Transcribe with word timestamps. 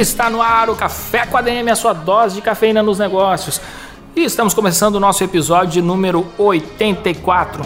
Está 0.00 0.30
no 0.30 0.40
ar 0.40 0.70
o 0.70 0.74
Café 0.74 1.26
com 1.26 1.36
ADM, 1.36 1.68
a 1.70 1.76
sua 1.76 1.92
dose 1.92 2.36
de 2.36 2.40
cafeína 2.40 2.82
nos 2.82 2.98
negócios. 2.98 3.60
E 4.16 4.24
estamos 4.24 4.54
começando 4.54 4.94
o 4.94 5.00
nosso 5.00 5.22
episódio 5.22 5.82
número 5.82 6.26
84. 6.38 7.62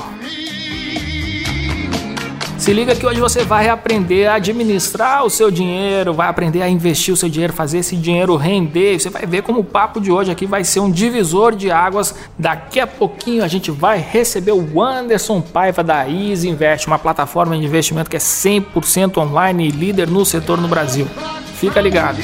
Se 2.59 2.73
liga 2.73 2.97
que 2.97 3.07
hoje 3.07 3.21
você 3.21 3.45
vai 3.45 3.69
aprender 3.69 4.27
a 4.27 4.35
administrar 4.35 5.25
o 5.25 5.31
seu 5.31 5.49
dinheiro, 5.49 6.13
vai 6.13 6.27
aprender 6.27 6.61
a 6.61 6.69
investir 6.69 7.15
o 7.15 7.17
seu 7.17 7.29
dinheiro, 7.29 7.53
fazer 7.53 7.79
esse 7.79 7.95
dinheiro 7.95 8.35
render. 8.35 8.99
Você 8.99 9.11
vai 9.11 9.27
ver 9.27 9.43
como 9.43 9.61
o 9.61 9.65
papo 9.65 10.01
de 10.01 10.11
hoje 10.11 10.33
aqui 10.33 10.45
vai 10.45 10.65
ser 10.65 10.81
um 10.81 10.91
divisor 10.91 11.55
de 11.55 11.71
águas. 11.71 12.17
Daqui 12.37 12.81
a 12.81 12.87
pouquinho 12.87 13.45
a 13.45 13.49
gente 13.49 13.71
vai 13.71 14.01
receber 14.01 14.53
o 14.53 14.83
Anderson 14.83 15.41
Paiva 15.41 15.85
da 15.85 16.09
Easy 16.09 16.49
Invest, 16.49 16.89
uma 16.89 16.99
plataforma 16.99 17.57
de 17.57 17.65
investimento 17.65 18.11
que 18.11 18.17
é 18.17 18.21
100% 18.21 19.19
online 19.19 19.69
e 19.69 19.71
líder 19.71 20.09
no 20.09 20.25
setor 20.25 20.61
no 20.61 20.67
Brasil. 20.67 21.07
Fica 21.55 21.81
ligado. 21.81 22.19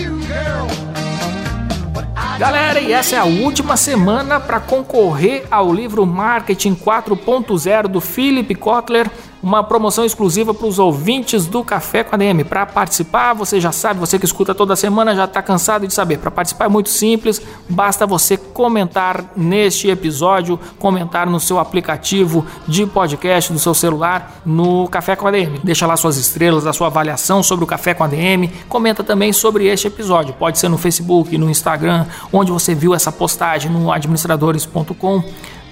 Galera, 2.38 2.80
e 2.80 2.92
essa 2.92 3.16
é 3.16 3.18
a 3.18 3.24
última 3.24 3.76
semana 3.76 4.40
para 4.40 4.58
concorrer 4.60 5.44
ao 5.50 5.72
livro 5.72 6.06
Marketing 6.06 6.74
4.0 6.74 7.86
do 7.86 8.00
Philip 8.00 8.54
Kotler 8.54 9.10
uma 9.42 9.62
promoção 9.62 10.04
exclusiva 10.04 10.52
para 10.52 10.66
os 10.66 10.78
ouvintes 10.78 11.46
do 11.46 11.64
Café 11.64 12.04
com 12.04 12.14
a 12.14 12.18
DM. 12.18 12.44
Para 12.44 12.66
participar, 12.66 13.32
você 13.32 13.60
já 13.60 13.72
sabe, 13.72 14.00
você 14.00 14.18
que 14.18 14.24
escuta 14.24 14.54
toda 14.54 14.76
semana 14.76 15.14
já 15.14 15.24
está 15.24 15.42
cansado 15.42 15.86
de 15.86 15.94
saber. 15.94 16.18
Para 16.18 16.30
participar 16.30 16.66
é 16.66 16.68
muito 16.68 16.88
simples, 16.88 17.40
basta 17.68 18.06
você 18.06 18.36
comentar 18.36 19.32
neste 19.36 19.88
episódio, 19.88 20.58
comentar 20.78 21.26
no 21.26 21.40
seu 21.40 21.58
aplicativo 21.58 22.46
de 22.66 22.86
podcast 22.86 23.52
do 23.52 23.58
seu 23.58 23.74
celular 23.74 24.40
no 24.44 24.88
Café 24.88 25.16
com 25.16 25.26
a 25.26 25.30
DM. 25.30 25.60
Deixa 25.64 25.86
lá 25.86 25.96
suas 25.96 26.16
estrelas, 26.16 26.66
a 26.66 26.72
sua 26.72 26.88
avaliação 26.88 27.42
sobre 27.42 27.64
o 27.64 27.66
Café 27.66 27.94
com 27.94 28.04
a 28.04 28.06
DM. 28.06 28.48
Comenta 28.68 29.02
também 29.02 29.32
sobre 29.32 29.66
este 29.66 29.86
episódio. 29.86 30.34
Pode 30.34 30.58
ser 30.58 30.68
no 30.68 30.76
Facebook, 30.76 31.36
no 31.38 31.48
Instagram, 31.48 32.06
onde 32.32 32.52
você 32.52 32.74
viu 32.74 32.94
essa 32.94 33.10
postagem, 33.10 33.70
no 33.70 33.90
administradores.com 33.90 35.22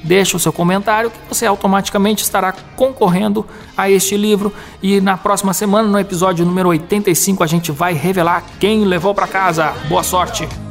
deixe 0.03 0.37
o 0.37 0.39
seu 0.39 0.53
comentário 0.53 1.11
que 1.11 1.19
você 1.29 1.47
automaticamente 1.47 2.23
estará 2.23 2.53
concorrendo 2.77 3.47
a 3.77 3.91
este 3.91 4.17
livro 4.17 4.53
e 4.83 5.01
na 5.01 5.17
próxima 5.17 5.53
semana, 5.53 5.89
no 5.89 5.99
episódio 5.99 6.45
número 6.45 6.69
85, 6.69 7.43
a 7.43 7.47
gente 7.47 7.73
vai 7.73 7.93
revelar 7.93 8.45
quem 8.61 8.85
levou 8.85 9.15
para 9.15 9.27
casa. 9.27 9.73
Boa 9.89 10.03
sorte! 10.03 10.68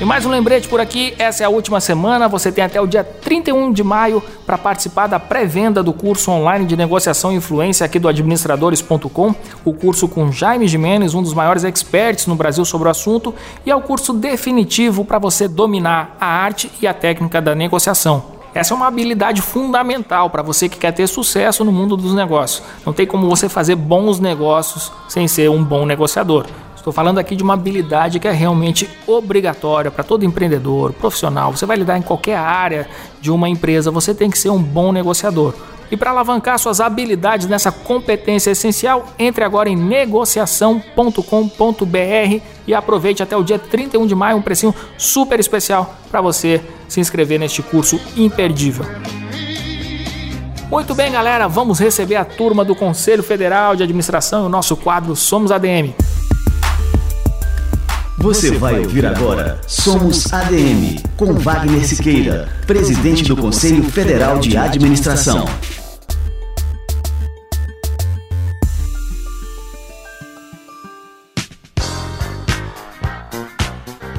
E 0.00 0.04
mais 0.04 0.24
um 0.24 0.30
lembrete 0.30 0.68
por 0.68 0.80
aqui, 0.80 1.12
essa 1.18 1.42
é 1.42 1.46
a 1.46 1.48
última 1.48 1.80
semana, 1.80 2.28
você 2.28 2.52
tem 2.52 2.62
até 2.62 2.80
o 2.80 2.86
dia 2.86 3.02
31 3.02 3.72
de 3.72 3.82
maio 3.82 4.22
para 4.46 4.56
participar 4.56 5.08
da 5.08 5.18
pré-venda 5.18 5.82
do 5.82 5.92
curso 5.92 6.30
online 6.30 6.66
de 6.66 6.76
negociação 6.76 7.32
e 7.32 7.34
influência 7.34 7.84
aqui 7.84 7.98
do 7.98 8.06
administradores.com, 8.06 9.34
o 9.64 9.74
curso 9.74 10.06
com 10.06 10.30
Jaime 10.30 10.68
Jimenez, 10.68 11.14
um 11.14 11.22
dos 11.22 11.34
maiores 11.34 11.64
experts 11.64 12.28
no 12.28 12.36
Brasil 12.36 12.64
sobre 12.64 12.86
o 12.86 12.90
assunto, 12.92 13.34
e 13.66 13.72
é 13.72 13.74
o 13.74 13.82
curso 13.82 14.12
definitivo 14.12 15.04
para 15.04 15.18
você 15.18 15.48
dominar 15.48 16.16
a 16.20 16.26
arte 16.26 16.70
e 16.80 16.86
a 16.86 16.94
técnica 16.94 17.42
da 17.42 17.56
negociação. 17.56 18.38
Essa 18.54 18.74
é 18.74 18.76
uma 18.76 18.86
habilidade 18.86 19.42
fundamental 19.42 20.30
para 20.30 20.42
você 20.42 20.68
que 20.68 20.78
quer 20.78 20.92
ter 20.92 21.08
sucesso 21.08 21.64
no 21.64 21.72
mundo 21.72 21.96
dos 21.96 22.14
negócios. 22.14 22.62
Não 22.86 22.92
tem 22.92 23.04
como 23.04 23.28
você 23.28 23.48
fazer 23.48 23.74
bons 23.74 24.20
negócios 24.20 24.92
sem 25.08 25.26
ser 25.26 25.50
um 25.50 25.62
bom 25.62 25.84
negociador. 25.84 26.46
Estou 26.78 26.92
falando 26.92 27.18
aqui 27.18 27.34
de 27.34 27.42
uma 27.42 27.54
habilidade 27.54 28.20
que 28.20 28.28
é 28.28 28.30
realmente 28.30 28.88
obrigatória 29.06 29.90
para 29.90 30.04
todo 30.04 30.24
empreendedor, 30.24 30.92
profissional. 30.92 31.50
Você 31.50 31.66
vai 31.66 31.76
lidar 31.76 31.98
em 31.98 32.02
qualquer 32.02 32.36
área 32.36 32.88
de 33.20 33.32
uma 33.32 33.48
empresa, 33.48 33.90
você 33.90 34.14
tem 34.14 34.30
que 34.30 34.38
ser 34.38 34.50
um 34.50 34.62
bom 34.62 34.92
negociador. 34.92 35.54
E 35.90 35.96
para 35.96 36.10
alavancar 36.10 36.58
suas 36.58 36.80
habilidades 36.80 37.48
nessa 37.48 37.72
competência 37.72 38.52
essencial, 38.52 39.06
entre 39.18 39.42
agora 39.42 39.68
em 39.68 39.76
negociação.com.br 39.76 42.42
e 42.66 42.74
aproveite 42.74 43.22
até 43.22 43.36
o 43.36 43.42
dia 43.42 43.58
31 43.58 44.06
de 44.06 44.14
maio 44.14 44.36
um 44.36 44.42
precinho 44.42 44.74
super 44.96 45.40
especial 45.40 45.96
para 46.10 46.20
você 46.20 46.62
se 46.86 47.00
inscrever 47.00 47.40
neste 47.40 47.60
curso 47.60 48.00
imperdível. 48.16 48.86
Muito 50.70 50.94
bem, 50.94 51.10
galera, 51.10 51.48
vamos 51.48 51.80
receber 51.80 52.16
a 52.16 52.24
turma 52.24 52.64
do 52.64 52.76
Conselho 52.76 53.22
Federal 53.22 53.74
de 53.74 53.82
Administração 53.82 54.44
e 54.44 54.46
o 54.46 54.50
nosso 54.50 54.76
quadro 54.76 55.16
Somos 55.16 55.50
ADM. 55.50 56.07
Você 58.20 58.50
vai 58.50 58.80
ouvir 58.80 59.06
agora 59.06 59.60
Somos 59.64 60.32
ADM, 60.32 61.00
com 61.16 61.34
Wagner 61.34 61.86
Siqueira, 61.86 62.48
presidente 62.66 63.22
do 63.22 63.36
Conselho 63.36 63.84
Federal 63.84 64.40
de 64.40 64.56
Administração. 64.56 65.44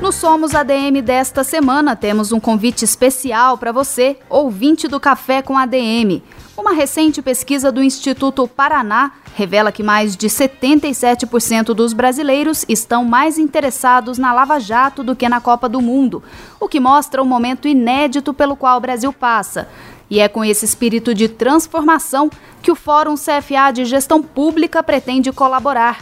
No 0.09 0.14
Somos 0.14 0.56
ADM 0.56 1.03
desta 1.03 1.44
semana, 1.44 1.96
temos 1.96 2.31
um 2.31 2.40
convite 2.40 2.84
especial 2.84 3.59
para 3.59 3.72
você, 3.72 4.18
ouvinte 4.28 4.88
do 4.88 5.00
Café 5.00 5.44
com 5.44 5.56
ADM. 5.56 6.24
Uma 6.58 6.74
recente 6.74 7.22
pesquisa 7.22 7.72
do 7.72 7.84
Instituto 7.84 8.47
Paraná 8.47 9.12
revela 9.36 9.72
que 9.72 9.84
mais 9.84 10.18
de 10.18 10.28
77% 10.28 11.75
dos 11.75 11.94
brasileiros 11.94 12.66
estão 12.68 13.06
mais 13.06 13.38
interessados 13.38 14.18
na 14.18 14.34
Lava 14.34 14.59
Jato 14.59 15.03
do 15.03 15.16
que 15.16 15.30
na 15.30 15.40
Copa 15.40 15.70
do 15.70 15.80
Mundo, 15.80 16.24
o 16.59 16.68
que 16.68 16.80
mostra 16.80 17.22
o 17.22 17.26
momento 17.26 17.68
inédito 17.68 18.34
pelo 18.34 18.56
qual 18.56 18.78
o 18.80 18.81
Brasil 18.81 19.14
passa. 19.14 19.70
E 20.09 20.20
é 20.20 20.28
com 20.28 20.44
esse 20.44 20.66
espírito 20.66 21.14
de 21.14 21.30
transformação 21.30 22.31
que 22.64 22.72
o 22.72 22.76
Fórum 22.76 23.14
CFA 23.14 23.72
de 23.72 23.86
Gestão 23.86 24.24
Pública 24.24 24.81
pretende 24.81 25.31
colaborar. 25.31 26.00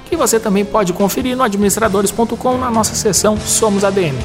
que 0.05 0.15
você 0.15 0.39
também 0.39 0.65
pode 0.65 0.93
conferir 0.93 1.37
no 1.37 1.43
administradores.com 1.43 2.57
na 2.57 2.71
nossa 2.71 2.95
seção 2.95 3.37
Somos 3.37 3.83
ADM. 3.83 4.15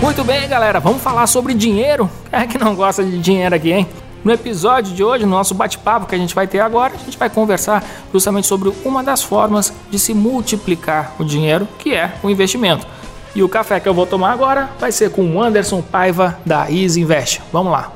Muito 0.00 0.24
bem, 0.24 0.48
galera, 0.48 0.80
vamos 0.80 1.02
falar 1.02 1.26
sobre 1.26 1.54
dinheiro. 1.54 2.10
É 2.30 2.46
que 2.46 2.58
não 2.58 2.74
gosta 2.74 3.04
de 3.04 3.18
dinheiro 3.18 3.54
aqui, 3.54 3.72
hein? 3.72 3.86
No 4.24 4.32
episódio 4.32 4.94
de 4.94 5.02
hoje, 5.02 5.24
no 5.24 5.32
nosso 5.32 5.54
bate-papo 5.54 6.06
que 6.06 6.14
a 6.14 6.18
gente 6.18 6.34
vai 6.34 6.46
ter 6.46 6.60
agora, 6.60 6.94
a 6.94 6.98
gente 6.98 7.18
vai 7.18 7.28
conversar 7.28 7.84
justamente 8.12 8.46
sobre 8.46 8.72
uma 8.84 9.02
das 9.02 9.22
formas 9.22 9.72
de 9.90 9.98
se 9.98 10.14
multiplicar 10.14 11.14
o 11.18 11.24
dinheiro, 11.24 11.66
que 11.78 11.94
é 11.94 12.14
o 12.22 12.30
investimento. 12.30 12.86
E 13.34 13.42
o 13.42 13.48
café 13.48 13.80
que 13.80 13.88
eu 13.88 13.94
vou 13.94 14.06
tomar 14.06 14.32
agora 14.32 14.70
vai 14.78 14.92
ser 14.92 15.10
com 15.10 15.24
o 15.24 15.42
Anderson 15.42 15.82
Paiva 15.82 16.38
da 16.44 16.70
Easy 16.70 17.00
Invest. 17.00 17.40
Vamos 17.52 17.72
lá. 17.72 17.92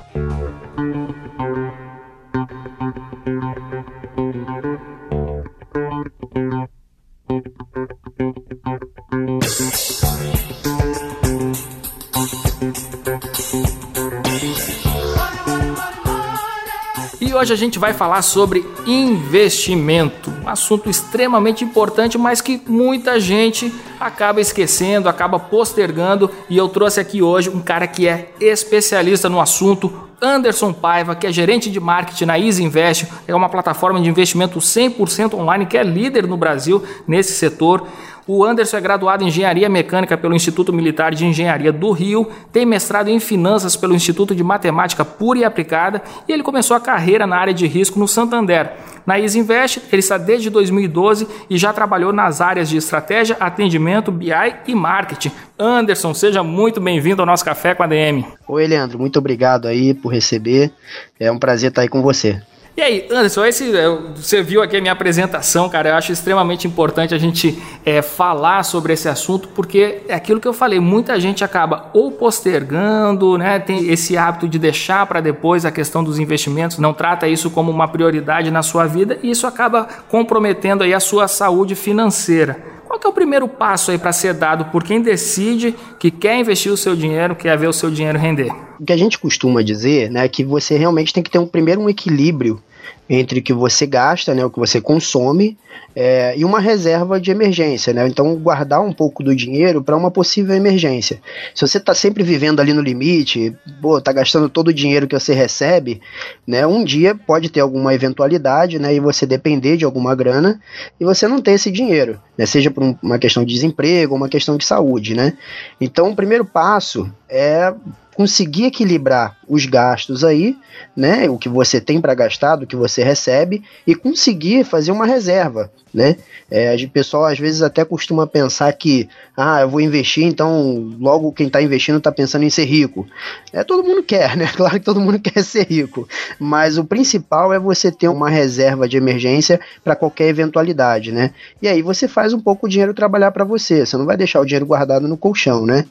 Hoje 17.46 17.52
a 17.52 17.56
gente 17.56 17.78
vai 17.78 17.92
falar 17.92 18.22
sobre 18.22 18.66
investimento, 18.84 20.32
um 20.44 20.48
assunto 20.48 20.90
extremamente 20.90 21.62
importante, 21.62 22.18
mas 22.18 22.40
que 22.40 22.60
muita 22.66 23.20
gente 23.20 23.72
acaba 24.00 24.40
esquecendo, 24.40 25.08
acaba 25.08 25.38
postergando. 25.38 26.28
E 26.50 26.56
eu 26.56 26.68
trouxe 26.68 26.98
aqui 26.98 27.22
hoje 27.22 27.48
um 27.48 27.60
cara 27.60 27.86
que 27.86 28.08
é 28.08 28.32
especialista 28.40 29.28
no 29.28 29.40
assunto, 29.40 29.92
Anderson 30.20 30.72
Paiva, 30.72 31.14
que 31.14 31.24
é 31.24 31.30
gerente 31.30 31.70
de 31.70 31.78
marketing 31.78 32.24
na 32.24 32.36
Easy 32.36 32.64
Invest, 32.64 33.06
é 33.28 33.34
uma 33.34 33.48
plataforma 33.48 34.00
de 34.00 34.08
investimento 34.08 34.58
100% 34.58 35.34
online 35.34 35.66
que 35.66 35.78
é 35.78 35.84
líder 35.84 36.26
no 36.26 36.36
Brasil 36.36 36.82
nesse 37.06 37.34
setor. 37.34 37.86
O 38.28 38.44
Anderson 38.44 38.78
é 38.78 38.80
graduado 38.80 39.22
em 39.22 39.28
Engenharia 39.28 39.68
Mecânica 39.68 40.18
pelo 40.18 40.34
Instituto 40.34 40.72
Militar 40.72 41.14
de 41.14 41.24
Engenharia 41.24 41.72
do 41.72 41.92
Rio, 41.92 42.28
tem 42.52 42.66
mestrado 42.66 43.06
em 43.06 43.20
Finanças 43.20 43.76
pelo 43.76 43.94
Instituto 43.94 44.34
de 44.34 44.42
Matemática 44.42 45.04
Pura 45.04 45.38
e 45.38 45.44
Aplicada 45.44 46.02
e 46.26 46.32
ele 46.32 46.42
começou 46.42 46.76
a 46.76 46.80
carreira 46.80 47.24
na 47.24 47.36
área 47.36 47.54
de 47.54 47.68
risco 47.68 48.00
no 48.00 48.08
Santander. 48.08 48.72
Na 49.06 49.20
Isinvest, 49.20 49.80
ele 49.92 50.00
está 50.00 50.18
desde 50.18 50.50
2012 50.50 51.28
e 51.48 51.56
já 51.56 51.72
trabalhou 51.72 52.12
nas 52.12 52.40
áreas 52.40 52.68
de 52.68 52.76
estratégia, 52.76 53.36
atendimento, 53.38 54.10
BI 54.10 54.32
e 54.66 54.74
marketing. 54.74 55.30
Anderson, 55.56 56.12
seja 56.12 56.42
muito 56.42 56.80
bem-vindo 56.80 57.22
ao 57.22 57.26
nosso 57.26 57.44
Café 57.44 57.76
com 57.76 57.84
a 57.84 57.86
DM. 57.86 58.26
Oi, 58.48 58.66
Leandro, 58.66 58.98
muito 58.98 59.20
obrigado 59.20 59.68
aí 59.68 59.94
por 59.94 60.12
receber. 60.12 60.72
É 61.20 61.30
um 61.30 61.38
prazer 61.38 61.68
estar 61.68 61.82
aí 61.82 61.88
com 61.88 62.02
você. 62.02 62.42
E 62.76 62.82
aí, 62.82 63.06
Anderson, 63.10 63.46
esse, 63.46 63.74
é, 63.74 63.88
você 64.14 64.42
viu 64.42 64.62
aqui 64.62 64.76
a 64.76 64.80
minha 64.82 64.92
apresentação, 64.92 65.66
cara. 65.66 65.88
Eu 65.88 65.94
acho 65.94 66.12
extremamente 66.12 66.66
importante 66.66 67.14
a 67.14 67.18
gente 67.18 67.58
é, 67.86 68.02
falar 68.02 68.64
sobre 68.64 68.92
esse 68.92 69.08
assunto, 69.08 69.48
porque 69.48 70.02
é 70.06 70.14
aquilo 70.14 70.38
que 70.38 70.46
eu 70.46 70.52
falei, 70.52 70.78
muita 70.78 71.18
gente 71.18 71.42
acaba 71.42 71.88
ou 71.94 72.12
postergando, 72.12 73.38
né? 73.38 73.58
Tem 73.58 73.90
esse 73.90 74.18
hábito 74.18 74.46
de 74.46 74.58
deixar 74.58 75.06
para 75.06 75.22
depois 75.22 75.64
a 75.64 75.70
questão 75.70 76.04
dos 76.04 76.18
investimentos, 76.18 76.76
não 76.76 76.92
trata 76.92 77.26
isso 77.26 77.50
como 77.50 77.70
uma 77.70 77.88
prioridade 77.88 78.50
na 78.50 78.62
sua 78.62 78.84
vida 78.84 79.18
e 79.22 79.30
isso 79.30 79.46
acaba 79.46 79.88
comprometendo 80.10 80.84
aí 80.84 80.92
a 80.92 81.00
sua 81.00 81.26
saúde 81.28 81.74
financeira. 81.74 82.62
Qual 82.86 83.00
é 83.02 83.08
o 83.08 83.12
primeiro 83.12 83.48
passo 83.48 83.90
aí 83.90 83.96
para 83.96 84.12
ser 84.12 84.34
dado 84.34 84.66
por 84.66 84.84
quem 84.84 85.00
decide 85.00 85.74
que 85.98 86.10
quer 86.10 86.38
investir 86.38 86.70
o 86.70 86.76
seu 86.76 86.94
dinheiro, 86.94 87.34
quer 87.34 87.56
ver 87.56 87.68
o 87.68 87.72
seu 87.72 87.90
dinheiro 87.90 88.18
render? 88.18 88.65
O 88.78 88.84
que 88.84 88.92
a 88.92 88.96
gente 88.96 89.18
costuma 89.18 89.62
dizer, 89.62 90.10
né, 90.10 90.24
é 90.24 90.28
que 90.28 90.44
você 90.44 90.76
realmente 90.76 91.12
tem 91.12 91.22
que 91.22 91.30
ter 91.30 91.38
um 91.38 91.46
primeiro 91.46 91.80
um 91.80 91.88
equilíbrio 91.88 92.62
entre 93.08 93.40
o 93.40 93.42
que 93.42 93.52
você 93.52 93.86
gasta, 93.86 94.34
né, 94.34 94.44
o 94.44 94.50
que 94.50 94.58
você 94.58 94.80
consome, 94.80 95.56
é, 95.94 96.34
e 96.36 96.44
uma 96.44 96.60
reserva 96.60 97.20
de 97.20 97.30
emergência, 97.30 97.92
né? 97.92 98.06
Então 98.06 98.34
guardar 98.36 98.82
um 98.82 98.92
pouco 98.92 99.22
do 99.22 99.34
dinheiro 99.34 99.82
para 99.82 99.96
uma 99.96 100.10
possível 100.10 100.54
emergência. 100.54 101.20
Se 101.54 101.66
você 101.66 101.78
está 101.78 101.94
sempre 101.94 102.22
vivendo 102.22 102.60
ali 102.60 102.72
no 102.72 102.82
limite, 102.82 103.54
pô, 103.80 104.00
tá 104.00 104.12
gastando 104.12 104.48
todo 104.48 104.68
o 104.68 104.74
dinheiro 104.74 105.06
que 105.06 105.18
você 105.18 105.32
recebe, 105.32 106.00
né? 106.46 106.66
Um 106.66 106.84
dia 106.84 107.14
pode 107.14 107.48
ter 107.48 107.60
alguma 107.60 107.94
eventualidade, 107.94 108.78
né? 108.78 108.94
E 108.94 109.00
você 109.00 109.24
depender 109.24 109.76
de 109.76 109.84
alguma 109.84 110.14
grana 110.14 110.60
e 111.00 111.04
você 111.04 111.26
não 111.26 111.40
ter 111.40 111.52
esse 111.52 111.70
dinheiro, 111.70 112.20
né? 112.36 112.44
Seja 112.44 112.70
por 112.70 112.96
uma 113.02 113.18
questão 113.18 113.44
de 113.44 113.54
desemprego, 113.54 114.14
uma 114.14 114.28
questão 114.28 114.56
de 114.58 114.66
saúde, 114.66 115.14
né? 115.14 115.32
Então 115.80 116.10
o 116.10 116.16
primeiro 116.16 116.44
passo 116.44 117.10
é 117.28 117.72
conseguir 118.16 118.64
equilibrar 118.64 119.35
os 119.48 119.66
gastos 119.66 120.24
aí, 120.24 120.56
né, 120.96 121.28
o 121.28 121.38
que 121.38 121.48
você 121.48 121.80
tem 121.80 122.00
para 122.00 122.14
gastar, 122.14 122.56
do 122.56 122.66
que 122.66 122.76
você 122.76 123.02
recebe, 123.02 123.62
e 123.86 123.94
conseguir 123.94 124.64
fazer 124.64 124.92
uma 124.92 125.06
reserva, 125.06 125.70
né? 125.92 126.16
É, 126.50 126.74
o 126.76 126.90
pessoal 126.90 127.24
às 127.24 127.38
vezes 127.38 127.62
até 127.62 127.84
costuma 127.84 128.26
pensar 128.26 128.72
que, 128.72 129.08
ah, 129.36 129.62
eu 129.62 129.68
vou 129.68 129.80
investir, 129.80 130.24
então 130.24 130.94
logo 131.00 131.32
quem 131.32 131.48
está 131.48 131.60
investindo 131.60 131.98
está 131.98 132.12
pensando 132.12 132.44
em 132.44 132.50
ser 132.50 132.64
rico. 132.64 133.06
É, 133.52 133.64
todo 133.64 133.82
mundo 133.82 134.02
quer, 134.02 134.36
né? 134.36 134.46
Claro 134.56 134.78
que 134.78 134.84
todo 134.84 135.00
mundo 135.00 135.18
quer 135.18 135.42
ser 135.42 135.66
rico, 135.66 136.08
mas 136.38 136.78
o 136.78 136.84
principal 136.84 137.52
é 137.52 137.58
você 137.58 137.90
ter 137.90 138.08
uma 138.08 138.30
reserva 138.30 138.88
de 138.88 138.96
emergência 138.96 139.60
para 139.84 139.94
qualquer 139.96 140.28
eventualidade, 140.28 141.12
né? 141.12 141.32
E 141.60 141.68
aí 141.68 141.82
você 141.82 142.08
faz 142.08 142.32
um 142.32 142.40
pouco 142.40 142.66
o 142.66 142.68
dinheiro 142.68 142.94
trabalhar 142.94 143.32
para 143.32 143.44
você, 143.44 143.84
você 143.84 143.96
não 143.96 144.06
vai 144.06 144.16
deixar 144.16 144.40
o 144.40 144.44
dinheiro 144.44 144.66
guardado 144.66 145.06
no 145.06 145.16
colchão, 145.16 145.66
né? 145.66 145.84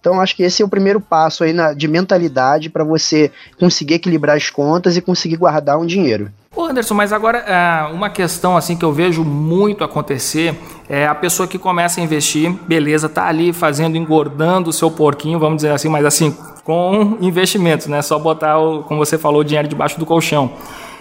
Então 0.00 0.20
acho 0.20 0.34
que 0.34 0.42
esse 0.42 0.62
é 0.62 0.64
o 0.64 0.68
primeiro 0.68 1.00
passo 1.00 1.44
aí 1.44 1.52
na, 1.52 1.72
de 1.72 1.86
mentalidade 1.86 2.70
para 2.70 2.84
você 2.84 2.99
conseguir 3.58 3.94
equilibrar 3.94 4.36
as 4.36 4.50
contas 4.50 4.96
e 4.96 5.00
conseguir 5.00 5.36
guardar 5.36 5.78
um 5.78 5.86
dinheiro. 5.86 6.30
Ô 6.54 6.64
Anderson, 6.64 6.94
mas 6.94 7.12
agora 7.12 7.38
é, 7.38 7.92
uma 7.92 8.10
questão 8.10 8.56
assim 8.56 8.76
que 8.76 8.84
eu 8.84 8.92
vejo 8.92 9.24
muito 9.24 9.84
acontecer 9.84 10.54
é 10.88 11.06
a 11.06 11.14
pessoa 11.14 11.46
que 11.46 11.58
começa 11.58 12.00
a 12.00 12.04
investir, 12.04 12.52
beleza, 12.66 13.08
tá 13.08 13.26
ali 13.26 13.52
fazendo, 13.52 13.96
engordando 13.96 14.70
o 14.70 14.72
seu 14.72 14.90
porquinho, 14.90 15.38
vamos 15.38 15.56
dizer 15.56 15.70
assim, 15.70 15.88
mas 15.88 16.04
assim, 16.04 16.36
com 16.64 17.16
investimentos, 17.20 17.86
né? 17.86 18.02
Só 18.02 18.18
botar, 18.18 18.58
o, 18.58 18.82
como 18.82 19.04
você 19.04 19.16
falou, 19.16 19.42
o 19.42 19.44
dinheiro 19.44 19.68
debaixo 19.68 19.98
do 19.98 20.04
colchão 20.04 20.52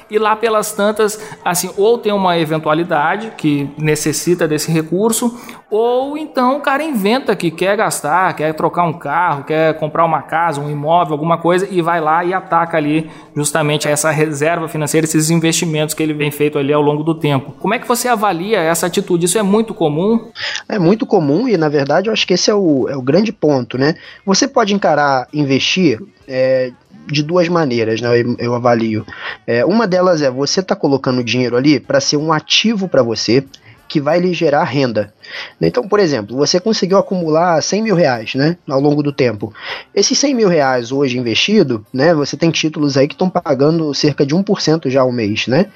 e 0.10 0.18
lá 0.18 0.36
pelas 0.36 0.72
tantas, 0.72 1.20
assim, 1.44 1.70
ou 1.78 1.98
tem 1.98 2.12
uma 2.12 2.38
eventualidade 2.38 3.34
que 3.38 3.70
necessita 3.78 4.48
desse 4.48 4.72
recurso, 4.72 5.38
ou 5.70 6.18
então 6.18 6.58
o 6.58 6.62
cara 6.62 6.82
inventa 6.84 7.36
que 7.36 7.52
quer 7.52 7.78
gastar, 7.78 8.34
quer 8.34 8.54
trocar 8.54 8.84
um 8.84 8.94
carro, 8.94 9.44
quer 9.44 9.76
comprar 9.76 10.04
uma 10.04 10.24
casa, 10.24 10.60
um 10.60 10.70
imóvel, 10.70 11.14
alguma 11.14 11.38
coisa 11.38 11.68
e 11.70 11.80
vai 11.82 12.02
lá 12.02 12.26
e 12.26 12.34
ataca 12.34 12.76
ali 12.76 13.10
justamente 13.36 13.88
essa 13.88 14.10
reserva 14.10 14.68
financeira, 14.68 15.06
esses 15.06 15.30
investimentos 15.30 15.94
que 15.94 16.02
ele 16.02 16.14
vem 16.14 16.32
feito 16.32 16.58
ali 16.58 16.74
ao 16.74 16.82
longo 16.82 17.04
do 17.04 17.14
tempo. 17.14 17.54
Como 17.60 17.74
é 17.74 17.80
que 17.80 17.88
você 17.88 18.08
avalia 18.08 18.60
essa 18.60 18.88
atitude? 18.88 19.26
Isso 19.26 19.38
é 19.38 19.44
muito 19.44 19.74
comum? 19.76 20.32
É 20.68 20.80
muito 20.80 21.06
comum 21.06 21.48
e 21.48 21.56
na 21.56 21.70
verdade 21.70 22.10
eu 22.10 22.14
acho 22.14 22.26
que 22.26 22.34
esse 22.34 22.50
é 22.50 22.56
o, 22.56 22.90
é 22.90 22.98
o 22.98 23.02
grande 23.02 23.32
ponto, 23.32 23.78
né? 23.78 23.94
Você 24.26 24.48
pode 24.48 24.74
encarar 24.74 25.28
investir 25.32 26.00
é, 26.28 26.72
de 27.12 27.24
duas 27.24 27.48
maneiras, 27.48 28.02
né? 28.02 28.22
Eu, 28.22 28.36
eu 28.40 28.56
avalio. 28.56 29.06
É, 29.46 29.66
uma 29.66 29.88
delas 29.88 30.22
é 30.22 30.30
você 30.30 30.62
tá 30.62 30.76
colocando 30.76 31.24
dinheiro 31.24 31.58
ali 31.58 31.80
para 31.80 32.00
ser 32.00 32.18
um 32.18 32.32
ativo 32.32 32.88
para 32.88 33.04
você 33.04 33.44
que 33.88 34.00
vai 34.00 34.20
lhe 34.20 34.34
gerar 34.34 34.64
renda. 34.64 35.14
Então, 35.62 35.88
por 35.88 36.00
exemplo, 36.00 36.36
você 36.36 36.60
conseguiu 36.60 36.98
acumular 36.98 37.62
100 37.62 37.82
mil 37.82 37.96
reais 37.96 38.36
né, 38.36 38.58
ao 38.68 38.80
longo 38.80 39.04
do 39.04 39.12
tempo. 39.12 39.54
Esses 39.94 40.18
100 40.18 40.36
mil 40.36 40.50
reais 40.50 40.92
hoje 40.92 41.18
investido, 41.18 41.86
né, 41.94 42.14
você 42.14 42.38
tem 42.38 42.52
títulos 42.52 42.98
aí 42.98 43.08
que 43.08 43.14
estão 43.14 43.30
pagando 43.30 43.94
cerca 43.94 44.26
de 44.26 44.36
1% 44.36 44.90
já 44.90 45.02
ao 45.02 45.12
mês. 45.12 45.48
Né? 45.48 45.68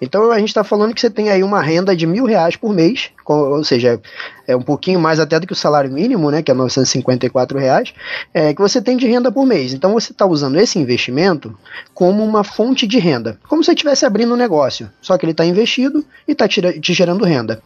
Então, 0.00 0.30
a 0.30 0.38
gente 0.38 0.48
está 0.48 0.64
falando 0.64 0.94
que 0.94 1.00
você 1.00 1.10
tem 1.10 1.30
aí 1.30 1.42
uma 1.42 1.60
renda 1.60 1.94
de 1.94 2.06
mil 2.06 2.24
reais 2.24 2.56
por 2.56 2.72
mês, 2.72 3.10
ou 3.26 3.62
seja, 3.62 4.00
é 4.46 4.56
um 4.56 4.62
pouquinho 4.62 4.98
mais 4.98 5.20
até 5.20 5.38
do 5.38 5.46
que 5.46 5.52
o 5.52 5.56
salário 5.56 5.90
mínimo, 5.90 6.30
né, 6.30 6.42
que 6.42 6.50
é 6.50 6.54
954 6.54 7.58
reais, 7.58 7.94
é, 8.34 8.52
que 8.52 8.60
você 8.60 8.82
tem 8.82 8.96
de 8.96 9.06
renda 9.06 9.30
por 9.30 9.46
mês. 9.46 9.72
Então, 9.72 9.92
você 9.92 10.12
está 10.12 10.26
usando 10.26 10.58
esse 10.58 10.78
investimento 10.78 11.56
como 11.94 12.24
uma 12.24 12.42
fonte 12.42 12.86
de 12.86 12.98
renda, 12.98 13.38
como 13.48 13.62
se 13.62 13.70
estivesse 13.70 14.04
abrindo 14.04 14.34
um 14.34 14.36
negócio, 14.36 14.90
só 15.00 15.16
que 15.16 15.24
ele 15.24 15.32
está 15.32 15.44
investido 15.44 16.04
e 16.26 16.32
está 16.32 16.48
te 16.48 16.92
gerando 16.92 17.24
renda. 17.24 17.62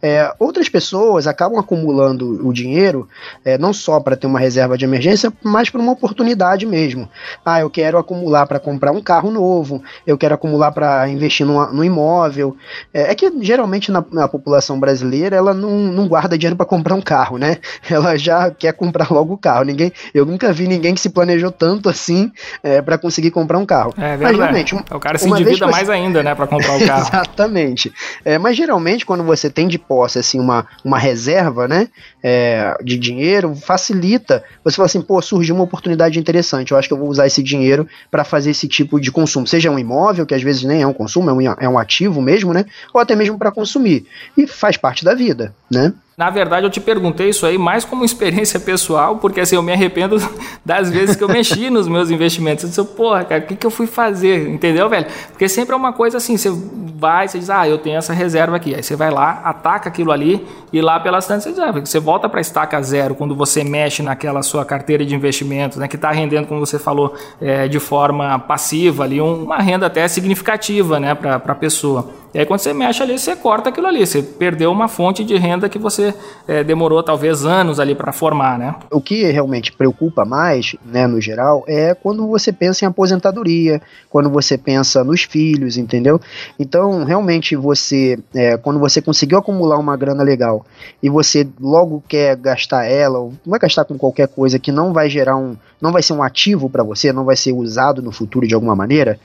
É, 0.00 0.32
outras 0.38 0.68
pessoas 0.68 0.87
pessoas 0.88 1.26
acabam 1.26 1.58
acumulando 1.58 2.46
o 2.46 2.52
dinheiro 2.52 3.06
é, 3.44 3.58
não 3.58 3.74
só 3.74 4.00
para 4.00 4.16
ter 4.16 4.26
uma 4.26 4.38
reserva 4.38 4.78
de 4.78 4.86
emergência, 4.86 5.30
mas 5.42 5.68
para 5.68 5.80
uma 5.80 5.92
oportunidade 5.92 6.64
mesmo. 6.64 7.08
Ah, 7.44 7.60
eu 7.60 7.68
quero 7.68 7.98
acumular 7.98 8.46
para 8.46 8.58
comprar 8.58 8.90
um 8.92 9.02
carro 9.02 9.30
novo, 9.30 9.82
eu 10.06 10.16
quero 10.16 10.34
acumular 10.34 10.72
para 10.72 11.06
investir 11.08 11.44
numa, 11.44 11.66
no 11.66 11.84
imóvel. 11.84 12.56
É, 12.92 13.12
é, 13.12 13.14
que 13.14 13.30
geralmente 13.42 13.92
na, 13.92 14.02
na, 14.10 14.26
população 14.26 14.80
brasileira 14.80 15.36
ela 15.36 15.52
não, 15.52 15.78
não 15.78 16.08
guarda 16.08 16.38
dinheiro 16.38 16.56
para 16.56 16.64
comprar 16.64 16.94
um 16.94 17.02
carro, 17.02 17.36
né? 17.36 17.58
Ela 17.90 18.16
já 18.16 18.50
quer 18.50 18.72
comprar 18.72 19.10
logo 19.10 19.34
o 19.34 19.38
carro. 19.38 19.64
Ninguém, 19.64 19.92
eu 20.14 20.24
nunca 20.24 20.52
vi 20.52 20.66
ninguém 20.66 20.94
que 20.94 21.00
se 21.00 21.10
planejou 21.10 21.50
tanto 21.50 21.88
assim 21.88 22.30
é, 22.62 22.80
para 22.80 22.96
conseguir 22.96 23.30
comprar 23.30 23.58
um 23.58 23.66
carro. 23.66 23.92
É 23.96 24.16
verdade. 24.16 24.22
Mas, 24.22 24.36
realmente, 24.36 24.74
um, 24.74 24.78
o 24.78 25.00
cara 25.00 25.18
se 25.18 25.28
endivida 25.28 25.66
você... 25.66 25.70
mais 25.70 25.90
ainda, 25.90 26.22
né, 26.22 26.34
para 26.34 26.46
comprar 26.46 26.76
o 26.76 26.86
carro. 26.86 27.02
Exatamente. 27.08 27.92
É, 28.24 28.38
mas 28.38 28.56
geralmente 28.56 29.04
quando 29.04 29.24
você 29.24 29.50
tem 29.50 29.66
de 29.66 29.78
posse 29.78 30.18
assim 30.18 30.38
uma, 30.38 30.66
uma 30.84 30.98
reserva, 30.98 31.66
né, 31.66 31.88
é, 32.22 32.76
de 32.82 32.98
dinheiro, 32.98 33.54
facilita. 33.54 34.42
Você 34.64 34.76
fala 34.76 34.86
assim, 34.86 35.00
pô, 35.00 35.20
surgiu 35.20 35.54
uma 35.54 35.64
oportunidade 35.64 36.18
interessante. 36.18 36.72
Eu 36.72 36.78
acho 36.78 36.88
que 36.88 36.94
eu 36.94 36.98
vou 36.98 37.08
usar 37.08 37.26
esse 37.26 37.42
dinheiro 37.42 37.86
para 38.10 38.24
fazer 38.24 38.50
esse 38.50 38.68
tipo 38.68 39.00
de 39.00 39.10
consumo, 39.10 39.46
seja 39.46 39.70
um 39.70 39.78
imóvel 39.78 40.26
que 40.26 40.34
às 40.34 40.42
vezes 40.42 40.62
nem 40.64 40.82
é 40.82 40.86
um 40.86 40.92
consumo, 40.92 41.30
é 41.30 41.32
um, 41.32 41.40
é 41.60 41.68
um 41.68 41.78
ativo 41.78 42.20
mesmo, 42.20 42.52
né, 42.52 42.64
ou 42.92 43.00
até 43.00 43.14
mesmo 43.14 43.38
para 43.38 43.50
consumir. 43.50 44.06
E 44.36 44.46
faz 44.46 44.76
parte 44.76 45.04
da 45.04 45.14
vida, 45.14 45.54
né? 45.70 45.92
Na 46.18 46.30
verdade, 46.30 46.66
eu 46.66 46.70
te 46.70 46.80
perguntei 46.80 47.28
isso 47.28 47.46
aí 47.46 47.56
mais 47.56 47.84
como 47.84 48.04
experiência 48.04 48.58
pessoal, 48.58 49.18
porque 49.18 49.38
assim, 49.38 49.54
eu 49.54 49.62
me 49.62 49.72
arrependo 49.72 50.16
das 50.66 50.90
vezes 50.90 51.14
que 51.14 51.22
eu 51.22 51.28
mexi 51.28 51.70
nos 51.70 51.86
meus 51.86 52.10
investimentos. 52.10 52.64
Eu 52.64 52.70
disse, 52.70 52.96
porra, 52.96 53.22
cara, 53.24 53.44
o 53.44 53.46
que, 53.46 53.54
que 53.54 53.64
eu 53.64 53.70
fui 53.70 53.86
fazer? 53.86 54.48
Entendeu, 54.48 54.88
velho? 54.88 55.06
Porque 55.28 55.48
sempre 55.48 55.74
é 55.74 55.76
uma 55.76 55.92
coisa 55.92 56.16
assim, 56.16 56.36
você 56.36 56.50
vai, 56.98 57.28
você 57.28 57.38
diz, 57.38 57.48
ah, 57.48 57.68
eu 57.68 57.78
tenho 57.78 57.96
essa 57.96 58.12
reserva 58.12 58.56
aqui. 58.56 58.74
Aí 58.74 58.82
você 58.82 58.96
vai 58.96 59.12
lá, 59.12 59.42
ataca 59.44 59.88
aquilo 59.88 60.10
ali, 60.10 60.44
e 60.72 60.80
lá 60.80 60.98
pelas 60.98 61.24
tantas 61.24 61.54
você, 61.54 61.60
ah, 61.60 61.70
você 61.70 62.00
volta 62.00 62.28
para 62.28 62.40
estaca 62.40 62.82
zero 62.82 63.14
quando 63.14 63.36
você 63.36 63.62
mexe 63.62 64.02
naquela 64.02 64.42
sua 64.42 64.64
carteira 64.64 65.06
de 65.06 65.14
investimentos, 65.14 65.78
né, 65.78 65.86
que 65.86 65.94
está 65.94 66.10
rendendo, 66.10 66.48
como 66.48 66.58
você 66.58 66.80
falou, 66.80 67.14
é, 67.40 67.68
de 67.68 67.78
forma 67.78 68.40
passiva 68.40 69.04
ali, 69.04 69.20
uma 69.20 69.58
renda 69.58 69.86
até 69.86 70.08
significativa 70.08 70.98
né, 70.98 71.14
para 71.14 71.36
a 71.36 71.54
pessoa. 71.54 72.10
E 72.34 72.38
aí 72.38 72.46
quando 72.46 72.60
você 72.60 72.74
mexe 72.74 73.02
ali, 73.02 73.18
você 73.18 73.34
corta 73.34 73.70
aquilo 73.70 73.86
ali, 73.86 74.06
você 74.06 74.22
perdeu 74.22 74.70
uma 74.70 74.86
fonte 74.86 75.24
de 75.24 75.36
renda 75.36 75.68
que 75.68 75.78
você 75.78 76.14
é, 76.46 76.62
demorou 76.62 77.02
talvez 77.02 77.44
anos 77.44 77.80
ali 77.80 77.94
para 77.94 78.12
formar, 78.12 78.58
né? 78.58 78.74
O 78.90 79.00
que 79.00 79.24
realmente 79.30 79.72
preocupa 79.72 80.24
mais, 80.24 80.76
né, 80.84 81.06
no 81.06 81.20
geral, 81.20 81.64
é 81.66 81.94
quando 81.94 82.26
você 82.26 82.52
pensa 82.52 82.84
em 82.84 82.88
aposentadoria, 82.88 83.80
quando 84.10 84.28
você 84.28 84.58
pensa 84.58 85.02
nos 85.02 85.22
filhos, 85.22 85.76
entendeu? 85.76 86.20
Então, 86.58 87.04
realmente 87.04 87.56
você, 87.56 88.18
é, 88.34 88.56
quando 88.56 88.78
você 88.78 89.00
conseguiu 89.00 89.38
acumular 89.38 89.78
uma 89.78 89.96
grana 89.96 90.22
legal 90.22 90.66
e 91.02 91.08
você 91.08 91.48
logo 91.58 92.02
quer 92.06 92.36
gastar 92.36 92.84
ela, 92.84 93.18
ou 93.18 93.32
vai 93.46 93.58
gastar 93.58 93.84
com 93.84 93.96
qualquer 93.96 94.28
coisa 94.28 94.58
que 94.58 94.70
não 94.70 94.92
vai 94.92 95.08
gerar 95.08 95.36
um, 95.36 95.56
não 95.80 95.92
vai 95.92 96.02
ser 96.02 96.12
um 96.12 96.22
ativo 96.22 96.68
para 96.68 96.82
você, 96.82 97.12
não 97.12 97.24
vai 97.24 97.36
ser 97.36 97.52
usado 97.52 98.02
no 98.02 98.12
futuro 98.12 98.46
de 98.46 98.54
alguma 98.54 98.76
maneira, 98.76 99.18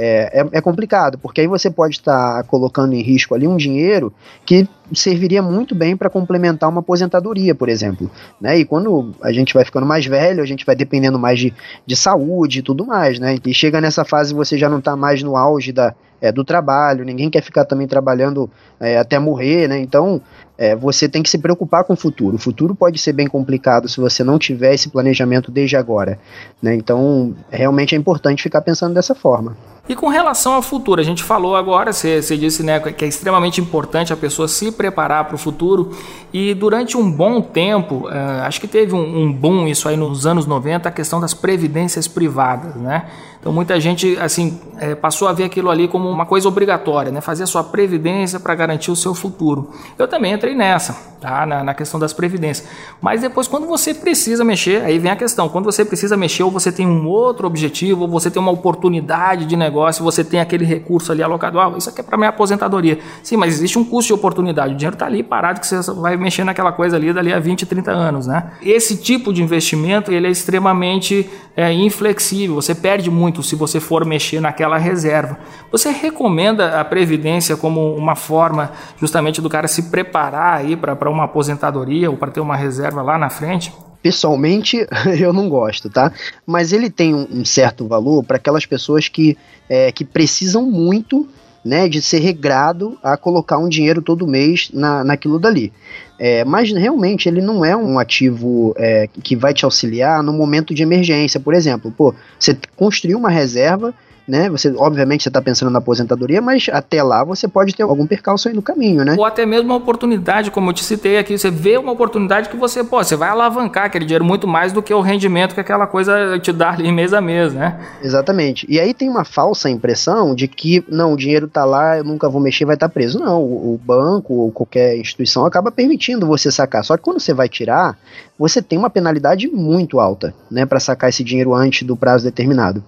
é, 0.00 0.42
é, 0.42 0.58
é 0.58 0.60
complicado, 0.60 1.18
porque 1.18 1.40
aí 1.40 1.48
você 1.48 1.68
pode 1.68 1.96
estar 1.96 2.36
tá 2.36 2.42
colocando 2.44 2.94
em 2.94 3.02
risco 3.02 3.34
ali 3.34 3.48
um 3.48 3.56
dinheiro 3.56 4.12
que 4.46 4.68
serviria 4.94 5.42
muito 5.42 5.74
bem 5.74 5.96
para 5.96 6.08
complementar 6.08 6.70
uma 6.70 6.78
aposentadoria, 6.78 7.52
por 7.52 7.68
exemplo. 7.68 8.08
Né? 8.40 8.60
E 8.60 8.64
quando 8.64 9.12
a 9.20 9.32
gente 9.32 9.52
vai 9.52 9.64
ficando 9.64 9.84
mais 9.84 10.06
velho, 10.06 10.40
a 10.40 10.46
gente 10.46 10.64
vai 10.64 10.76
dependendo 10.76 11.18
mais 11.18 11.40
de, 11.40 11.52
de 11.84 11.96
saúde 11.96 12.60
e 12.60 12.62
tudo 12.62 12.86
mais, 12.86 13.18
né? 13.18 13.36
E 13.44 13.52
chega 13.52 13.80
nessa 13.80 14.04
fase 14.04 14.32
você 14.32 14.56
já 14.56 14.68
não 14.68 14.78
está 14.78 14.94
mais 14.94 15.20
no 15.20 15.36
auge 15.36 15.72
da, 15.72 15.92
é, 16.20 16.30
do 16.30 16.44
trabalho, 16.44 17.04
ninguém 17.04 17.28
quer 17.28 17.42
ficar 17.42 17.64
também 17.64 17.88
trabalhando 17.88 18.48
é, 18.78 18.98
até 18.98 19.18
morrer, 19.18 19.68
né? 19.68 19.80
Então 19.80 20.22
é, 20.58 20.74
você 20.74 21.08
tem 21.08 21.22
que 21.22 21.30
se 21.30 21.38
preocupar 21.38 21.84
com 21.84 21.92
o 21.92 21.96
futuro. 21.96 22.34
O 22.34 22.38
futuro 22.38 22.74
pode 22.74 22.98
ser 22.98 23.12
bem 23.12 23.28
complicado 23.28 23.88
se 23.88 24.00
você 24.00 24.24
não 24.24 24.38
tiver 24.38 24.74
esse 24.74 24.88
planejamento 24.88 25.52
desde 25.52 25.76
agora. 25.76 26.18
Né? 26.60 26.74
Então, 26.74 27.32
realmente 27.48 27.94
é 27.94 27.98
importante 27.98 28.42
ficar 28.42 28.60
pensando 28.60 28.92
dessa 28.92 29.14
forma. 29.14 29.56
E 29.88 29.94
com 29.94 30.08
relação 30.08 30.52
ao 30.52 30.60
futuro, 30.60 31.00
a 31.00 31.04
gente 31.04 31.22
falou 31.22 31.56
agora, 31.56 31.94
você, 31.94 32.20
disse 32.36 32.62
né, 32.62 32.78
que 32.78 33.04
é 33.04 33.08
extremamente 33.08 33.58
importante 33.58 34.12
a 34.12 34.16
pessoa 34.16 34.46
se 34.46 34.70
preparar 34.70 35.24
para 35.24 35.34
o 35.34 35.38
futuro. 35.38 35.96
E 36.30 36.52
durante 36.52 36.94
um 36.94 37.10
bom 37.10 37.40
tempo, 37.40 38.06
uh, 38.06 38.42
acho 38.42 38.60
que 38.60 38.68
teve 38.68 38.94
um, 38.94 39.22
um, 39.22 39.32
boom 39.32 39.66
isso 39.66 39.88
aí 39.88 39.96
nos 39.96 40.26
anos 40.26 40.44
90, 40.44 40.90
a 40.90 40.92
questão 40.92 41.18
das 41.18 41.32
previdências 41.32 42.06
privadas, 42.06 42.74
né? 42.74 43.06
Então 43.40 43.52
muita 43.52 43.80
gente 43.80 44.18
assim 44.18 44.58
é, 44.78 44.94
passou 44.94 45.28
a 45.28 45.32
ver 45.32 45.44
aquilo 45.44 45.70
ali 45.70 45.86
como 45.88 46.08
uma 46.08 46.26
coisa 46.26 46.48
obrigatória, 46.48 47.12
né? 47.12 47.20
Fazer 47.20 47.44
a 47.44 47.46
sua 47.46 47.62
previdência 47.62 48.40
para 48.40 48.54
garantir 48.54 48.90
o 48.90 48.96
seu 48.96 49.14
futuro. 49.14 49.70
Eu 49.98 50.08
também 50.08 50.32
entrei 50.32 50.54
nessa, 50.54 50.96
tá? 51.20 51.46
Na, 51.46 51.62
na, 51.62 51.74
questão 51.74 52.00
das 52.00 52.12
previdências. 52.12 52.68
Mas 53.00 53.20
depois, 53.20 53.46
quando 53.46 53.66
você 53.66 53.94
precisa 53.94 54.44
mexer, 54.44 54.82
aí 54.82 54.98
vem 54.98 55.10
a 55.10 55.16
questão: 55.16 55.48
quando 55.48 55.64
você 55.64 55.84
precisa 55.84 56.16
mexer, 56.16 56.42
ou 56.42 56.50
você 56.50 56.72
tem 56.72 56.86
um 56.86 57.06
outro 57.06 57.46
objetivo, 57.46 58.02
ou 58.02 58.08
você 58.08 58.30
tem 58.30 58.40
uma 58.40 58.52
oportunidade 58.52 59.44
de 59.46 59.56
negócio, 59.56 60.02
você 60.04 60.24
tem 60.24 60.40
aquele 60.40 60.64
recurso 60.64 61.12
ali 61.12 61.22
alocado, 61.22 61.60
ah, 61.60 61.74
isso 61.76 61.88
aqui 61.90 62.00
é 62.00 62.04
para 62.04 62.16
minha 62.16 62.30
aposentadoria. 62.30 62.98
Sim, 63.22 63.36
mas 63.36 63.54
existe 63.54 63.78
um 63.78 63.84
custo 63.84 64.08
de 64.08 64.14
oportunidade. 64.14 64.74
O 64.74 64.76
dinheiro 64.76 64.94
está 64.94 65.06
ali 65.06 65.22
parado 65.22 65.60
que 65.60 65.66
você 65.66 65.80
vai 65.92 66.16
mexer 66.16 66.44
naquela 66.44 66.72
coisa 66.72 66.96
ali 66.96 67.12
dali 67.12 67.32
a 67.32 67.38
20, 67.38 67.66
30 67.66 67.90
anos, 67.90 68.26
né? 68.26 68.52
Esse 68.62 68.96
tipo 68.96 69.32
de 69.32 69.42
investimento 69.42 70.12
ele 70.12 70.26
é 70.26 70.30
extremamente 70.30 71.28
é, 71.56 71.72
inflexível. 71.72 72.54
Você 72.56 72.74
perde 72.74 73.10
muito 73.10 73.27
muito 73.28 73.42
se 73.42 73.54
você 73.54 73.78
for 73.78 74.06
mexer 74.06 74.40
naquela 74.40 74.78
reserva. 74.78 75.38
Você 75.70 75.90
recomenda 75.90 76.80
a 76.80 76.84
previdência 76.84 77.56
como 77.56 77.94
uma 77.94 78.16
forma 78.16 78.72
justamente 78.98 79.42
do 79.42 79.50
cara 79.50 79.68
se 79.68 79.90
preparar 79.90 80.58
aí 80.58 80.74
para 80.74 81.10
uma 81.10 81.24
aposentadoria 81.24 82.10
ou 82.10 82.16
para 82.16 82.30
ter 82.30 82.40
uma 82.40 82.56
reserva 82.56 83.02
lá 83.02 83.18
na 83.18 83.28
frente? 83.28 83.72
Pessoalmente, 84.02 84.86
eu 85.20 85.32
não 85.32 85.48
gosto, 85.48 85.90
tá? 85.90 86.10
Mas 86.46 86.72
ele 86.72 86.88
tem 86.88 87.14
um, 87.14 87.44
certo 87.44 87.86
valor 87.86 88.24
para 88.24 88.38
aquelas 88.38 88.64
pessoas 88.64 89.08
que, 89.08 89.36
é, 89.68 89.92
que 89.92 90.04
precisam 90.04 90.62
muito 90.62 91.28
né, 91.64 91.88
de 91.88 92.00
ser 92.00 92.20
regrado 92.20 92.98
a 93.02 93.16
colocar 93.16 93.58
um 93.58 93.68
dinheiro 93.68 94.00
todo 94.00 94.26
mês 94.26 94.70
na, 94.72 95.02
naquilo 95.04 95.38
dali. 95.38 95.72
É, 96.18 96.44
mas 96.44 96.72
realmente 96.72 97.28
ele 97.28 97.40
não 97.40 97.64
é 97.64 97.76
um 97.76 97.98
ativo 97.98 98.74
é, 98.76 99.08
que 99.22 99.36
vai 99.36 99.54
te 99.54 99.64
auxiliar 99.64 100.22
no 100.22 100.32
momento 100.32 100.74
de 100.74 100.82
emergência, 100.82 101.38
por 101.38 101.54
exemplo. 101.54 101.92
Pô, 101.96 102.14
você 102.38 102.56
construiu 102.76 103.18
uma 103.18 103.30
reserva 103.30 103.94
né? 104.28 104.48
Você, 104.50 104.72
obviamente, 104.76 105.22
você 105.22 105.30
está 105.30 105.40
pensando 105.40 105.70
na 105.70 105.78
aposentadoria, 105.78 106.40
mas 106.42 106.68
até 106.70 107.02
lá 107.02 107.24
você 107.24 107.48
pode 107.48 107.74
ter 107.74 107.82
algum 107.82 108.06
percalço 108.06 108.48
aí 108.48 108.54
no 108.54 108.62
caminho, 108.62 109.04
né? 109.04 109.16
Ou 109.18 109.24
até 109.24 109.46
mesmo 109.46 109.68
uma 109.68 109.76
oportunidade, 109.76 110.50
como 110.50 110.70
eu 110.70 110.74
te 110.74 110.84
citei 110.84 111.18
aqui, 111.18 111.36
você 111.36 111.50
vê 111.50 111.78
uma 111.78 111.92
oportunidade 111.92 112.48
que 112.48 112.56
você, 112.56 112.84
pô, 112.84 113.02
você 113.02 113.16
vai 113.16 113.30
alavancar 113.30 113.86
aquele 113.86 114.04
dinheiro 114.04 114.24
muito 114.24 114.46
mais 114.46 114.72
do 114.72 114.82
que 114.82 114.92
o 114.92 115.00
rendimento 115.00 115.54
que 115.54 115.60
aquela 115.60 115.86
coisa 115.86 116.38
te 116.38 116.52
dá 116.52 116.70
ali 116.70 116.92
mês 116.92 117.14
a 117.14 117.20
mês, 117.20 117.54
né? 117.54 117.78
Exatamente. 118.02 118.66
E 118.68 118.78
aí 118.78 118.92
tem 118.92 119.08
uma 119.08 119.24
falsa 119.24 119.70
impressão 119.70 120.34
de 120.34 120.46
que, 120.46 120.84
não, 120.88 121.14
o 121.14 121.16
dinheiro 121.16 121.46
está 121.46 121.64
lá, 121.64 121.98
eu 121.98 122.04
nunca 122.04 122.28
vou 122.28 122.40
mexer, 122.40 122.64
vai 122.64 122.76
estar 122.76 122.88
tá 122.88 122.92
preso. 122.92 123.18
Não, 123.18 123.40
o, 123.42 123.74
o 123.74 123.80
banco 123.82 124.34
ou 124.34 124.52
qualquer 124.52 124.96
instituição 124.98 125.46
acaba 125.46 125.70
permitindo 125.70 126.26
você 126.26 126.50
sacar. 126.50 126.84
Só 126.84 126.96
que 126.96 127.02
quando 127.02 127.20
você 127.20 127.32
vai 127.32 127.48
tirar, 127.48 127.96
você 128.38 128.62
tem 128.62 128.78
uma 128.78 128.88
penalidade 128.88 129.48
muito 129.48 129.98
alta, 129.98 130.32
né, 130.50 130.64
para 130.64 130.78
sacar 130.78 131.10
esse 131.10 131.24
dinheiro 131.24 131.54
antes 131.54 131.82
do 131.82 131.96
prazo 131.96 132.24
determinado. 132.24 132.84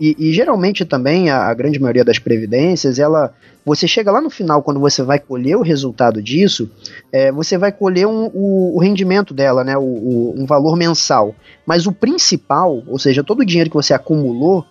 E, 0.00 0.16
e 0.18 0.32
geralmente 0.32 0.84
também 0.84 1.30
a, 1.30 1.46
a, 1.46 1.54
grande 1.54 1.78
maioria 1.78 2.04
das 2.04 2.18
previdências, 2.18 2.98
ela, 2.98 3.32
você 3.64 3.86
chega 3.86 4.10
lá 4.10 4.20
no 4.20 4.28
final 4.28 4.62
quando 4.62 4.80
você 4.80 5.02
vai 5.02 5.20
colher 5.20 5.56
o 5.56 5.62
resultado 5.62 6.20
disso, 6.20 6.68
é, 7.12 7.30
você 7.30 7.56
vai 7.56 7.70
colher 7.70 8.06
um, 8.06 8.30
o, 8.34 8.76
o, 8.76 8.80
rendimento 8.80 9.32
dela, 9.32 9.62
né, 9.62 9.76
o, 9.76 9.82
o, 9.82 10.34
um 10.36 10.44
valor 10.44 10.76
mensal. 10.76 11.34
Mas 11.64 11.86
o 11.86 11.92
principal, 11.92 12.82
ou 12.86 12.98
seja, 12.98 13.22
todo 13.22 13.40
o 13.40 13.46
dinheiro 13.46 13.70
que 13.70 13.76
você 13.76 13.94
acumulou 13.94 14.66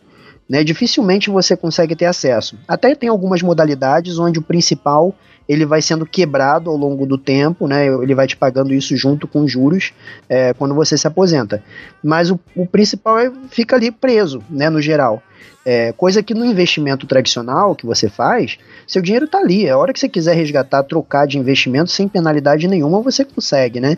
né, 0.49 0.63
dificilmente 0.63 1.29
você 1.29 1.57
consegue 1.57 1.95
ter 1.95 2.05
acesso. 2.05 2.57
Até 2.67 2.95
tem 2.95 3.09
algumas 3.09 3.41
modalidades 3.41 4.17
onde 4.17 4.39
o 4.39 4.41
principal 4.41 5.13
ele 5.47 5.65
vai 5.65 5.81
sendo 5.81 6.05
quebrado 6.05 6.69
ao 6.69 6.75
longo 6.75 7.05
do 7.05 7.17
tempo, 7.17 7.67
né? 7.67 7.87
Ele 7.87 8.13
vai 8.13 8.27
te 8.27 8.35
pagando 8.35 8.73
isso 8.73 8.95
junto 8.97 9.27
com 9.27 9.47
juros 9.47 9.93
é, 10.27 10.53
quando 10.53 10.75
você 10.75 10.97
se 10.97 11.07
aposenta. 11.07 11.63
Mas 12.03 12.29
o, 12.29 12.39
o 12.55 12.65
principal 12.65 13.19
é, 13.19 13.31
fica 13.49 13.75
ali 13.75 13.91
preso, 13.91 14.43
né? 14.49 14.69
No 14.69 14.81
geral. 14.81 15.23
É, 15.65 15.91
coisa 15.91 16.23
que 16.23 16.33
no 16.33 16.45
investimento 16.45 17.05
tradicional 17.05 17.75
que 17.75 17.85
você 17.85 18.07
faz, 18.07 18.57
seu 18.87 19.01
dinheiro 19.01 19.25
está 19.25 19.39
ali. 19.39 19.69
A 19.69 19.77
hora 19.77 19.91
que 19.91 19.99
você 19.99 20.07
quiser 20.07 20.33
resgatar, 20.33 20.83
trocar 20.83 21.27
de 21.27 21.37
investimento 21.37 21.91
sem 21.91 22.07
penalidade 22.07 22.67
nenhuma, 22.67 23.01
você 23.01 23.25
consegue, 23.25 23.79
né? 23.79 23.97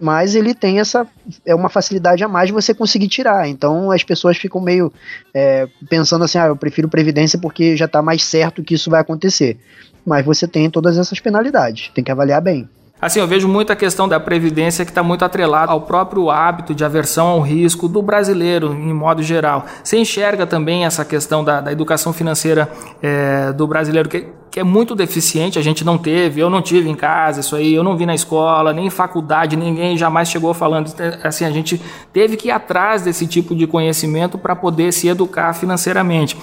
Mas 0.00 0.34
ele 0.34 0.54
tem 0.54 0.80
essa 0.80 1.06
é 1.44 1.54
uma 1.54 1.68
facilidade 1.68 2.24
a 2.24 2.28
mais 2.28 2.48
de 2.48 2.52
você 2.52 2.72
conseguir 2.72 3.08
tirar. 3.08 3.48
Então 3.48 3.90
as 3.90 4.02
pessoas 4.02 4.36
ficam 4.36 4.60
meio 4.60 4.92
é, 5.34 5.68
pensando 5.88 6.24
assim, 6.24 6.38
ah, 6.38 6.46
eu 6.46 6.56
prefiro 6.56 6.88
previdência 6.88 7.38
porque 7.38 7.76
já 7.76 7.84
está 7.84 8.00
mais 8.00 8.24
certo 8.24 8.62
que 8.62 8.74
isso 8.74 8.90
vai 8.90 9.00
acontecer. 9.00 9.58
Mas 10.04 10.24
você 10.24 10.48
tem 10.48 10.70
todas 10.70 10.96
essas 10.96 11.20
penalidades, 11.20 11.90
tem 11.94 12.02
que 12.02 12.10
avaliar 12.10 12.40
bem. 12.40 12.68
Assim, 13.00 13.18
eu 13.18 13.26
vejo 13.26 13.48
muito 13.48 13.72
a 13.72 13.76
questão 13.76 14.06
da 14.06 14.20
previdência 14.20 14.84
que 14.84 14.90
está 14.90 15.02
muito 15.02 15.24
atrelada 15.24 15.72
ao 15.72 15.80
próprio 15.80 16.30
hábito 16.30 16.74
de 16.74 16.84
aversão 16.84 17.28
ao 17.28 17.40
risco 17.40 17.88
do 17.88 18.02
brasileiro, 18.02 18.74
em 18.74 18.92
modo 18.92 19.22
geral. 19.22 19.64
Você 19.82 19.96
enxerga 19.96 20.46
também 20.46 20.84
essa 20.84 21.02
questão 21.04 21.42
da, 21.42 21.62
da 21.62 21.72
educação 21.72 22.12
financeira 22.12 22.70
é, 23.02 23.52
do 23.52 23.66
brasileiro, 23.66 24.06
que, 24.06 24.26
que 24.50 24.60
é 24.60 24.64
muito 24.64 24.94
deficiente, 24.94 25.58
a 25.58 25.62
gente 25.62 25.82
não 25.82 25.96
teve, 25.96 26.40
eu 26.40 26.50
não 26.50 26.60
tive 26.60 26.90
em 26.90 26.94
casa 26.94 27.40
isso 27.40 27.56
aí, 27.56 27.72
eu 27.72 27.82
não 27.82 27.96
vi 27.96 28.04
na 28.04 28.14
escola, 28.14 28.72
nem 28.72 28.86
em 28.86 28.90
faculdade, 28.90 29.56
ninguém 29.56 29.96
jamais 29.96 30.28
chegou 30.28 30.52
falando. 30.52 30.92
Assim, 31.24 31.46
a 31.46 31.50
gente 31.50 31.80
teve 32.12 32.36
que 32.36 32.48
ir 32.48 32.50
atrás 32.50 33.02
desse 33.02 33.26
tipo 33.26 33.54
de 33.54 33.66
conhecimento 33.66 34.36
para 34.36 34.54
poder 34.54 34.92
se 34.92 35.08
educar 35.08 35.54
financeiramente. 35.54 36.36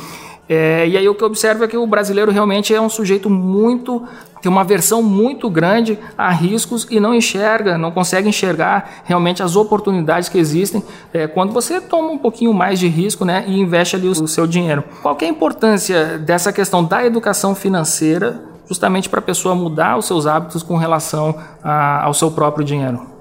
É, 0.49 0.87
e 0.87 0.95
aí 0.95 1.07
o 1.09 1.15
que 1.15 1.23
eu 1.23 1.27
observo 1.27 1.63
é 1.63 1.67
que 1.67 1.77
o 1.77 1.85
brasileiro 1.85 2.31
realmente 2.31 2.73
é 2.73 2.79
um 2.79 2.89
sujeito 2.89 3.29
muito 3.29 4.07
tem 4.41 4.51
uma 4.51 4.63
versão 4.63 5.01
muito 5.01 5.49
grande 5.49 5.97
a 6.17 6.29
riscos 6.29 6.87
e 6.89 6.99
não 6.99 7.13
enxerga, 7.13 7.77
não 7.77 7.91
consegue 7.91 8.29
enxergar 8.29 9.01
realmente 9.03 9.41
as 9.41 9.55
oportunidades 9.55 10.29
que 10.29 10.37
existem 10.37 10.83
é, 11.13 11.27
quando 11.27 11.51
você 11.51 11.81
toma 11.81 12.09
um 12.09 12.17
pouquinho 12.17 12.53
mais 12.53 12.79
de 12.79 12.87
risco 12.87 13.25
né, 13.25 13.43
e 13.47 13.59
investe 13.59 13.95
ali 13.95 14.07
o, 14.07 14.11
o 14.11 14.27
seu 14.27 14.45
dinheiro. 14.45 14.83
Qual 15.01 15.17
é 15.19 15.25
a 15.25 15.27
importância 15.27 16.17
dessa 16.17 16.53
questão 16.53 16.83
da 16.83 17.05
educação 17.05 17.55
financeira 17.55 18.41
justamente 18.67 19.09
para 19.09 19.19
a 19.19 19.23
pessoa 19.23 19.55
mudar 19.55 19.97
os 19.97 20.05
seus 20.05 20.27
hábitos 20.27 20.61
com 20.61 20.75
relação 20.77 21.35
a, 21.63 22.03
ao 22.03 22.13
seu 22.13 22.29
próprio 22.29 22.63
dinheiro? 22.63 23.16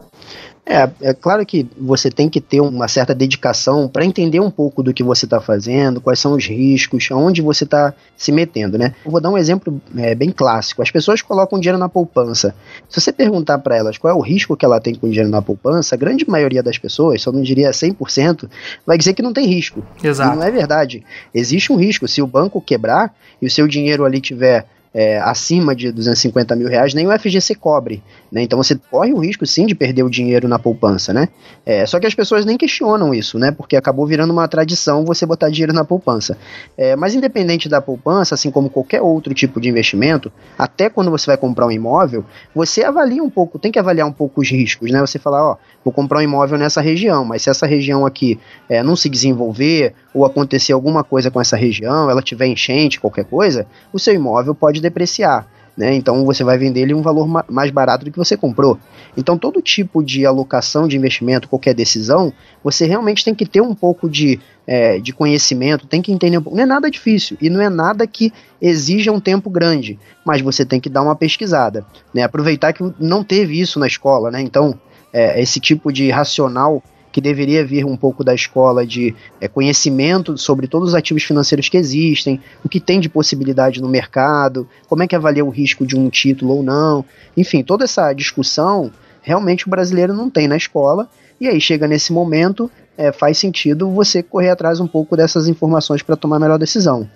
É, 0.69 0.91
é 1.01 1.15
claro 1.15 1.47
que 1.47 1.65
você 1.79 2.11
tem 2.11 2.29
que 2.29 2.41
ter 2.41 2.61
uma 2.61 2.89
certa 2.89 3.15
dedicação 3.15 3.87
para 3.87 4.05
entender 4.05 4.41
um 4.41 4.51
pouco 4.51 4.83
do 4.83 4.93
que 4.93 5.05
você 5.05 5.25
está 5.25 5.41
fazendo, 5.41 6.01
quais 6.01 6.19
são 6.19 6.33
os 6.33 6.45
riscos, 6.45 7.07
aonde 7.13 7.41
você 7.41 7.63
está 7.63 7.95
se 8.17 8.33
metendo, 8.33 8.77
né? 8.77 8.93
Eu 9.05 9.13
vou 9.13 9.21
dar 9.21 9.31
um 9.31 9.39
exemplo 9.39 9.81
é, 9.97 10.13
bem 10.13 10.33
clássico. 10.33 10.83
As 10.83 10.91
pessoas 10.91 11.23
colocam 11.23 11.61
dinheiro 11.61 11.79
na 11.79 11.89
poupança. 11.89 12.53
Se 12.89 13.01
você 13.01 13.13
perguntar 13.13 13.59
para 13.59 13.77
elas 13.77 13.97
qual 13.97 14.13
é 14.13 14.17
o 14.17 14.21
risco 14.21 14.57
que 14.57 14.65
ela 14.65 14.81
tem 14.81 14.97
com 14.97 15.09
dinheiro 15.09 15.31
na 15.31 15.41
poupança, 15.41 15.95
a 15.95 15.99
grande 15.99 16.29
maioria 16.29 16.65
das 16.65 16.79
pessoas, 16.79 17.23
só 17.23 17.31
não 17.31 17.43
diria 17.43 17.71
100%, 17.71 18.51
vai 18.85 18.99
dizer 18.99 19.15
que 19.15 19.23
não 19.23 19.33
tem 19.33 19.47
risco. 19.47 19.85
Exato. 20.03 20.35
E 20.35 20.37
não 20.37 20.43
é 20.43 20.51
verdade. 20.51 21.05
Existe 21.33 21.73
um 21.73 21.77
risco. 21.77 22.09
Se 22.09 22.21
o 22.21 22.27
banco 22.27 22.61
quebrar 22.61 23.15
e 23.41 23.47
o 23.47 23.51
seu 23.51 23.69
dinheiro 23.69 24.05
ali 24.05 24.21
tiver 24.21 24.67
é, 24.97 25.19
acima 25.19 25.77
de 25.77 25.93
250 25.93 26.57
mil 26.57 26.69
reais, 26.69 26.95
nem 26.95 27.07
o 27.07 27.19
FGC 27.19 27.55
cobre. 27.55 28.03
Né? 28.33 28.43
Então 28.43 28.57
você 28.57 28.75
corre 28.91 29.13
o 29.13 29.19
risco 29.19 29.45
sim 29.45 29.67
de 29.67 29.75
perder 29.75 30.03
o 30.03 30.09
dinheiro 30.09 30.49
na 30.49 30.59
poupança. 30.59 31.13
Né? 31.13 31.29
É, 31.67 31.85
só 31.85 32.01
que 32.01 32.07
as 32.07 32.15
pessoas 32.15 32.47
nem 32.47 32.57
questionam 32.57 33.13
isso, 33.13 33.39
né? 33.39 33.51
porque 33.51 33.77
acabou 33.77 34.07
virando 34.07 34.33
uma 34.33 34.49
tradição 34.49 35.05
você 35.05 35.27
botar 35.27 35.51
dinheiro 35.51 35.75
na 35.75 35.85
poupança. 35.85 36.39
É, 36.79 36.97
mas 36.97 37.15
independente 37.15 37.69
da 37.69 37.79
poupança, 37.79 38.35
assim 38.35 38.51
como 38.51 38.71
qualquer 38.71 39.03
outro 39.03 39.35
tipo 39.35 39.61
de 39.61 39.69
investimento, 39.69 40.33
até 40.59 40.89
quando 40.89 41.11
você 41.11 41.27
vai 41.27 41.37
comprar 41.37 41.67
um 41.67 41.71
imóvel, 41.71 42.25
você 42.55 42.83
avalia 42.83 43.23
um 43.23 43.29
pouco, 43.29 43.59
tem 43.59 43.71
que 43.71 43.79
avaliar 43.79 44.09
um 44.09 44.13
pouco 44.13 44.41
os 44.41 44.51
riscos. 44.51 44.91
Né? 44.91 44.99
Você 45.03 45.19
falar, 45.19 45.45
ó, 45.45 45.57
vou 45.85 45.93
comprar 45.93 46.21
um 46.21 46.23
imóvel 46.23 46.57
nessa 46.57 46.81
região, 46.81 47.23
mas 47.23 47.43
se 47.43 47.51
essa 47.51 47.67
região 47.67 48.07
aqui 48.07 48.41
é, 48.67 48.83
não 48.83 48.97
se 48.97 49.11
desenvolver 49.11 49.93
ou 50.15 50.25
acontecer 50.25 50.73
alguma 50.73 51.05
coisa 51.05 51.31
com 51.31 51.39
essa 51.39 51.55
região, 51.55 52.09
ela 52.09 52.23
tiver 52.23 52.47
enchente, 52.47 52.99
qualquer 52.99 53.27
coisa, 53.27 53.67
o 53.93 53.99
seu 53.99 54.15
imóvel 54.15 54.55
pode 54.55 54.81
depreciar. 54.87 55.47
Né? 55.77 55.95
Então 55.95 56.25
você 56.25 56.43
vai 56.43 56.57
vender 56.57 56.81
ele 56.81 56.95
um 56.95 57.03
valor 57.03 57.29
ma 57.29 57.45
mais 57.49 57.71
barato 57.71 58.05
do 58.07 58.11
que 58.11 58.17
você 58.17 58.37
comprou. 58.37 58.79
Então 59.15 59.37
todo 59.37 59.61
tipo 59.61 60.03
de 60.03 60.25
alocação 60.25 60.89
de 60.89 60.97
investimento, 60.97 61.49
qualquer 61.49 61.75
decisão, 61.75 62.33
você 62.65 62.87
realmente 62.87 63.23
tem 63.23 63.35
que 63.35 63.45
ter 63.45 63.61
um 63.61 63.75
pouco 63.75 64.09
de, 64.09 64.41
é, 64.67 64.99
de 64.99 65.13
conhecimento, 65.13 65.87
tem 65.87 66.01
que 66.01 66.11
entender. 66.11 66.41
Não 66.41 66.63
é 66.63 66.65
nada 66.65 66.91
difícil 66.91 67.37
e 67.43 67.51
não 67.51 67.61
é 67.61 67.69
nada 67.69 68.07
que 68.07 68.33
exija 68.61 69.13
um 69.13 69.21
tempo 69.21 69.51
grande, 69.51 69.99
mas 70.25 70.41
você 70.41 70.65
tem 70.65 70.81
que 70.81 70.89
dar 70.89 71.03
uma 71.03 71.15
pesquisada, 71.15 71.85
né? 72.15 72.23
Aproveitar 72.23 72.73
que 72.73 72.83
não 72.99 73.23
teve 73.23 73.61
isso 73.61 73.79
na 73.79 73.87
escola, 73.87 74.31
né? 74.31 74.41
Então 74.41 74.79
é, 75.13 75.41
esse 75.43 75.61
tipo 75.61 75.93
de 75.93 76.11
racional 76.11 76.83
que 77.17 77.21
deveria 77.23 77.65
vir 77.65 77.87
um 77.87 77.97
pouco 77.97 78.23
da 78.23 78.35
escola 78.35 78.87
de 78.87 79.17
é, 79.41 79.49
conhecimento 79.49 80.37
sobre 80.37 80.67
todos 80.67 80.91
os 80.91 80.95
ativos 80.95 81.23
financeiros 81.23 81.67
que 81.67 81.79
existem, 81.79 82.39
o 82.63 82.69
que 82.69 82.79
tem 82.79 83.01
de 83.01 83.09
possibilidade 83.09 83.81
no 83.81 83.89
mercado, 83.89 84.69
como 84.87 85.03
é 85.03 85.07
que 85.07 85.17
avalia 85.17 85.43
o 85.43 85.49
risco 85.49 85.87
de 85.87 85.97
um 85.97 86.11
título 86.11 86.57
ou 86.57 86.63
não. 86.63 87.07
Enfim, 87.35 87.63
toda 87.63 87.85
essa 87.85 88.13
discussão 88.13 88.93
realmente 89.23 89.67
o 89.67 89.71
brasileiro 89.71 90.13
não 90.13 90.29
tem 90.29 90.47
na 90.47 90.59
escola. 90.59 91.09
E 91.41 91.49
aí 91.49 91.59
chega 91.59 91.89
nesse 91.89 92.13
momento, 92.13 92.71
é, 92.99 93.11
faz 93.11 93.39
sentido 93.39 93.89
você 93.89 94.23
correr 94.23 94.51
atrás 94.51 94.79
um 94.79 94.87
pouco 94.87 95.17
dessas 95.17 95.49
informações 95.49 96.03
para 96.03 96.17
tomar 96.17 96.37
a 96.37 96.41
melhor 96.41 96.59
decisão 96.59 97.09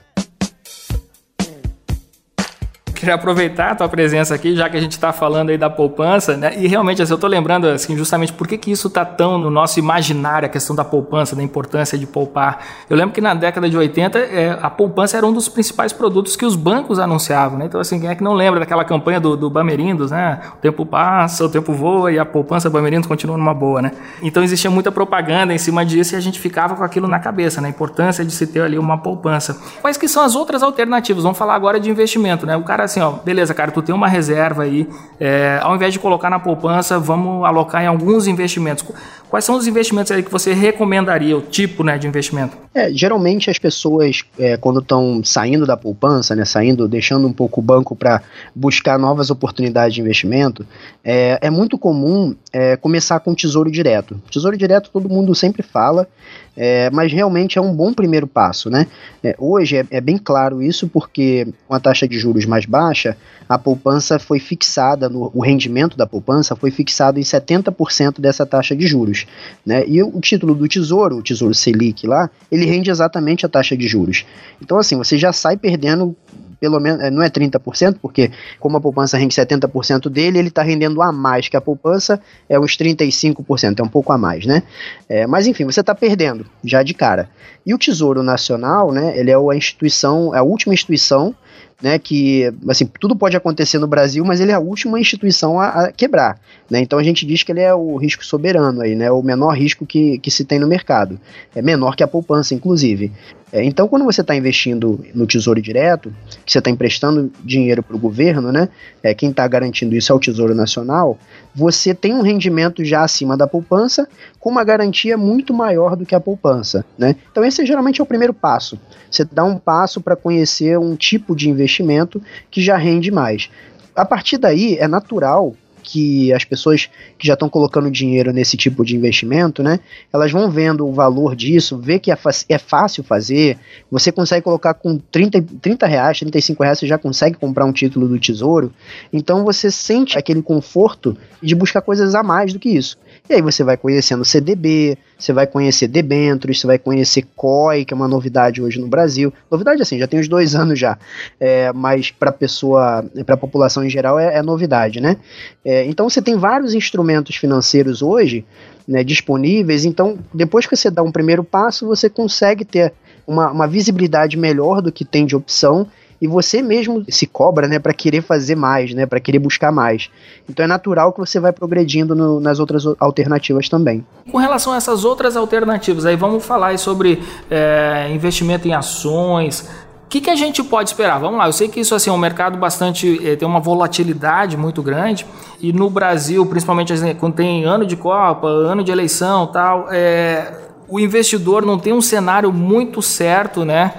queria 3.01 3.15
aproveitar 3.15 3.73
a 3.73 3.75
tua 3.75 3.89
presença 3.89 4.35
aqui, 4.35 4.55
já 4.55 4.69
que 4.69 4.77
a 4.77 4.81
gente 4.81 4.93
está 4.93 5.11
falando 5.11 5.49
aí 5.49 5.57
da 5.57 5.71
poupança, 5.71 6.37
né? 6.37 6.53
E 6.59 6.69
realmente, 6.69 7.01
assim, 7.01 7.13
eu 7.13 7.15
estou 7.15 7.31
lembrando, 7.31 7.67
assim, 7.67 7.97
justamente 7.97 8.31
por 8.33 8.47
que, 8.47 8.59
que 8.59 8.71
isso 8.71 8.89
está 8.89 9.05
tão 9.07 9.39
no 9.39 9.51
nosso 9.51 9.79
imaginário, 9.79 10.47
a 10.47 10.49
questão 10.51 10.77
da 10.77 10.85
poupança, 10.85 11.35
da 11.35 11.43
importância 11.43 11.97
de 11.97 12.07
poupar. 12.07 12.59
Eu 12.91 12.97
lembro 12.97 13.15
que 13.15 13.21
na 13.21 13.33
década 13.33 13.71
de 13.71 13.77
80, 13.77 14.19
é, 14.19 14.59
a 14.61 14.69
poupança 14.69 15.17
era 15.17 15.27
um 15.27 15.33
dos 15.33 15.49
principais 15.49 15.95
produtos 15.95 16.37
que 16.37 16.45
os 16.45 16.55
bancos 16.55 16.99
anunciavam, 16.99 17.59
né? 17.59 17.65
Então, 17.65 17.81
assim, 17.81 17.99
quem 17.99 18.11
é 18.11 18.15
que 18.15 18.23
não 18.23 18.35
lembra 18.35 18.61
daquela 18.61 18.85
campanha 18.85 19.19
do, 19.19 19.35
do 19.35 19.49
Bamerindos, 19.49 20.11
né? 20.11 20.39
O 20.53 20.61
tempo 20.61 20.85
passa, 20.85 21.43
o 21.45 21.49
tempo 21.49 21.73
voa 21.73 22.13
e 22.13 22.19
a 22.19 22.27
poupança 22.27 22.69
Bamerindos 22.69 23.09
continua 23.09 23.39
numa 23.39 23.55
boa, 23.55 23.81
né? 23.81 23.93
Então, 24.21 24.43
existia 24.43 24.71
muita 24.71 24.93
propaganda 24.93 25.55
em 25.55 25.59
cima 25.59 25.87
disso 25.87 26.15
e 26.15 26.17
a 26.17 26.21
gente 26.21 26.39
ficava 26.39 26.77
com 26.77 26.85
aquilo 26.85 27.09
na 27.09 27.19
cabeça, 27.19 27.63
né? 27.63 27.69
A 27.69 27.71
importância 27.71 28.23
de 28.23 28.33
se 28.33 28.47
ter 28.47 28.61
ali 28.61 28.79
uma 28.79 28.99
poupança. 28.99 29.59
Quais 29.81 29.97
que 29.97 30.07
são 30.07 30.23
as 30.23 30.37
outras 30.37 30.63
alternativas? 30.63 31.23
Vamos 31.23 31.39
falar 31.39 31.55
agora 31.55 31.81
de 31.81 31.89
investimento, 31.91 32.45
né? 32.45 32.57
O 32.57 32.63
cara 32.63 32.90
assim, 32.91 33.01
ó, 33.01 33.13
beleza, 33.13 33.55
cara, 33.55 33.71
tu 33.71 33.81
tem 33.81 33.95
uma 33.95 34.09
reserva 34.09 34.65
aí, 34.65 34.89
é, 35.19 35.59
ao 35.63 35.75
invés 35.75 35.93
de 35.93 35.99
colocar 35.99 36.29
na 36.29 36.39
poupança, 36.39 36.99
vamos 36.99 37.45
alocar 37.45 37.83
em 37.83 37.87
alguns 37.87 38.27
investimentos. 38.27 38.85
Quais 39.31 39.45
são 39.45 39.57
os 39.57 39.69
investimentos 39.69 40.11
aí 40.11 40.25
que 40.25 40.31
você 40.31 40.53
recomendaria, 40.53 41.37
o 41.37 41.41
tipo 41.41 41.85
né, 41.85 41.97
de 41.97 42.09
investimento? 42.09 42.57
É, 42.75 42.93
geralmente 42.93 43.49
as 43.49 43.59
pessoas, 43.59 44.25
é, 44.37 44.57
quando 44.57 44.81
estão 44.81 45.23
saindo 45.23 45.65
da 45.65 45.77
poupança, 45.77 46.35
né, 46.35 46.45
saindo, 46.45 46.89
deixando 46.89 47.29
um 47.29 47.33
pouco 47.33 47.61
o 47.61 47.63
banco 47.63 47.95
para 47.95 48.23
buscar 48.55 48.99
novas 48.99 49.31
oportunidades 49.31 49.95
de 49.95 50.01
investimento, 50.01 50.67
é, 51.05 51.39
é 51.41 51.49
muito 51.49 51.79
comum 51.79 52.35
é, 52.53 52.77
começar 52.77 53.21
com 53.21 53.33
tesouro 53.33 53.71
direto. 53.71 54.21
Tesouro 54.29 54.57
direto 54.57 54.91
todo 54.93 55.09
mundo 55.09 55.33
sempre 55.33 55.63
fala, 55.63 56.09
é, 56.57 56.91
mas 56.91 57.13
realmente 57.13 57.59
é 57.59 57.61
um 57.61 57.75
bom 57.75 57.93
primeiro 57.93 58.27
passo, 58.27 58.69
né? 58.69 58.87
É, 59.23 59.35
hoje 59.39 59.77
é, 59.77 59.87
é, 59.91 60.01
bem 60.01 60.19
claro 60.19 60.63
isso 60.63 60.89
porque 60.89 61.47
com 61.67 61.75
a 61.75 61.81
taxa 61.81 62.09
de 62.09 62.19
juros 62.19 62.45
mais 62.45 62.67
baixa, 62.67 63.17
a 63.49 63.59
poupança 63.59 64.19
foi 64.19 64.39
fixada, 64.39 65.09
no, 65.09 65.31
o 65.35 65.41
rendimento 65.41 65.97
da 65.97 66.07
poupança 66.07 66.57
foi 66.57 66.71
fixado 66.71 67.19
em 67.19 67.23
70% 67.23 68.21
dessa 68.21 68.45
taxa 68.45 68.75
de 68.75 68.87
juros, 68.87 69.27
né? 69.65 69.85
E 69.87 70.03
o 70.03 70.21
título 70.21 70.55
do 70.55 70.69
Tesouro, 70.69 71.17
o 71.17 71.23
Tesouro 71.23 71.55
Selic 71.55 72.07
lá, 72.07 72.29
ele 72.51 72.65
rende 72.65 72.91
exatamente 72.91 73.47
a 73.47 73.49
taxa 73.49 73.77
de 73.77 73.87
juros. 73.87 74.25
Então 74.61 74.79
assim, 74.79 74.97
você 74.97 75.17
já 75.17 75.33
sai 75.33 75.57
perdendo 75.57 76.17
pelo 76.61 76.79
menos, 76.79 77.01
é, 77.03 77.11
não 77.11 77.23
é 77.23 77.31
30%, 77.31 77.97
porque 78.01 78.31
como 78.61 78.77
a 78.77 78.81
poupança 78.81 79.17
rende 79.17 79.35
70% 79.35 80.11
dele, 80.11 80.39
ele 80.39 80.49
está 80.49 80.63
rendendo 80.63 81.01
a 81.01 81.11
mais 81.11 81.49
que 81.49 81.57
a 81.57 81.61
poupança, 81.61 82.21
é 82.49 82.61
uns 82.61 82.77
35%, 82.77 83.81
é 83.81 83.83
um 83.83 83.89
pouco 83.89 84.13
a 84.13 84.19
mais, 84.19 84.45
né? 84.45 84.63
É, 85.09 85.27
mas 85.27 85.47
enfim, 85.47 85.65
você 85.65 85.81
está 85.81 85.95
perdendo, 85.95 86.47
já 86.63 86.83
de 86.83 86.93
cara. 86.93 87.31
E 87.65 87.75
o 87.75 87.79
Tesouro 87.79 88.23
Nacional, 88.23 88.93
né, 88.93 89.19
ele 89.19 89.31
é 89.31 89.35
a 89.35 89.57
instituição, 89.57 90.35
é 90.35 90.39
a 90.39 90.43
última 90.43 90.75
instituição 90.75 91.35
né, 91.83 91.99
que 91.99 92.53
assim, 92.69 92.87
tudo 93.01 93.17
pode 93.17 93.37
acontecer 93.37 93.79
no 93.79 93.87
Brasil, 93.87 94.25
mas 94.25 94.41
ele 94.41 94.53
é 94.53 94.55
a 94.55 94.61
última 94.61 95.01
instituição 95.01 95.59
a, 95.59 95.69
a, 95.69 95.93
quebrar. 95.93 96.39
Né? 96.69 96.81
Então 96.81 96.99
a 96.99 97.03
gente 97.03 97.25
diz 97.25 97.43
que 97.43 97.53
ele 97.53 97.61
é 97.61 97.75
o 97.75 97.97
risco 97.97 98.25
soberano, 98.25 98.83
aí, 98.83 98.95
né, 98.95 99.11
o 99.11 99.23
menor 99.23 99.57
risco 99.57 99.87
que, 99.87 100.19
que 100.19 100.31
se 100.31 100.45
tem 100.45 100.59
no 100.59 100.67
mercado. 100.67 101.19
É 101.55 101.63
menor 101.63 101.97
que 101.97 102.03
a 102.03 102.09
poupança, 102.09 102.55
inclusive. 102.55 103.13
É, 103.53 103.65
então, 103.65 103.89
quando 103.89 104.05
você 104.05 104.21
está 104.21 104.35
investindo 104.35 105.05
no 105.13 105.27
Tesouro 105.27 105.61
Direto, 105.61 106.15
que 106.45 106.53
você 106.53 106.59
está 106.59 106.71
emprestando 106.71 107.33
dinheiro 107.45 107.83
para 107.83 107.97
o 107.97 107.99
governo, 107.99 108.53
né, 108.53 108.69
é, 109.03 109.13
quem 109.13 109.31
está 109.31 109.47
garantindo 109.49 109.95
isso 109.97 110.13
é 110.13 110.15
o 110.15 110.21
Tesouro 110.21 110.55
Nacional, 110.55 111.19
você 111.55 111.93
tem 111.93 112.15
um 112.15 112.23
rendimento 112.23 112.85
já 112.85 113.03
acima 113.03 113.37
da 113.37 113.47
poupança, 113.47 114.09
com 114.39 114.51
uma 114.51 114.63
garantia 114.63 115.17
muito 115.17 115.53
maior 115.53 115.97
do 115.97 116.07
que 116.07 116.15
a 116.15 116.21
poupança. 116.21 116.85
Né? 116.97 117.17
Então, 117.31 117.45
esse 117.45 117.67
geralmente 117.67 118.01
é 118.01 118.05
o 118.05 118.07
primeiro 118.07 118.33
passo. 118.33 118.79
Você 119.11 119.25
dá 119.25 119.43
um 119.43 119.59
passo 119.59 120.01
para 120.01 120.15
conhecer 120.15 120.79
um 120.79 120.95
tipo 120.95 121.35
de 121.35 121.51
investimento 121.51 122.23
que 122.51 122.63
já 122.63 122.77
rende 122.77 123.11
mais. 123.11 123.51
A 123.97 124.05
partir 124.05 124.39
daí, 124.39 124.77
é 124.79 124.87
natural 124.87 125.55
que 125.83 126.33
as 126.33 126.45
pessoas 126.45 126.89
que 127.19 127.27
já 127.27 127.35
estão 127.35 127.49
colocando 127.49 127.91
dinheiro 127.91 128.33
nesse 128.33 128.57
tipo 128.57 128.85
de 128.85 128.97
investimento, 128.97 129.63
né, 129.63 129.81
elas 130.13 130.31
vão 130.31 130.51
vendo 130.51 130.87
o 130.87 130.93
valor 130.93 131.35
disso, 131.35 131.79
vê 131.79 131.99
que 131.99 132.13
é, 132.13 132.19
é 132.49 132.59
fácil 132.59 133.03
fazer, 133.03 133.59
você 133.91 134.13
consegue 134.13 134.43
colocar 134.43 134.75
com 134.75 134.99
30, 134.99 135.45
30 135.61 135.87
reais, 135.87 136.19
35 136.19 136.63
reais, 136.63 136.79
você 136.79 136.87
já 136.87 136.99
consegue 136.99 137.37
comprar 137.37 137.65
um 137.65 137.73
título 137.73 138.07
do 138.09 138.19
tesouro, 138.19 138.73
então 139.13 139.45
você 139.45 139.71
sente 139.71 140.19
aquele 140.19 140.43
conforto 140.43 141.17
de 141.43 141.55
buscar 141.55 141.81
coisas 141.81 142.15
a 142.15 142.23
mais 142.23 142.53
do 142.53 142.59
que 142.59 142.69
isso. 142.69 142.99
E 143.31 143.35
aí 143.35 143.41
você 143.41 143.63
vai 143.63 143.77
conhecendo 143.77 144.25
CDB, 144.25 144.99
você 145.17 145.33
vai 145.33 145.47
conhecer 145.47 145.87
debêntures, 145.87 146.59
você 146.59 146.67
vai 146.67 146.81
conhecer 146.81 147.25
COI, 147.37 147.85
que 147.85 147.95
é 147.95 147.97
uma 147.97 148.09
novidade 148.09 148.61
hoje 148.61 148.81
no 148.81 148.89
Brasil. 148.89 149.33
Novidade 149.49 149.81
assim, 149.81 150.01
já 150.01 150.09
tem 150.09 150.19
uns 150.19 150.27
dois 150.27 150.53
anos 150.57 150.77
já, 150.77 150.99
é, 151.39 151.73
mas 151.73 152.11
para 152.11 152.33
pessoa, 152.33 153.05
para 153.25 153.37
a 153.37 153.39
população 153.39 153.85
em 153.85 153.89
geral 153.89 154.19
é, 154.19 154.39
é 154.39 154.43
novidade, 154.43 155.01
né? 155.01 155.17
É, 155.65 155.85
então 155.85 156.11
você 156.11 156.21
tem 156.21 156.37
vários 156.37 156.75
instrumentos 156.75 157.37
financeiros 157.37 158.03
hoje 158.03 158.45
né, 158.87 159.05
disponíveis. 159.05 159.85
Então, 159.85 160.19
depois 160.35 160.67
que 160.67 160.75
você 160.75 160.91
dá 160.91 161.01
um 161.01 161.13
primeiro 161.13 161.45
passo, 161.45 161.87
você 161.87 162.11
consegue 162.11 162.65
ter 162.65 162.93
uma, 163.25 163.53
uma 163.53 163.69
visibilidade 163.69 164.37
melhor 164.37 164.83
do 164.83 164.91
que 164.91 165.05
tem 165.05 165.25
de 165.25 165.37
opção 165.37 165.87
e 166.21 166.27
você 166.27 166.61
mesmo 166.61 167.05
se 167.09 167.27
cobra, 167.27 167.67
né, 167.67 167.79
para 167.79 167.95
querer 167.95 168.23
fazer 168.23 168.55
mais, 168.55 168.93
né, 168.93 169.07
para 169.07 169.19
querer 169.19 169.39
buscar 169.39 169.73
mais. 169.73 170.11
Então 170.49 170.65
é 170.65 170.69
natural 170.69 171.13
que 171.13 171.19
você 171.19 171.41
vai 171.41 171.53
progredindo 171.53 172.15
no, 172.15 172.39
nas 172.39 172.61
outras 172.61 172.85
alternativas 172.99 173.69
também. 173.69 174.05
Com 174.31 174.39
relação 174.39 174.73
a 174.73 174.77
essas 174.77 175.05
outras 175.05 175.37
alternativas, 175.37 176.05
aí 176.05 176.17
vamos 176.17 176.45
falar 176.45 176.79
sobre 176.79 177.23
é, 177.51 178.11
investimento 178.13 178.69
em 178.69 178.75
ações. 178.75 179.69
O 180.05 180.11
que, 180.11 180.21
que 180.21 180.31
a 180.31 180.35
gente 180.35 180.63
pode 180.63 180.91
esperar? 180.91 181.19
Vamos 181.21 181.39
lá, 181.39 181.47
eu 181.47 181.53
sei 181.53 181.69
que 181.69 181.81
isso 181.81 181.95
assim, 181.95 182.11
é 182.11 182.13
um 182.13 182.19
mercado 182.19 182.59
bastante. 182.59 183.27
É, 183.27 183.37
tem 183.37 183.47
uma 183.47 183.61
volatilidade 183.61 184.57
muito 184.57 184.83
grande, 184.83 185.25
e 185.61 185.73
no 185.73 185.89
Brasil, 185.89 186.45
principalmente 186.47 186.93
assim, 186.93 187.15
quando 187.15 187.35
tem 187.35 187.65
ano 187.65 187.87
de 187.87 187.97
Copa, 187.97 188.49
ano 188.49 188.83
de 188.83 188.91
eleição 188.91 189.47
tal, 189.47 189.87
é, 189.91 190.53
o 190.89 190.99
investidor 190.99 191.65
não 191.65 191.79
tem 191.79 191.93
um 191.93 192.01
cenário 192.01 192.53
muito 192.53 193.01
certo, 193.01 193.65
né? 193.65 193.95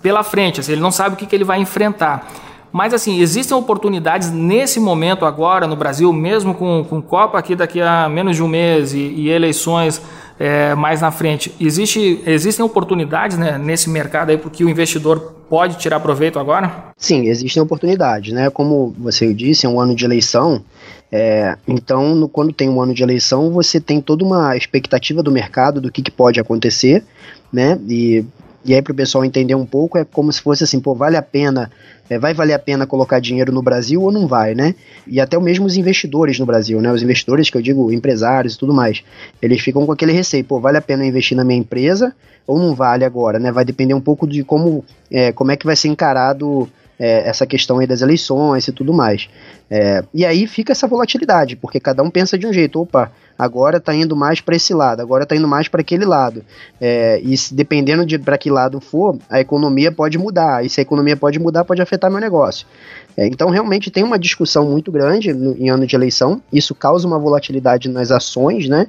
Pela 0.00 0.22
frente, 0.22 0.60
assim, 0.60 0.72
ele 0.72 0.80
não 0.80 0.90
sabe 0.90 1.14
o 1.14 1.18
que, 1.18 1.26
que 1.26 1.34
ele 1.34 1.44
vai 1.44 1.60
enfrentar. 1.60 2.28
Mas 2.72 2.94
assim, 2.94 3.20
existem 3.20 3.54
oportunidades 3.54 4.30
nesse 4.30 4.80
momento 4.80 5.26
agora 5.26 5.66
no 5.66 5.76
Brasil, 5.76 6.10
mesmo 6.12 6.54
com, 6.54 6.84
com 6.88 7.02
Copa 7.02 7.38
aqui 7.38 7.54
daqui 7.54 7.82
a 7.82 8.08
menos 8.08 8.34
de 8.34 8.42
um 8.42 8.48
mês 8.48 8.94
e, 8.94 8.98
e 8.98 9.28
eleições 9.28 10.00
é, 10.40 10.74
mais 10.74 11.02
na 11.02 11.10
frente. 11.10 11.54
Existe, 11.60 12.22
existem 12.26 12.64
oportunidades 12.64 13.36
né, 13.36 13.58
nesse 13.58 13.90
mercado 13.90 14.30
aí 14.30 14.38
porque 14.38 14.64
o 14.64 14.70
investidor 14.70 15.34
pode 15.50 15.76
tirar 15.76 16.00
proveito 16.00 16.38
agora? 16.38 16.92
Sim, 16.96 17.26
existem 17.26 17.62
oportunidades, 17.62 18.32
né? 18.32 18.48
Como 18.48 18.94
você 18.98 19.34
disse, 19.34 19.66
é 19.66 19.68
um 19.68 19.78
ano 19.78 19.94
de 19.94 20.06
eleição. 20.06 20.64
É, 21.12 21.58
então, 21.68 22.14
no, 22.14 22.26
quando 22.26 22.54
tem 22.54 22.70
um 22.70 22.80
ano 22.80 22.94
de 22.94 23.02
eleição, 23.02 23.52
você 23.52 23.78
tem 23.78 24.00
toda 24.00 24.24
uma 24.24 24.56
expectativa 24.56 25.22
do 25.22 25.30
mercado 25.30 25.78
do 25.78 25.92
que, 25.92 26.00
que 26.00 26.10
pode 26.10 26.40
acontecer, 26.40 27.04
né? 27.52 27.78
E 27.86 28.24
e 28.64 28.74
aí, 28.74 28.80
para 28.80 28.92
o 28.92 28.96
pessoal 28.96 29.24
entender 29.24 29.54
um 29.54 29.66
pouco, 29.66 29.98
é 29.98 30.04
como 30.04 30.32
se 30.32 30.40
fosse 30.40 30.62
assim: 30.62 30.78
pô, 30.78 30.94
vale 30.94 31.16
a 31.16 31.22
pena, 31.22 31.70
é, 32.08 32.18
vai 32.18 32.32
valer 32.32 32.54
a 32.54 32.58
pena 32.58 32.86
colocar 32.86 33.18
dinheiro 33.18 33.52
no 33.52 33.60
Brasil 33.60 34.00
ou 34.00 34.12
não 34.12 34.26
vai, 34.26 34.54
né? 34.54 34.74
E 35.06 35.20
até 35.20 35.38
mesmo 35.38 35.66
os 35.66 35.76
investidores 35.76 36.38
no 36.38 36.46
Brasil, 36.46 36.80
né? 36.80 36.92
Os 36.92 37.02
investidores, 37.02 37.50
que 37.50 37.56
eu 37.56 37.62
digo 37.62 37.90
empresários 37.92 38.54
e 38.54 38.58
tudo 38.58 38.72
mais, 38.72 39.02
eles 39.40 39.60
ficam 39.60 39.84
com 39.84 39.92
aquele 39.92 40.12
receio: 40.12 40.44
pô, 40.44 40.60
vale 40.60 40.78
a 40.78 40.82
pena 40.82 41.04
investir 41.04 41.36
na 41.36 41.44
minha 41.44 41.58
empresa 41.58 42.14
ou 42.46 42.58
não 42.58 42.74
vale 42.74 43.04
agora, 43.04 43.38
né? 43.38 43.50
Vai 43.50 43.64
depender 43.64 43.94
um 43.94 44.00
pouco 44.00 44.26
de 44.28 44.44
como, 44.44 44.84
é, 45.10 45.32
como 45.32 45.50
é 45.50 45.56
que 45.56 45.66
vai 45.66 45.74
ser 45.74 45.88
encarado 45.88 46.68
é, 47.02 47.28
essa 47.28 47.44
questão 47.44 47.80
aí 47.80 47.86
das 47.86 48.00
eleições 48.00 48.68
e 48.68 48.72
tudo 48.72 48.92
mais. 48.92 49.28
É, 49.68 50.04
e 50.14 50.24
aí 50.24 50.46
fica 50.46 50.70
essa 50.70 50.86
volatilidade, 50.86 51.56
porque 51.56 51.80
cada 51.80 52.00
um 52.00 52.08
pensa 52.08 52.38
de 52.38 52.46
um 52.46 52.52
jeito. 52.52 52.80
Opa, 52.80 53.10
agora 53.36 53.78
está 53.78 53.92
indo 53.92 54.14
mais 54.14 54.40
para 54.40 54.54
esse 54.54 54.72
lado, 54.72 55.02
agora 55.02 55.24
está 55.24 55.34
indo 55.34 55.48
mais 55.48 55.66
para 55.66 55.80
aquele 55.80 56.04
lado. 56.04 56.44
É, 56.80 57.20
e 57.24 57.36
se, 57.36 57.52
dependendo 57.52 58.06
de 58.06 58.20
para 58.20 58.38
que 58.38 58.48
lado 58.48 58.80
for, 58.80 59.18
a 59.28 59.40
economia 59.40 59.90
pode 59.90 60.16
mudar. 60.16 60.64
E 60.64 60.68
se 60.68 60.80
a 60.80 60.82
economia 60.82 61.16
pode 61.16 61.40
mudar, 61.40 61.64
pode 61.64 61.82
afetar 61.82 62.08
meu 62.08 62.20
negócio. 62.20 62.68
É, 63.16 63.26
então, 63.26 63.50
realmente 63.50 63.90
tem 63.90 64.04
uma 64.04 64.18
discussão 64.18 64.70
muito 64.70 64.92
grande 64.92 65.32
no, 65.32 65.56
em 65.58 65.70
ano 65.70 65.84
de 65.84 65.96
eleição. 65.96 66.40
Isso 66.52 66.72
causa 66.72 67.04
uma 67.04 67.18
volatilidade 67.18 67.88
nas 67.88 68.12
ações, 68.12 68.68
né? 68.68 68.86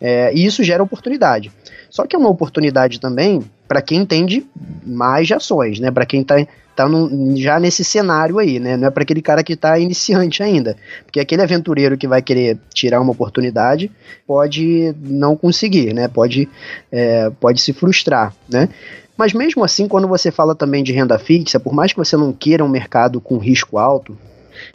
É, 0.00 0.34
e 0.34 0.44
isso 0.44 0.64
gera 0.64 0.82
oportunidade. 0.82 1.52
Só 1.88 2.06
que 2.06 2.16
é 2.16 2.18
uma 2.18 2.28
oportunidade 2.28 2.98
também 2.98 3.40
para 3.68 3.80
quem 3.80 4.00
entende 4.00 4.44
mais 4.84 5.28
de 5.28 5.34
ações, 5.34 5.78
né? 5.78 5.92
Para 5.92 6.04
quem 6.04 6.22
está 6.22 6.36
tá 6.74 6.88
no, 6.88 7.36
já 7.36 7.60
nesse 7.60 7.84
cenário 7.84 8.38
aí, 8.38 8.58
né? 8.58 8.76
Não 8.76 8.88
é 8.88 8.90
para 8.90 9.02
aquele 9.02 9.22
cara 9.22 9.42
que 9.42 9.52
está 9.52 9.78
iniciante 9.78 10.42
ainda. 10.42 10.76
Porque 11.04 11.20
aquele 11.20 11.42
aventureiro 11.42 11.96
que 11.96 12.08
vai 12.08 12.22
querer 12.22 12.58
tirar 12.72 13.00
uma 13.00 13.12
oportunidade 13.12 13.90
pode 14.26 14.94
não 15.00 15.36
conseguir, 15.36 15.92
né? 15.92 16.08
Pode, 16.08 16.48
é, 16.90 17.30
pode 17.40 17.60
se 17.60 17.72
frustrar, 17.72 18.34
né? 18.48 18.68
Mas 19.16 19.32
mesmo 19.32 19.62
assim, 19.62 19.86
quando 19.86 20.08
você 20.08 20.30
fala 20.30 20.54
também 20.54 20.82
de 20.82 20.92
renda 20.92 21.18
fixa, 21.18 21.60
por 21.60 21.72
mais 21.72 21.92
que 21.92 21.98
você 21.98 22.16
não 22.16 22.32
queira 22.32 22.64
um 22.64 22.68
mercado 22.68 23.20
com 23.20 23.36
risco 23.38 23.78
alto, 23.78 24.16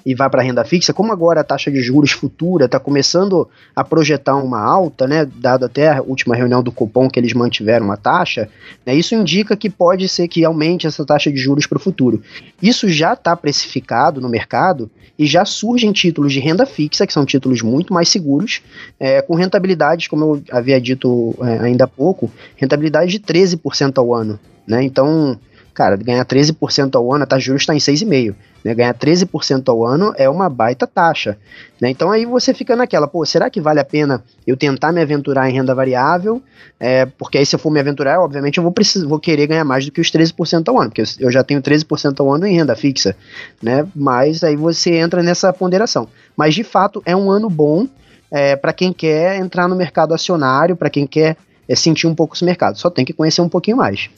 e 0.05 0.15
vai 0.15 0.29
para 0.29 0.41
renda 0.41 0.63
fixa, 0.63 0.93
como 0.93 1.11
agora 1.11 1.41
a 1.41 1.43
taxa 1.43 1.71
de 1.71 1.81
juros 1.81 2.11
futura 2.11 2.65
está 2.65 2.79
começando 2.79 3.47
a 3.75 3.83
projetar 3.83 4.35
uma 4.35 4.61
alta, 4.61 5.07
né, 5.07 5.25
dado 5.25 5.65
até 5.65 5.91
a 5.91 6.01
última 6.01 6.35
reunião 6.35 6.63
do 6.63 6.71
cupom 6.71 7.09
que 7.09 7.19
eles 7.19 7.33
mantiveram 7.33 7.85
uma 7.85 7.97
taxa, 7.97 8.49
né, 8.85 8.95
isso 8.95 9.15
indica 9.15 9.55
que 9.55 9.69
pode 9.69 10.07
ser 10.07 10.27
que 10.27 10.43
aumente 10.43 10.87
essa 10.87 11.05
taxa 11.05 11.31
de 11.31 11.37
juros 11.37 11.65
para 11.65 11.77
o 11.77 11.81
futuro. 11.81 12.21
Isso 12.61 12.89
já 12.89 13.13
está 13.13 13.35
precificado 13.35 14.19
no 14.21 14.29
mercado 14.29 14.89
e 15.17 15.25
já 15.25 15.43
surgem 15.45 15.91
títulos 15.91 16.31
de 16.31 16.39
renda 16.39 16.65
fixa, 16.65 17.07
que 17.07 17.13
são 17.13 17.25
títulos 17.25 17.61
muito 17.61 17.93
mais 17.93 18.09
seguros, 18.09 18.61
é, 18.99 19.21
com 19.21 19.35
rentabilidades, 19.35 20.07
como 20.07 20.23
eu 20.23 20.43
havia 20.51 20.79
dito 20.79 21.35
é, 21.41 21.65
ainda 21.65 21.85
há 21.85 21.87
pouco, 21.87 22.31
rentabilidade 22.55 23.11
de 23.11 23.19
13% 23.19 23.97
ao 23.97 24.13
ano. 24.13 24.39
Né? 24.67 24.83
Então, 24.83 25.39
cara, 25.77 25.95
ganhar 25.95 26.25
13% 26.25 26.95
ao 26.95 27.13
ano, 27.13 27.23
a 27.23 27.27
taxa 27.27 27.41
de 27.41 27.45
juros 27.45 27.61
está 27.61 27.75
em 27.75 27.77
6,5%. 27.77 28.33
Né? 28.65 28.73
Ganhar 28.73 28.95
13% 28.95 29.69
ao 29.69 29.85
ano 29.85 30.11
é 30.17 30.27
uma 30.27 30.49
baita 30.49 30.87
taxa. 30.87 31.37
Né? 31.79 31.91
Então 31.91 32.09
aí 32.09 32.25
você 32.25 32.51
fica 32.51 32.75
naquela, 32.75 33.07
pô, 33.07 33.23
será 33.23 33.47
que 33.47 33.61
vale 33.61 33.79
a 33.79 33.85
pena 33.85 34.23
eu 34.47 34.57
tentar 34.57 34.91
me 34.91 34.99
aventurar 34.99 35.47
em 35.47 35.53
renda 35.53 35.75
variável? 35.75 36.41
É, 36.79 37.05
porque 37.05 37.37
aí 37.37 37.45
se 37.45 37.55
eu 37.55 37.59
for 37.59 37.69
me 37.69 37.79
aventurar, 37.79 38.19
obviamente 38.19 38.57
eu 38.57 38.63
vou, 38.63 38.73
vou 39.07 39.19
querer 39.19 39.45
ganhar 39.45 39.63
mais 39.63 39.85
do 39.85 39.91
que 39.91 40.01
os 40.01 40.11
13% 40.11 40.67
ao 40.67 40.81
ano, 40.81 40.89
porque 40.89 41.03
eu 41.19 41.31
já 41.31 41.43
tenho 41.43 41.61
13% 41.61 42.19
ao 42.19 42.33
ano 42.33 42.47
em 42.47 42.55
renda 42.55 42.75
fixa. 42.75 43.15
Né? 43.61 43.87
Mas 43.95 44.43
aí 44.43 44.55
você 44.55 44.95
entra 44.95 45.21
nessa 45.21 45.53
ponderação. 45.53 46.07
Mas 46.35 46.55
de 46.55 46.63
fato 46.63 47.03
é 47.05 47.15
um 47.15 47.29
ano 47.29 47.51
bom 47.51 47.87
é, 48.31 48.55
para 48.55 48.73
quem 48.73 48.91
quer 48.91 49.37
entrar 49.37 49.67
no 49.67 49.75
mercado 49.75 50.15
acionário, 50.15 50.75
para 50.75 50.89
quem 50.89 51.05
quer 51.05 51.37
é, 51.69 51.75
sentir 51.75 52.07
um 52.07 52.15
pouco 52.15 52.35
esse 52.35 52.43
mercado. 52.43 52.79
Só 52.79 52.89
tem 52.89 53.05
que 53.05 53.13
conhecer 53.13 53.41
um 53.41 53.49
pouquinho 53.49 53.77
mais. 53.77 54.09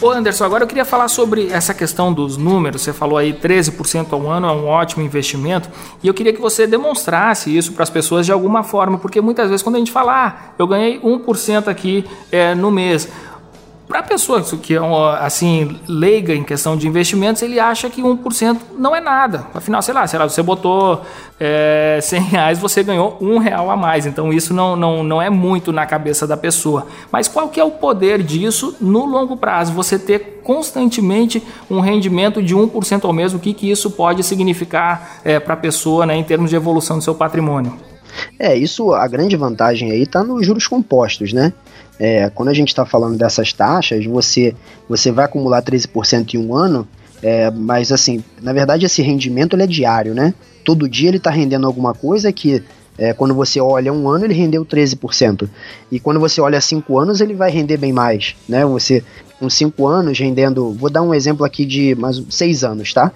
Ô 0.00 0.10
Anderson, 0.10 0.44
agora 0.44 0.62
eu 0.62 0.68
queria 0.68 0.84
falar 0.84 1.08
sobre 1.08 1.48
essa 1.50 1.72
questão 1.72 2.12
dos 2.12 2.36
números. 2.36 2.82
Você 2.82 2.92
falou 2.92 3.16
aí 3.16 3.32
13% 3.32 4.12
ao 4.12 4.30
ano 4.30 4.46
é 4.46 4.52
um 4.52 4.66
ótimo 4.66 5.02
investimento 5.02 5.70
e 6.02 6.06
eu 6.06 6.12
queria 6.12 6.34
que 6.34 6.40
você 6.40 6.66
demonstrasse 6.66 7.56
isso 7.56 7.72
para 7.72 7.82
as 7.82 7.88
pessoas 7.88 8.26
de 8.26 8.32
alguma 8.32 8.62
forma, 8.62 8.98
porque 8.98 9.22
muitas 9.22 9.48
vezes 9.48 9.62
quando 9.62 9.76
a 9.76 9.78
gente 9.78 9.90
fala, 9.90 10.26
ah, 10.26 10.36
eu 10.58 10.66
ganhei 10.66 11.00
1% 11.00 11.68
aqui 11.68 12.04
é, 12.30 12.54
no 12.54 12.70
mês, 12.70 13.08
para 13.88 14.00
a 14.00 14.02
pessoa 14.02 14.42
que 14.42 14.74
é 14.74 14.80
assim 15.20 15.78
leiga 15.86 16.34
em 16.34 16.42
questão 16.42 16.76
de 16.76 16.88
investimentos, 16.88 17.40
ele 17.42 17.60
acha 17.60 17.88
que 17.88 18.02
1% 18.02 18.58
não 18.76 18.94
é 18.94 19.00
nada. 19.00 19.46
Afinal, 19.54 19.80
sei 19.80 19.94
lá, 19.94 20.06
sei 20.06 20.18
lá 20.18 20.28
você 20.28 20.42
botou 20.42 21.02
é, 21.38 21.98
100 22.02 22.20
reais, 22.22 22.58
você 22.58 22.82
ganhou 22.82 23.16
um 23.20 23.38
real 23.38 23.70
a 23.70 23.76
mais. 23.76 24.04
Então 24.04 24.32
isso 24.32 24.52
não, 24.52 24.74
não, 24.74 25.02
não 25.02 25.22
é 25.22 25.30
muito 25.30 25.72
na 25.72 25.86
cabeça 25.86 26.26
da 26.26 26.36
pessoa. 26.36 26.86
Mas 27.12 27.28
qual 27.28 27.48
que 27.48 27.60
é 27.60 27.64
o 27.64 27.70
poder 27.70 28.22
disso 28.22 28.76
no 28.80 29.06
longo 29.06 29.36
prazo? 29.36 29.72
Você 29.72 29.98
ter 29.98 30.40
constantemente 30.42 31.42
um 31.70 31.80
rendimento 31.80 32.42
de 32.42 32.54
1% 32.54 33.04
ao 33.04 33.12
mês, 33.12 33.34
o 33.34 33.38
que, 33.38 33.54
que 33.54 33.70
isso 33.70 33.90
pode 33.90 34.22
significar 34.22 35.20
é, 35.24 35.38
para 35.38 35.54
a 35.54 35.56
pessoa 35.56 36.06
né, 36.06 36.16
em 36.16 36.24
termos 36.24 36.50
de 36.50 36.56
evolução 36.56 36.98
do 36.98 37.04
seu 37.04 37.14
patrimônio? 37.14 37.95
É, 38.38 38.56
isso, 38.56 38.92
a 38.92 39.06
grande 39.06 39.36
vantagem 39.36 39.90
aí 39.90 40.02
está 40.02 40.22
nos 40.22 40.46
juros 40.46 40.66
compostos, 40.66 41.32
né? 41.32 41.52
É, 41.98 42.30
quando 42.30 42.50
a 42.50 42.54
gente 42.54 42.68
está 42.68 42.84
falando 42.84 43.16
dessas 43.16 43.52
taxas, 43.52 44.04
você, 44.04 44.54
você 44.88 45.10
vai 45.10 45.24
acumular 45.24 45.62
13% 45.62 46.34
em 46.34 46.38
um 46.38 46.54
ano, 46.54 46.86
é, 47.22 47.50
mas 47.50 47.90
assim, 47.90 48.22
na 48.42 48.52
verdade 48.52 48.84
esse 48.84 49.00
rendimento 49.00 49.56
é 49.56 49.66
diário, 49.66 50.14
né? 50.14 50.34
Todo 50.64 50.88
dia 50.88 51.08
ele 51.08 51.16
está 51.16 51.30
rendendo 51.30 51.66
alguma 51.66 51.94
coisa 51.94 52.30
que 52.32 52.62
é, 52.98 53.12
quando 53.12 53.34
você 53.34 53.60
olha 53.60 53.92
um 53.92 54.08
ano 54.08 54.24
ele 54.24 54.34
rendeu 54.34 54.64
13%. 54.64 55.48
E 55.90 55.98
quando 55.98 56.20
você 56.20 56.40
olha 56.40 56.60
cinco 56.60 56.98
anos 56.98 57.20
ele 57.20 57.34
vai 57.34 57.50
render 57.50 57.76
bem 57.76 57.92
mais, 57.92 58.36
né? 58.48 58.64
Você 58.66 59.02
com 59.38 59.50
cinco 59.50 59.86
anos 59.86 60.18
rendendo, 60.18 60.72
vou 60.72 60.88
dar 60.88 61.02
um 61.02 61.14
exemplo 61.14 61.44
aqui 61.44 61.64
de 61.64 61.94
mais 61.94 62.22
seis 62.30 62.64
anos, 62.64 62.92
tá? 62.92 63.12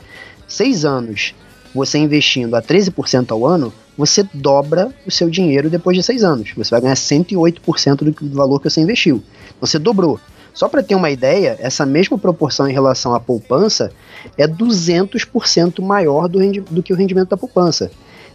Seis 0.46 0.84
anos 0.84 1.34
você 1.74 1.98
investindo 1.98 2.54
a 2.54 2.62
13% 2.62 3.30
ao 3.30 3.46
ano, 3.46 3.72
você 3.96 4.26
dobra 4.32 4.90
o 5.06 5.10
seu 5.10 5.28
dinheiro 5.28 5.68
depois 5.68 5.96
de 5.96 6.02
seis 6.02 6.24
anos. 6.24 6.52
Você 6.56 6.70
vai 6.70 6.80
ganhar 6.80 6.94
108% 6.94 8.14
do 8.20 8.36
valor 8.36 8.58
que 8.60 8.70
você 8.70 8.80
investiu. 8.80 9.22
Você 9.60 9.78
dobrou. 9.78 10.18
Só 10.52 10.68
para 10.68 10.82
ter 10.82 10.94
uma 10.94 11.10
ideia, 11.10 11.56
essa 11.60 11.86
mesma 11.86 12.18
proporção 12.18 12.68
em 12.68 12.72
relação 12.72 13.14
à 13.14 13.20
poupança 13.20 13.92
é 14.36 14.46
200% 14.46 15.82
maior 15.82 16.28
do, 16.28 16.38
do, 16.62 16.82
que 16.82 16.92
o 16.92 16.96
rendimento 16.96 17.28
da 17.28 17.36
poupança. 17.36 17.90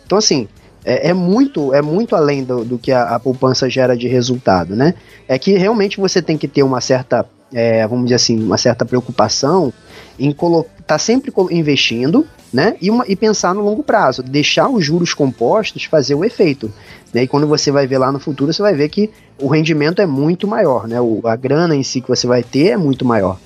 Então, 0.06 0.18
assim, 0.18 0.48
é, 0.84 1.10
é 1.10 1.14
muito 1.14 1.74
é 1.74 1.82
muito 1.82 2.16
além 2.16 2.44
do, 2.44 2.64
do 2.64 2.78
que 2.78 2.92
a, 2.92 3.16
a, 3.16 3.20
poupança 3.20 3.70
gera 3.70 3.98
de 3.98 4.08
resultado, 4.08 4.76
né? 4.76 4.94
É 5.28 5.38
que 5.38 5.58
realmente 5.58 6.00
você 6.00 6.22
tem 6.22 6.38
que 6.38 6.48
ter 6.48 6.64
uma 6.64 6.80
certa, 6.80 7.26
é, 7.52 7.86
vamos 7.88 8.06
dizer 8.06 8.16
assim, 8.16 8.42
uma 8.42 8.58
certa 8.58 8.86
preocupação 8.86 9.74
em 10.18 10.32
colo 10.32 10.66
tá 10.86 11.00
sempre 11.00 11.32
investindo, 11.52 12.26
né? 12.54 12.76
E, 12.82 12.90
uma, 12.90 13.06
e 13.08 13.16
pensar 13.16 13.54
no 13.54 13.62
longo 13.62 13.84
prazo, 13.84 14.22
deixar 14.22 14.70
os 14.70 14.86
juros 14.86 15.14
compostos 15.14 15.86
fazer 15.86 16.16
o 16.16 16.24
efeito. 16.24 16.72
Né? 17.14 17.24
E 17.24 17.28
quando 17.28 17.48
você 17.48 17.72
vai 17.72 17.88
ver 17.88 17.98
lá 17.98 18.12
no 18.12 18.20
futuro, 18.20 18.54
você 18.54 18.62
vai 18.62 18.74
ver 18.74 18.90
que 18.90 19.10
o 19.40 19.48
rendimento 19.48 20.02
é 20.02 20.06
muito 20.06 20.48
maior, 20.48 20.88
né? 20.88 21.02
O, 21.02 21.22
a 21.26 21.36
grana 21.36 21.76
em 21.76 21.84
si 21.84 22.02
que 22.02 22.08
você 22.08 22.28
vai 22.28 22.44
ter 22.44 22.68
é 22.68 22.78
muito 22.78 23.04
maior. 23.04 23.40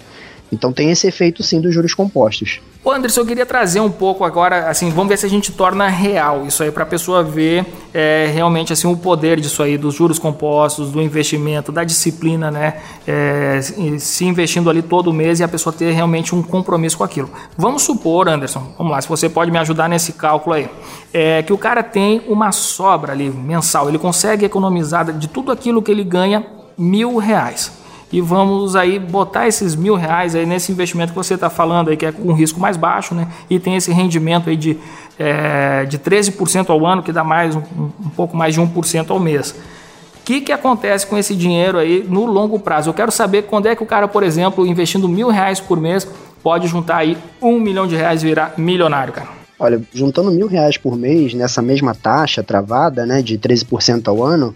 Então 0.52 0.74
tem 0.74 0.92
esse 0.92 1.08
efeito 1.08 1.44
sim 1.44 1.62
dos 1.62 1.74
juros 1.74 1.94
compostos. 1.94 2.60
Ô 2.82 2.92
Anderson, 2.92 3.20
eu 3.20 3.26
queria 3.26 3.46
trazer 3.46 3.82
um 3.82 3.92
pouco 3.92 4.24
agora, 4.24 4.70
assim, 4.70 4.90
vamos 4.90 5.10
ver 5.10 5.18
se 5.18 5.26
a 5.26 5.30
gente 5.30 5.52
torna 5.52 5.90
real 5.90 6.46
isso 6.46 6.64
aí 6.64 6.72
para 6.72 6.84
a 6.84 6.86
pessoa 6.86 7.22
ver 7.22 7.66
é, 7.94 8.32
realmente 8.34 8.72
assim 8.72 8.88
o 8.88 8.96
poder 8.96 9.38
disso 9.38 9.62
aí, 9.62 9.78
dos 9.78 9.96
juros 9.96 10.18
compostos, 10.18 10.90
do 10.90 11.02
investimento, 11.02 11.74
da 11.74 11.84
disciplina, 11.84 12.50
né? 12.50 12.76
É, 13.06 13.60
se 14.00 14.24
investindo 14.24 14.70
ali 14.70 14.82
todo 14.82 15.12
mês 15.12 15.42
e 15.42 15.44
a 15.44 15.48
pessoa 15.48 15.74
ter 15.74 15.92
realmente 15.92 16.34
um 16.34 16.42
compromisso 16.42 16.98
com 16.98 17.04
aquilo. 17.04 17.30
Vamos 17.58 17.82
supor, 17.82 18.30
Anderson, 18.30 18.74
vamos 18.78 18.94
lá, 18.94 19.02
se 19.02 19.10
você 19.10 19.28
pode 19.28 19.52
me 19.52 19.58
ajudar 19.58 19.90
nesse 19.90 20.14
cálculo 20.14 20.56
aí, 20.56 20.70
é, 21.14 21.44
que 21.44 21.52
o 21.52 21.58
cara 21.58 21.84
tem 21.84 22.22
uma 22.30 22.54
sobra 22.54 23.12
ali 23.12 23.30
mensal, 23.30 23.90
ele 23.90 24.00
consegue 24.00 24.46
economizar 24.46 25.12
de 25.12 25.28
tudo 25.28 25.52
aquilo 25.52 25.82
que 25.82 25.92
ele 25.92 26.06
ganha 26.06 26.46
mil 26.78 27.18
reais 27.18 27.79
e 28.12 28.22
vamos 28.22 28.76
aí 28.76 28.98
botar 28.98 29.48
esses 29.48 29.76
mil 29.76 29.96
reais 29.96 30.34
aí 30.34 30.46
nesse 30.46 30.72
investimento 30.72 31.12
que 31.12 31.18
você 31.18 31.36
está 31.36 31.50
falando 31.50 31.90
aí, 31.90 31.98
que 31.98 32.06
é 32.06 32.12
com 32.12 32.30
um 32.30 32.34
risco 32.34 32.60
mais 32.60 32.76
baixo, 32.76 33.14
né? 33.14 33.28
E 33.50 33.60
tem 33.60 33.76
esse 33.76 33.92
rendimento 33.92 34.50
aí 34.50 34.58
de, 34.58 34.78
é, 35.18 35.86
de 35.86 36.00
13% 36.00 36.70
ao 36.70 36.86
ano, 36.86 37.04
que 37.04 37.12
dá 37.12 37.24
mais 37.24 37.56
um, 37.56 37.62
um 37.80 38.10
pouco 38.16 38.36
mais 38.36 38.56
de 38.56 38.62
1% 38.62 39.12
ao 39.12 39.20
mês. 39.20 39.52
O 39.52 40.24
que, 40.26 40.42
que 40.42 40.52
acontece 40.52 41.06
com 41.06 41.18
esse 41.18 41.36
dinheiro 41.36 41.78
aí 41.78 42.06
no 42.08 42.26
longo 42.26 42.60
prazo? 42.60 42.90
Eu 42.90 42.94
quero 42.94 43.12
saber 43.12 43.44
quando 43.44 43.68
é 43.68 43.76
que 43.76 43.84
o 43.84 43.86
cara, 43.86 44.08
por 44.08 44.24
exemplo, 44.24 44.66
investindo 44.66 45.08
mil 45.08 45.30
reais 45.30 45.60
por 45.60 45.80
mês, 45.80 46.08
pode 46.42 46.68
juntar 46.68 46.98
aí 46.98 47.18
um 47.42 47.60
milhão 47.60 47.88
de 47.88 47.96
reais 47.96 48.24
e 48.24 48.28
virar 48.28 48.54
milionário, 48.58 49.14
cara. 49.14 49.40
Olha, 49.60 49.82
juntando 49.94 50.32
mil 50.32 50.48
reais 50.48 50.78
por 50.78 50.96
mês 50.96 51.34
nessa 51.34 51.62
mesma 51.62 51.94
taxa 51.94 52.42
travada, 52.42 53.06
né, 53.06 53.22
de 53.22 53.38
13% 53.38 54.08
ao 54.08 54.24
ano, 54.24 54.56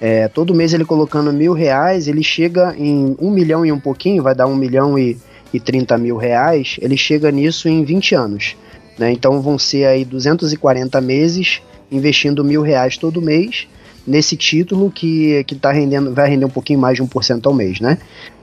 é, 0.00 0.28
todo 0.28 0.54
mês 0.54 0.72
ele 0.72 0.84
colocando 0.84 1.32
mil 1.32 1.52
reais, 1.52 2.08
ele 2.08 2.22
chega 2.22 2.74
em 2.78 3.14
um 3.20 3.30
milhão 3.30 3.66
e 3.66 3.70
um 3.70 3.78
pouquinho, 3.78 4.22
vai 4.22 4.34
dar 4.34 4.46
um 4.46 4.56
milhão 4.56 4.98
e, 4.98 5.18
e 5.52 5.60
30 5.60 5.98
mil 5.98 6.16
reais, 6.16 6.76
ele 6.80 6.96
chega 6.96 7.30
nisso 7.30 7.68
em 7.68 7.84
20 7.84 8.14
anos. 8.14 8.56
Né? 8.98 9.12
Então 9.12 9.40
vão 9.40 9.58
ser 9.58 9.84
aí 9.84 10.04
240 10.04 11.00
meses 11.00 11.60
investindo 11.92 12.44
mil 12.44 12.62
reais 12.62 12.96
todo 12.96 13.20
mês 13.20 13.66
nesse 14.06 14.36
título 14.36 14.90
que, 14.90 15.44
que 15.44 15.54
tá 15.54 15.70
rendendo, 15.70 16.14
vai 16.14 16.28
render 16.28 16.46
um 16.46 16.50
pouquinho 16.50 16.78
mais 16.78 16.96
de 16.96 17.02
1% 17.02 17.46
ao 17.46 17.52
mês, 17.52 17.80
né? 17.80 17.98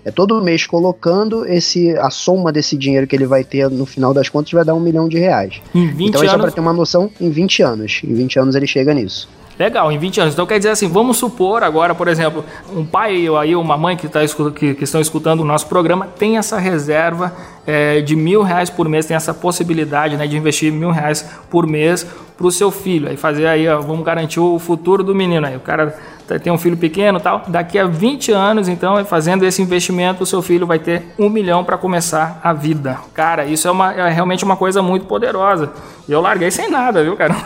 É 0.05 0.11
todo 0.11 0.41
mês 0.41 0.65
colocando 0.65 1.45
esse 1.45 1.97
a 1.97 2.09
soma 2.09 2.51
desse 2.51 2.77
dinheiro 2.77 3.05
que 3.05 3.15
ele 3.15 3.25
vai 3.25 3.43
ter 3.43 3.69
no 3.69 3.85
final 3.85 4.13
das 4.13 4.29
contas 4.29 4.51
vai 4.51 4.63
dar 4.63 4.73
um 4.73 4.79
milhão 4.79 5.09
de 5.09 5.17
reais. 5.17 5.59
Em 5.75 5.87
20 5.87 6.07
então 6.07 6.21
anos... 6.21 6.31
é 6.31 6.35
só 6.35 6.41
para 6.41 6.51
ter 6.51 6.61
uma 6.61 6.71
noção, 6.71 7.11
em 7.19 7.29
20 7.29 7.63
anos. 7.63 8.01
Em 8.03 8.13
20 8.13 8.39
anos 8.39 8.55
ele 8.55 8.67
chega 8.67 8.93
nisso. 8.93 9.27
Legal, 9.59 9.91
em 9.91 9.97
20 9.97 10.21
anos. 10.21 10.33
Então 10.33 10.45
quer 10.45 10.59
dizer 10.59 10.69
assim, 10.69 10.87
vamos 10.87 11.17
supor 11.17 11.63
agora, 11.63 11.95
por 11.95 12.07
exemplo, 12.07 12.45
um 12.71 12.85
pai 12.85 13.27
ou 13.27 13.37
aí 13.37 13.55
uma 13.55 13.75
mãe 13.75 13.97
que, 13.97 14.07
tá, 14.07 14.19
que, 14.55 14.75
que 14.75 14.83
estão 14.83 15.01
escutando 15.01 15.39
o 15.41 15.45
nosso 15.45 15.67
programa 15.67 16.07
tem 16.07 16.37
essa 16.37 16.59
reserva 16.59 17.33
é, 17.65 18.01
de 18.01 18.15
mil 18.15 18.43
reais 18.43 18.69
por 18.69 18.87
mês, 18.87 19.05
tem 19.05 19.17
essa 19.17 19.33
possibilidade 19.33 20.15
né, 20.15 20.27
de 20.27 20.37
investir 20.37 20.71
mil 20.71 20.91
reais 20.91 21.27
por 21.49 21.65
mês 21.65 22.05
para 22.37 22.45
o 22.45 22.51
seu 22.51 22.69
filho. 22.69 23.09
Aí 23.09 23.17
fazer 23.17 23.47
aí, 23.47 23.67
ó, 23.67 23.81
vamos 23.81 24.05
garantir 24.05 24.39
o 24.39 24.59
futuro 24.59 25.03
do 25.03 25.15
menino 25.15 25.47
aí. 25.47 25.55
O 25.55 25.61
cara 25.61 25.97
tem 26.41 26.51
um 26.51 26.57
filho 26.57 26.77
pequeno 26.77 27.19
tal, 27.19 27.43
daqui 27.47 27.79
a 27.79 27.85
20 27.85 28.31
anos, 28.31 28.67
então, 28.67 29.03
fazendo 29.05 29.45
esse 29.45 29.61
investimento, 29.61 30.23
o 30.23 30.25
seu 30.25 30.41
filho 30.41 30.67
vai 30.67 30.79
ter 30.79 31.03
um 31.17 31.29
milhão 31.29 31.63
para 31.63 31.77
começar 31.77 32.39
a 32.43 32.53
vida. 32.53 32.97
Cara, 33.13 33.45
isso 33.45 33.67
é, 33.67 33.71
uma, 33.71 33.93
é 33.93 34.09
realmente 34.09 34.43
uma 34.43 34.57
coisa 34.57 34.81
muito 34.81 35.05
poderosa. 35.05 35.71
E 36.07 36.11
eu 36.11 36.21
larguei 36.21 36.49
sem 36.49 36.69
nada, 36.69 37.03
viu, 37.03 37.17
cara? 37.17 37.35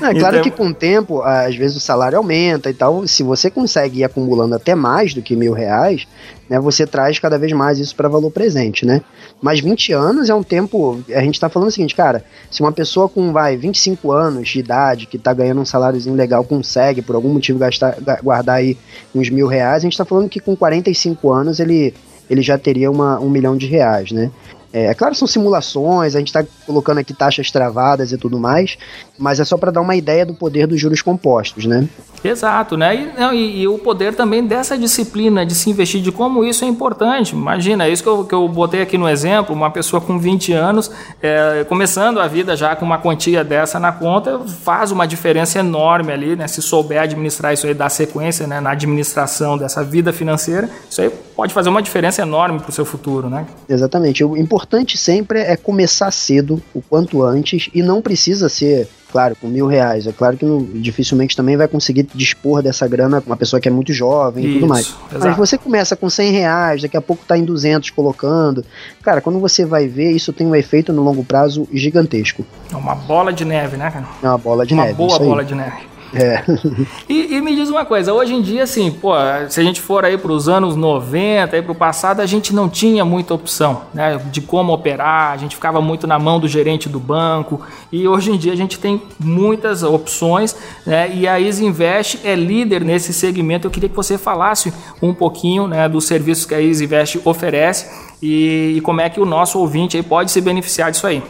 Não, 0.00 0.08
é 0.08 0.14
claro 0.14 0.36
então... 0.36 0.42
que 0.42 0.50
com 0.50 0.68
o 0.68 0.74
tempo, 0.74 1.22
às 1.22 1.54
vezes 1.54 1.76
o 1.76 1.80
salário 1.80 2.18
aumenta 2.18 2.68
e 2.68 2.74
tal. 2.74 3.06
Se 3.06 3.22
você 3.22 3.50
consegue 3.50 4.00
ir 4.00 4.04
acumulando 4.04 4.54
até 4.54 4.74
mais 4.74 5.14
do 5.14 5.22
que 5.22 5.36
mil 5.36 5.52
reais, 5.52 6.08
né, 6.48 6.60
você 6.60 6.86
traz 6.86 7.18
cada 7.18 7.38
vez 7.38 7.52
mais 7.52 7.78
isso 7.78 7.94
para 7.94 8.08
valor 8.08 8.30
presente, 8.30 8.86
né? 8.86 9.02
Mas 9.40 9.60
20 9.60 9.92
anos 9.92 10.30
é 10.30 10.34
um 10.34 10.42
tempo. 10.42 11.00
A 11.14 11.20
gente 11.20 11.34
está 11.34 11.48
falando 11.48 11.68
o 11.68 11.72
seguinte, 11.72 11.94
cara, 11.94 12.24
se 12.50 12.60
uma 12.62 12.72
pessoa 12.72 13.08
com, 13.08 13.32
vai, 13.32 13.56
25 13.56 14.12
anos 14.12 14.48
de 14.48 14.60
idade, 14.60 15.06
que 15.06 15.16
está 15.16 15.32
ganhando 15.32 15.60
um 15.60 15.64
saláriozinho 15.64 16.14
legal, 16.14 16.44
consegue, 16.44 17.02
por 17.02 17.14
algum 17.16 17.28
motivo, 17.28 17.58
gastar, 17.58 17.96
guardar 18.22 18.56
aí 18.56 18.76
uns 19.14 19.28
mil 19.28 19.46
reais, 19.46 19.78
a 19.78 19.80
gente 19.80 19.92
está 19.92 20.04
falando 20.04 20.28
que 20.28 20.40
com 20.40 20.56
45 20.56 21.32
anos 21.32 21.60
ele, 21.60 21.92
ele 22.30 22.42
já 22.42 22.56
teria 22.56 22.90
uma, 22.90 23.18
um 23.18 23.28
milhão 23.28 23.56
de 23.56 23.66
reais, 23.66 24.12
né? 24.12 24.30
É, 24.76 24.88
é 24.88 24.94
claro, 24.94 25.14
são 25.14 25.26
simulações, 25.26 26.14
a 26.14 26.18
gente 26.18 26.28
está 26.28 26.44
colocando 26.66 26.98
aqui 26.98 27.14
taxas 27.14 27.50
travadas 27.50 28.12
e 28.12 28.18
tudo 28.18 28.38
mais, 28.38 28.76
mas 29.18 29.40
é 29.40 29.44
só 29.44 29.56
para 29.56 29.70
dar 29.70 29.80
uma 29.80 29.96
ideia 29.96 30.26
do 30.26 30.34
poder 30.34 30.66
dos 30.66 30.78
juros 30.78 31.00
compostos, 31.00 31.64
né? 31.64 31.88
Exato, 32.22 32.76
né? 32.76 32.94
E, 32.94 33.18
não, 33.18 33.32
e, 33.32 33.62
e, 33.62 33.68
o 33.68 33.78
poder 33.78 34.14
também 34.14 34.46
dessa 34.46 34.76
disciplina 34.76 35.46
de 35.46 35.54
se 35.54 35.70
investir, 35.70 36.02
de 36.02 36.12
como 36.12 36.44
isso 36.44 36.62
é 36.62 36.68
importante. 36.68 37.34
Imagina, 37.34 37.86
é 37.86 37.90
isso 37.90 38.02
que 38.02 38.08
eu, 38.08 38.24
que 38.26 38.34
eu 38.34 38.46
botei 38.48 38.82
aqui 38.82 38.98
no 38.98 39.08
exemplo, 39.08 39.54
uma 39.54 39.70
pessoa 39.70 39.98
com 39.98 40.18
20 40.18 40.52
anos, 40.52 40.90
é, 41.22 41.64
começando 41.66 42.20
a 42.20 42.26
vida 42.26 42.54
já 42.54 42.76
com 42.76 42.84
uma 42.84 42.98
quantia 42.98 43.42
dessa 43.42 43.80
na 43.80 43.92
conta, 43.92 44.40
faz 44.40 44.90
uma 44.90 45.06
diferença 45.06 45.58
enorme 45.58 46.12
ali, 46.12 46.36
né? 46.36 46.46
Se 46.48 46.60
souber 46.60 47.00
administrar 47.00 47.54
isso 47.54 47.66
aí, 47.66 47.72
dar 47.72 47.88
sequência 47.88 48.46
né? 48.46 48.60
na 48.60 48.72
administração 48.72 49.56
dessa 49.56 49.82
vida 49.82 50.12
financeira, 50.12 50.68
isso 50.90 51.00
aí 51.00 51.10
pode 51.34 51.54
fazer 51.54 51.70
uma 51.70 51.80
diferença 51.80 52.20
enorme 52.20 52.58
para 52.58 52.68
o 52.68 52.72
seu 52.72 52.84
futuro, 52.84 53.30
né? 53.30 53.46
Exatamente. 53.68 54.22
O 54.22 54.36
importante 54.36 54.65
sempre 54.96 55.40
é 55.40 55.56
começar 55.56 56.10
cedo, 56.10 56.62
o 56.74 56.80
quanto 56.80 57.22
antes, 57.22 57.68
e 57.74 57.82
não 57.82 58.02
precisa 58.02 58.48
ser 58.48 58.88
claro, 59.10 59.34
com 59.40 59.48
mil 59.48 59.66
reais. 59.66 60.06
É 60.06 60.12
claro 60.12 60.36
que 60.36 60.44
não, 60.44 60.62
dificilmente 60.62 61.34
também 61.34 61.56
vai 61.56 61.66
conseguir 61.66 62.06
dispor 62.14 62.62
dessa 62.62 62.86
grana 62.86 63.22
uma 63.26 63.36
pessoa 63.36 63.58
que 63.58 63.66
é 63.66 63.70
muito 63.70 63.92
jovem 63.92 64.44
Isso, 64.44 64.50
e 64.50 64.60
tudo 64.60 64.68
mais. 64.68 64.86
Exato. 65.10 65.26
Mas 65.26 65.36
você 65.36 65.56
começa 65.56 65.96
com 65.96 66.10
100 66.10 66.32
reais, 66.32 66.82
daqui 66.82 66.96
a 66.96 67.00
pouco 67.00 67.24
tá 67.24 67.38
em 67.38 67.44
200 67.44 67.90
colocando. 67.90 68.64
Cara, 69.02 69.22
quando 69.22 69.40
você 69.40 69.64
vai 69.64 69.88
ver, 69.88 70.10
isso 70.10 70.32
tem 70.32 70.46
um 70.46 70.54
efeito 70.54 70.92
no 70.92 71.02
longo 71.02 71.24
prazo 71.24 71.66
gigantesco. 71.72 72.44
É 72.70 72.76
uma 72.76 72.94
bola 72.94 73.32
de 73.32 73.44
neve, 73.44 73.76
né, 73.76 73.90
cara? 73.90 74.06
É 74.22 74.28
uma 74.28 74.38
bola 74.38 74.66
de 74.66 74.74
uma 74.74 74.84
neve. 74.84 75.00
Uma 75.00 75.08
boa 75.08 75.18
bola 75.18 75.44
de 75.44 75.54
neve. 75.54 75.95
É. 76.16 76.42
e, 77.08 77.36
e, 77.36 77.40
me 77.42 77.54
diz 77.54 77.68
uma 77.68 77.84
coisa, 77.84 78.12
hoje 78.12 78.34
em 78.34 78.40
dia, 78.40 78.62
assim, 78.62 78.90
pô, 78.90 79.12
se 79.48 79.60
a 79.60 79.62
gente 79.62 79.80
for 79.80 80.04
aí 80.04 80.16
para 80.16 80.32
os 80.32 80.48
anos 80.48 80.74
90, 80.74 81.54
aí 81.54 81.62
para 81.62 81.72
o 81.72 81.74
passado, 81.74 82.20
a 82.20 82.26
gente 82.26 82.54
não 82.54 82.68
tinha 82.68 83.04
muita 83.04 83.34
opção, 83.34 83.82
né, 83.92 84.18
de 84.30 84.40
como 84.40 84.72
operar, 84.72 85.32
a 85.32 85.36
gente 85.36 85.54
ficava 85.54 85.80
muito 85.80 86.06
na 86.06 86.18
mão 86.18 86.40
do 86.40 86.48
gerente 86.48 86.88
do 86.88 86.98
banco, 86.98 87.60
e 87.92 88.08
hoje 88.08 88.30
em 88.30 88.38
dia 88.38 88.52
a 88.52 88.56
gente 88.56 88.78
tem 88.78 89.02
muitas 89.18 89.82
opções, 89.82 90.56
né, 90.86 91.10
e 91.12 91.28
a 91.28 91.40
Easy 91.40 91.64
Invest 91.64 92.20
é 92.24 92.34
líder 92.34 92.82
nesse 92.82 93.12
segmento. 93.12 93.66
Eu 93.66 93.70
queria 93.70 93.88
que 93.88 93.96
você 93.96 94.16
falasse 94.16 94.72
um 95.02 95.12
pouquinho, 95.12 95.68
né, 95.68 95.88
dos 95.88 96.06
serviços 96.06 96.46
que 96.46 96.54
a 96.54 96.60
Easy 96.60 96.84
Invest 96.84 97.20
oferece 97.24 97.90
e, 98.22 98.74
e 98.76 98.80
como 98.80 99.00
é 99.00 99.10
que 99.10 99.20
o 99.20 99.26
nosso 99.26 99.58
ouvinte 99.58 99.96
aí 99.96 100.02
pode 100.02 100.30
se 100.30 100.40
beneficiar 100.40 100.90
disso 100.90 101.06
aí. 101.06 101.22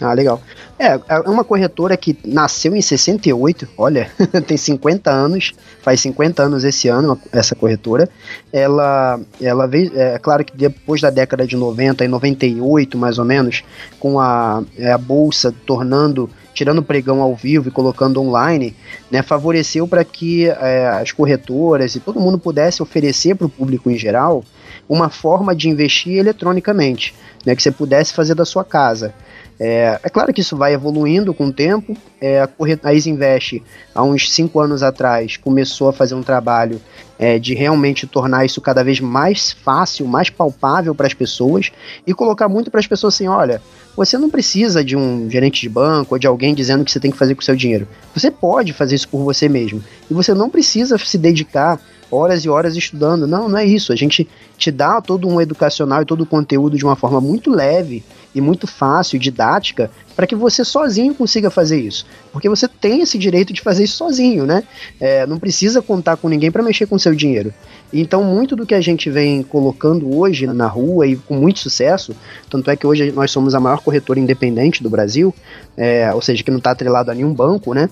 Ah, 0.00 0.14
legal. 0.14 0.40
É, 0.78 0.98
é 1.08 1.18
uma 1.28 1.44
corretora 1.44 1.96
que 1.96 2.18
nasceu 2.24 2.74
em 2.74 2.82
68, 2.82 3.68
olha, 3.76 4.10
tem 4.46 4.56
50 4.56 5.10
anos, 5.10 5.52
faz 5.80 6.00
50 6.00 6.42
anos 6.42 6.64
esse 6.64 6.88
ano, 6.88 7.18
essa 7.30 7.54
corretora. 7.54 8.08
Ela, 8.52 9.20
ela 9.40 9.66
veio, 9.66 9.92
é 9.94 10.18
claro 10.18 10.44
que 10.44 10.56
depois 10.56 11.00
da 11.00 11.10
década 11.10 11.46
de 11.46 11.56
90, 11.56 12.04
em 12.04 12.08
98 12.08 12.98
mais 12.98 13.18
ou 13.18 13.24
menos, 13.24 13.62
com 14.00 14.18
a, 14.18 14.62
é, 14.76 14.90
a 14.90 14.98
bolsa 14.98 15.54
tornando 15.64 16.28
tirando 16.54 16.82
pregão 16.82 17.22
ao 17.22 17.34
vivo 17.34 17.68
e 17.68 17.72
colocando 17.72 18.20
online, 18.20 18.76
né, 19.10 19.22
favoreceu 19.22 19.88
para 19.88 20.04
que 20.04 20.48
é, 20.48 20.86
as 21.00 21.10
corretoras 21.10 21.94
e 21.94 22.00
todo 22.00 22.20
mundo 22.20 22.38
pudesse 22.38 22.82
oferecer 22.82 23.34
para 23.34 23.46
o 23.46 23.50
público 23.50 23.90
em 23.90 23.96
geral 23.96 24.44
uma 24.88 25.08
forma 25.08 25.54
de 25.54 25.68
investir 25.68 26.18
eletronicamente, 26.18 27.14
né, 27.46 27.56
que 27.56 27.62
você 27.62 27.70
pudesse 27.70 28.12
fazer 28.12 28.34
da 28.34 28.44
sua 28.44 28.64
casa. 28.64 29.14
É, 29.58 30.00
é, 30.02 30.08
claro 30.08 30.32
que 30.32 30.40
isso 30.40 30.56
vai 30.56 30.74
evoluindo 30.74 31.32
com 31.32 31.46
o 31.46 31.52
tempo. 31.52 31.96
É, 32.20 32.40
a, 32.40 32.48
a 32.82 32.94
Isinvest, 32.94 33.62
há 33.94 34.02
uns 34.02 34.32
cinco 34.32 34.60
anos 34.60 34.82
atrás, 34.82 35.36
começou 35.36 35.88
a 35.88 35.92
fazer 35.92 36.14
um 36.14 36.22
trabalho 36.22 36.80
é, 37.18 37.38
de 37.38 37.54
realmente 37.54 38.06
tornar 38.06 38.44
isso 38.44 38.60
cada 38.60 38.82
vez 38.82 38.98
mais 39.00 39.52
fácil, 39.52 40.06
mais 40.06 40.30
palpável 40.30 40.94
para 40.94 41.06
as 41.06 41.14
pessoas 41.14 41.70
e 42.06 42.12
colocar 42.12 42.48
muito 42.48 42.70
para 42.70 42.80
as 42.80 42.86
pessoas 42.86 43.14
assim: 43.14 43.28
olha, 43.28 43.62
você 43.96 44.16
não 44.18 44.30
precisa 44.30 44.84
de 44.84 44.96
um 44.96 45.30
gerente 45.30 45.60
de 45.60 45.68
banco 45.68 46.14
ou 46.14 46.18
de 46.18 46.26
alguém 46.26 46.54
dizendo 46.54 46.84
que 46.84 46.90
você 46.90 46.98
tem 46.98 47.10
que 47.10 47.18
fazer 47.18 47.34
com 47.34 47.42
o 47.42 47.44
seu 47.44 47.54
dinheiro. 47.54 47.86
Você 48.14 48.30
pode 48.30 48.72
fazer 48.72 48.94
isso 48.94 49.08
por 49.08 49.22
você 49.22 49.48
mesmo. 49.48 49.82
E 50.10 50.14
você 50.14 50.34
não 50.34 50.48
precisa 50.48 50.98
se 50.98 51.18
dedicar 51.18 51.78
horas 52.10 52.44
e 52.44 52.48
horas 52.48 52.76
estudando. 52.76 53.26
Não, 53.26 53.48
não 53.48 53.58
é 53.58 53.64
isso. 53.64 53.92
A 53.92 53.96
gente 53.96 54.28
te 54.58 54.70
dá 54.70 55.00
todo 55.00 55.28
um 55.28 55.40
educacional 55.40 56.02
e 56.02 56.06
todo 56.06 56.22
o 56.22 56.26
conteúdo 56.26 56.76
de 56.76 56.84
uma 56.84 56.96
forma 56.96 57.20
muito 57.20 57.50
leve 57.50 58.04
e 58.34 58.40
muito 58.40 58.66
fácil, 58.66 59.18
didática, 59.18 59.90
para 60.14 60.26
que 60.26 60.34
você 60.34 60.64
sozinho 60.64 61.14
consiga 61.14 61.50
fazer 61.50 61.80
isso. 61.80 62.06
Porque 62.32 62.48
você 62.48 62.68
tem 62.68 63.02
esse 63.02 63.18
direito 63.18 63.52
de 63.52 63.60
fazer 63.60 63.84
isso 63.84 63.96
sozinho, 63.96 64.46
né? 64.46 64.62
É, 65.00 65.26
não 65.26 65.38
precisa 65.38 65.82
contar 65.82 66.16
com 66.16 66.28
ninguém 66.28 66.50
para 66.50 66.62
mexer 66.62 66.86
com 66.86 66.98
seu 66.98 67.14
dinheiro. 67.14 67.52
Então, 67.92 68.24
muito 68.24 68.56
do 68.56 68.64
que 68.64 68.74
a 68.74 68.80
gente 68.80 69.10
vem 69.10 69.42
colocando 69.42 70.16
hoje 70.16 70.46
na 70.46 70.66
rua 70.66 71.06
e 71.06 71.16
com 71.16 71.34
muito 71.34 71.58
sucesso, 71.58 72.14
tanto 72.48 72.70
é 72.70 72.76
que 72.76 72.86
hoje 72.86 73.12
nós 73.12 73.30
somos 73.30 73.54
a 73.54 73.60
maior 73.60 73.80
corretora 73.80 74.18
independente 74.18 74.82
do 74.82 74.88
Brasil, 74.88 75.34
é, 75.76 76.12
ou 76.14 76.22
seja, 76.22 76.42
que 76.42 76.50
não 76.50 76.58
está 76.58 76.70
atrelado 76.70 77.10
a 77.10 77.14
nenhum 77.14 77.34
banco, 77.34 77.74
né? 77.74 77.90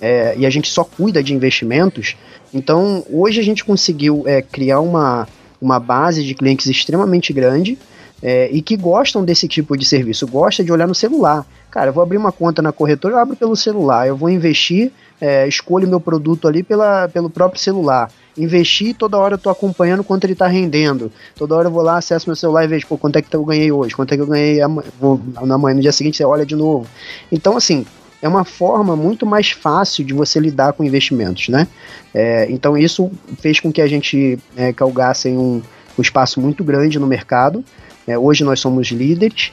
É, 0.00 0.34
e 0.36 0.46
a 0.46 0.50
gente 0.50 0.68
só 0.68 0.82
cuida 0.82 1.22
de 1.22 1.34
investimentos. 1.34 2.16
Então, 2.52 3.04
hoje 3.10 3.40
a 3.40 3.44
gente 3.44 3.64
conseguiu 3.64 4.24
é, 4.26 4.42
criar 4.42 4.80
uma, 4.80 5.28
uma 5.60 5.78
base 5.78 6.24
de 6.24 6.34
clientes 6.34 6.66
extremamente 6.66 7.32
grande 7.32 7.78
é, 8.22 8.48
e 8.52 8.62
que 8.62 8.76
gostam 8.76 9.24
desse 9.24 9.48
tipo 9.48 9.76
de 9.76 9.84
serviço, 9.84 10.26
gosta 10.26 10.62
de 10.62 10.70
olhar 10.70 10.86
no 10.86 10.94
celular. 10.94 11.44
Cara, 11.70 11.90
eu 11.90 11.92
vou 11.92 12.02
abrir 12.02 12.18
uma 12.18 12.30
conta 12.30 12.62
na 12.62 12.70
corretora, 12.70 13.14
eu 13.14 13.18
abro 13.18 13.34
pelo 13.34 13.56
celular, 13.56 14.06
eu 14.06 14.16
vou 14.16 14.30
investir, 14.30 14.92
é, 15.20 15.48
escolho 15.48 15.88
meu 15.88 16.00
produto 16.00 16.46
ali 16.46 16.62
pela, 16.62 17.08
pelo 17.08 17.28
próprio 17.28 17.60
celular. 17.60 18.10
Investir, 18.36 18.94
toda 18.94 19.18
hora 19.18 19.34
eu 19.34 19.38
tô 19.38 19.50
acompanhando 19.50 20.04
quanto 20.04 20.24
ele 20.24 20.34
tá 20.34 20.46
rendendo. 20.46 21.10
Toda 21.36 21.54
hora 21.54 21.68
eu 21.68 21.72
vou 21.72 21.82
lá, 21.82 21.98
acesso 21.98 22.28
meu 22.28 22.36
celular 22.36 22.64
e 22.64 22.68
vejo, 22.68 22.86
pô, 22.86 22.96
quanto 22.96 23.16
é 23.16 23.22
que 23.22 23.34
eu 23.34 23.44
ganhei 23.44 23.72
hoje, 23.72 23.94
quanto 23.94 24.12
é 24.12 24.16
que 24.16 24.22
eu 24.22 24.26
ganhei 24.26 24.60
na 24.60 25.58
manhã, 25.58 25.74
no 25.74 25.82
dia 25.82 25.92
seguinte 25.92 26.16
você 26.16 26.24
olha 26.24 26.46
de 26.46 26.54
novo. 26.56 26.86
Então, 27.30 27.56
assim, 27.56 27.84
é 28.22 28.28
uma 28.28 28.44
forma 28.44 28.94
muito 28.94 29.26
mais 29.26 29.50
fácil 29.50 30.04
de 30.04 30.14
você 30.14 30.38
lidar 30.38 30.72
com 30.74 30.84
investimentos, 30.84 31.48
né? 31.48 31.66
É, 32.14 32.46
então 32.50 32.78
isso 32.78 33.10
fez 33.38 33.58
com 33.58 33.72
que 33.72 33.82
a 33.82 33.86
gente 33.88 34.38
é, 34.56 34.72
calgasse 34.72 35.28
um, 35.28 35.60
um 35.98 36.02
espaço 36.02 36.40
muito 36.40 36.62
grande 36.62 36.98
no 37.00 37.06
mercado. 37.06 37.64
É, 38.06 38.18
hoje 38.18 38.44
nós 38.44 38.60
somos 38.60 38.88
líderes 38.88 39.52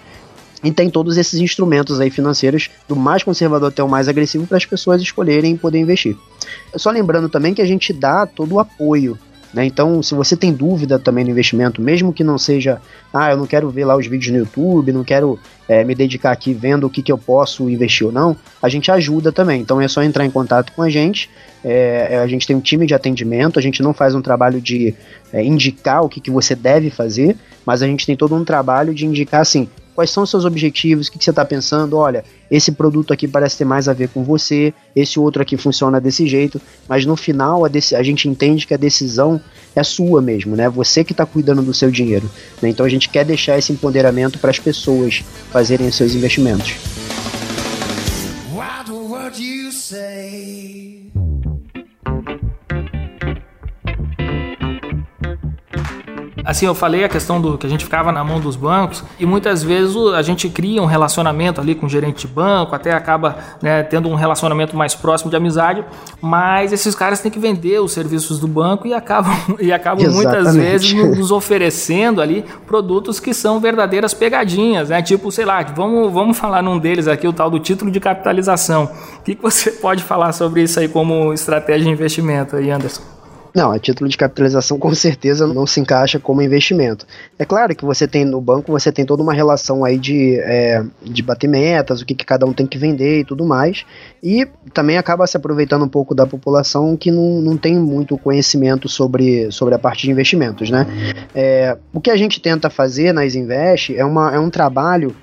e 0.63 0.71
tem 0.71 0.89
todos 0.89 1.17
esses 1.17 1.39
instrumentos 1.39 1.99
aí 1.99 2.09
financeiros, 2.09 2.69
do 2.88 2.95
mais 2.95 3.23
conservador 3.23 3.69
até 3.69 3.81
o 3.81 3.88
mais 3.88 4.07
agressivo, 4.07 4.45
para 4.45 4.57
as 4.57 4.65
pessoas 4.65 5.01
escolherem 5.01 5.53
e 5.53 5.57
poder 5.57 5.79
investir. 5.79 6.17
Só 6.75 6.91
lembrando 6.91 7.29
também 7.29 7.53
que 7.53 7.62
a 7.62 7.65
gente 7.65 7.93
dá 7.93 8.25
todo 8.25 8.55
o 8.55 8.59
apoio 8.59 9.17
né? 9.53 9.65
Então, 9.65 10.01
se 10.03 10.13
você 10.13 10.35
tem 10.35 10.53
dúvida 10.53 10.99
também 10.99 11.23
no 11.23 11.31
investimento, 11.31 11.81
mesmo 11.81 12.13
que 12.13 12.23
não 12.23 12.38
seja, 12.38 12.79
ah, 13.13 13.31
eu 13.31 13.38
não 13.38 13.47
quero 13.47 13.69
ver 13.69 13.85
lá 13.85 13.95
os 13.95 14.05
vídeos 14.05 14.31
no 14.31 14.39
YouTube, 14.39 14.91
não 14.91 15.03
quero 15.03 15.39
é, 15.67 15.83
me 15.83 15.95
dedicar 15.95 16.31
aqui 16.31 16.53
vendo 16.53 16.85
o 16.85 16.89
que, 16.89 17.01
que 17.01 17.12
eu 17.12 17.17
posso 17.17 17.69
investir 17.69 18.05
ou 18.05 18.13
não, 18.13 18.35
a 18.62 18.69
gente 18.69 18.91
ajuda 18.91 19.31
também. 19.31 19.62
Então 19.62 19.81
é 19.81 19.88
só 19.88 20.03
entrar 20.03 20.25
em 20.25 20.31
contato 20.31 20.71
com 20.73 20.81
a 20.81 20.89
gente. 20.89 21.29
É, 21.63 22.19
a 22.23 22.27
gente 22.27 22.47
tem 22.47 22.55
um 22.55 22.62
time 22.62 22.85
de 22.85 22.93
atendimento, 22.93 23.59
a 23.59 23.62
gente 23.62 23.81
não 23.81 23.93
faz 23.93 24.15
um 24.15 24.21
trabalho 24.21 24.62
de 24.62 24.93
é, 25.33 25.43
indicar 25.43 26.03
o 26.03 26.09
que, 26.09 26.21
que 26.21 26.31
você 26.31 26.55
deve 26.55 26.89
fazer, 26.89 27.35
mas 27.65 27.81
a 27.81 27.88
gente 27.88 28.05
tem 28.05 28.15
todo 28.15 28.35
um 28.35 28.45
trabalho 28.45 28.93
de 28.93 29.05
indicar 29.05 29.41
assim, 29.41 29.67
quais 29.95 30.10
são 30.10 30.23
os 30.23 30.30
seus 30.30 30.45
objetivos, 30.45 31.08
o 31.08 31.12
que, 31.12 31.17
que 31.17 31.23
você 31.23 31.30
está 31.30 31.43
pensando, 31.43 31.97
olha, 31.97 32.23
esse 32.49 32.71
produto 32.71 33.13
aqui 33.13 33.28
parece 33.28 33.58
ter 33.58 33.65
mais 33.65 33.88
a 33.88 33.93
ver 33.93 34.10
com 34.10 34.23
você, 34.23 34.73
esse 34.95 35.19
outro 35.19 35.41
aqui 35.41 35.58
funciona 35.58 35.99
desse 35.99 36.28
jeito, 36.28 36.62
mas 36.88 37.06
no 37.06 37.15
final 37.15 37.65
a, 37.65 37.69
a 37.69 38.04
gente 38.04 38.28
entende 38.28 38.65
que 38.65 38.73
a 38.73 38.78
decisão 38.78 39.41
é 39.75 39.84
sua 39.84 40.21
mesmo, 40.21 40.56
né? 40.56 40.69
Você 40.69 41.04
que 41.04 41.13
está 41.13 41.25
cuidando 41.25 41.62
do 41.62 41.73
seu 41.73 41.91
dinheiro. 41.91 42.30
Né? 42.62 42.69
Então 42.69 42.86
a 42.86 42.89
gente 42.89 43.10
quer 43.10 43.25
deixar 43.25 43.58
esse 43.58 43.71
empoderamento 43.71 44.39
para 44.39 44.49
as 44.49 44.60
pessoas 44.60 45.23
fazerem 45.52 45.88
os 45.88 45.95
seus 45.95 46.13
investimentos. 46.15 46.75
What 49.30 49.39
you 49.39 49.71
say? 49.71 51.12
Assim, 56.43 56.65
eu 56.65 56.75
falei 56.75 57.04
a 57.04 57.10
questão 57.10 57.39
do 57.39 57.58
que 57.58 57.65
a 57.65 57.69
gente 57.69 57.84
ficava 57.84 58.12
na 58.12 58.23
mão 58.23 58.39
dos 58.39 58.56
bancos 58.56 59.04
e 59.19 59.25
muitas 59.25 59.63
vezes 59.63 59.95
a 60.15 60.21
gente 60.21 60.49
cria 60.49 60.82
um 60.82 60.86
relacionamento 60.86 61.62
ali 61.62 61.75
com 61.75 61.86
o 61.86 61.89
gerente 61.89 62.28
de 62.28 62.34
banco, 62.34 62.75
até 62.75 62.91
acaba 62.91 63.38
né, 63.62 63.84
tendo 63.84 64.10
um 64.10 64.15
relacionamento 64.15 64.75
mais 64.75 64.95
próximo 64.95 65.30
de 65.30 65.38
amizade, 65.38 65.84
mas 66.21 66.71
esses 66.73 66.95
caras 66.95 67.19
têm 67.21 67.32
que 67.32 67.39
vender 67.39 67.80
os 67.80 67.91
serviços 67.91 68.39
do 68.39 68.47
banco 68.47 68.88
e 68.88 68.93
acabam, 68.93 69.34
e 69.60 69.71
acabam 69.71 70.10
muitas 70.12 70.56
vezes 70.56 70.93
nos 70.93 71.32
oferecendo 71.32 72.21
ali 72.21 72.43
produtos 72.65 73.19
que 73.19 73.34
são 73.34 73.60
verdadeiras 73.60 74.13
pegadinhas, 74.13 74.89
né? 74.89 75.02
Tipo, 75.02 75.32
sei 75.32 75.45
lá, 75.45 75.62
vamos, 75.63 76.12
vamos 76.12 76.38
falar 76.38 76.62
num 76.62 76.78
deles 76.78 77.08
aqui, 77.08 77.28
o 77.28 77.34
tal 77.34 77.49
do 77.49 77.60
título 77.60 77.91
de 77.91 77.99
capitalização. 77.99 78.89
O 79.19 79.23
que, 79.23 79.36
que 79.36 79.41
você 79.41 79.71
pode 79.71 80.04
falar 80.04 80.32
sobre 80.34 80.63
isso 80.63 80.80
aí 80.80 80.88
como 80.88 81.34
estratégia 81.34 81.86
de 81.86 81.89
investimento 81.89 82.56
aí, 82.56 82.69
Anderson? 82.69 83.18
Não, 83.60 83.72
a 83.72 83.78
título 83.78 84.10
de 84.10 84.15
capitalização 84.15 84.80
com 84.80 84.95
certeza 84.95 85.45
não 85.45 85.67
se 85.67 85.82
encaixa 85.82 86.17
como 86.17 86.41
investimento. 86.41 87.06
É 87.38 87.43
claro 87.43 87.76
que 87.76 87.84
você 87.84 88.08
tem 88.08 88.24
no 88.24 88.39
banco, 88.39 88.72
você 88.72 88.89
tem 88.89 89.06
toda 89.06 89.22
uma 89.22 89.34
relação 89.34 89.84
aí 89.84 89.98
de, 89.98 90.39
é, 90.39 90.82
de 91.04 91.22
bater 91.22 91.50
metas, 91.50 92.00
o 92.00 92.06
que, 92.06 92.15
que 92.15 92.24
cada 92.24 92.45
um 92.45 92.54
tem 92.54 92.65
que 92.65 92.78
vender 92.78 93.19
e 93.19 93.26
tudo 93.26 93.45
mais. 93.45 93.84
E 94.24 94.48
também 94.74 94.98
acaba 94.98 95.28
se 95.28 95.36
aproveitando 95.36 95.84
um 95.84 95.89
pouco 95.89 96.15
da 96.15 96.26
população 96.26 96.95
que 96.95 97.12
não, 97.12 97.41
não 97.41 97.58
tem 97.58 97.78
muito 97.78 98.17
conhecimento 98.17 98.88
sobre, 98.88 99.52
sobre 99.52 99.76
a 99.76 99.80
parte 99.80 100.04
de 100.04 100.12
investimentos, 100.12 100.69
né? 100.69 100.88
É, 101.36 101.78
o 101.91 102.00
que 102.00 102.12
a 102.12 102.15
gente 102.15 102.39
tenta 102.39 102.69
fazer 102.69 103.13
na 103.13 103.26
Isinvest 103.26 103.93
é, 103.93 104.06
uma, 104.06 104.34
é 104.34 104.39
um 104.39 104.50
trabalho 104.50 105.13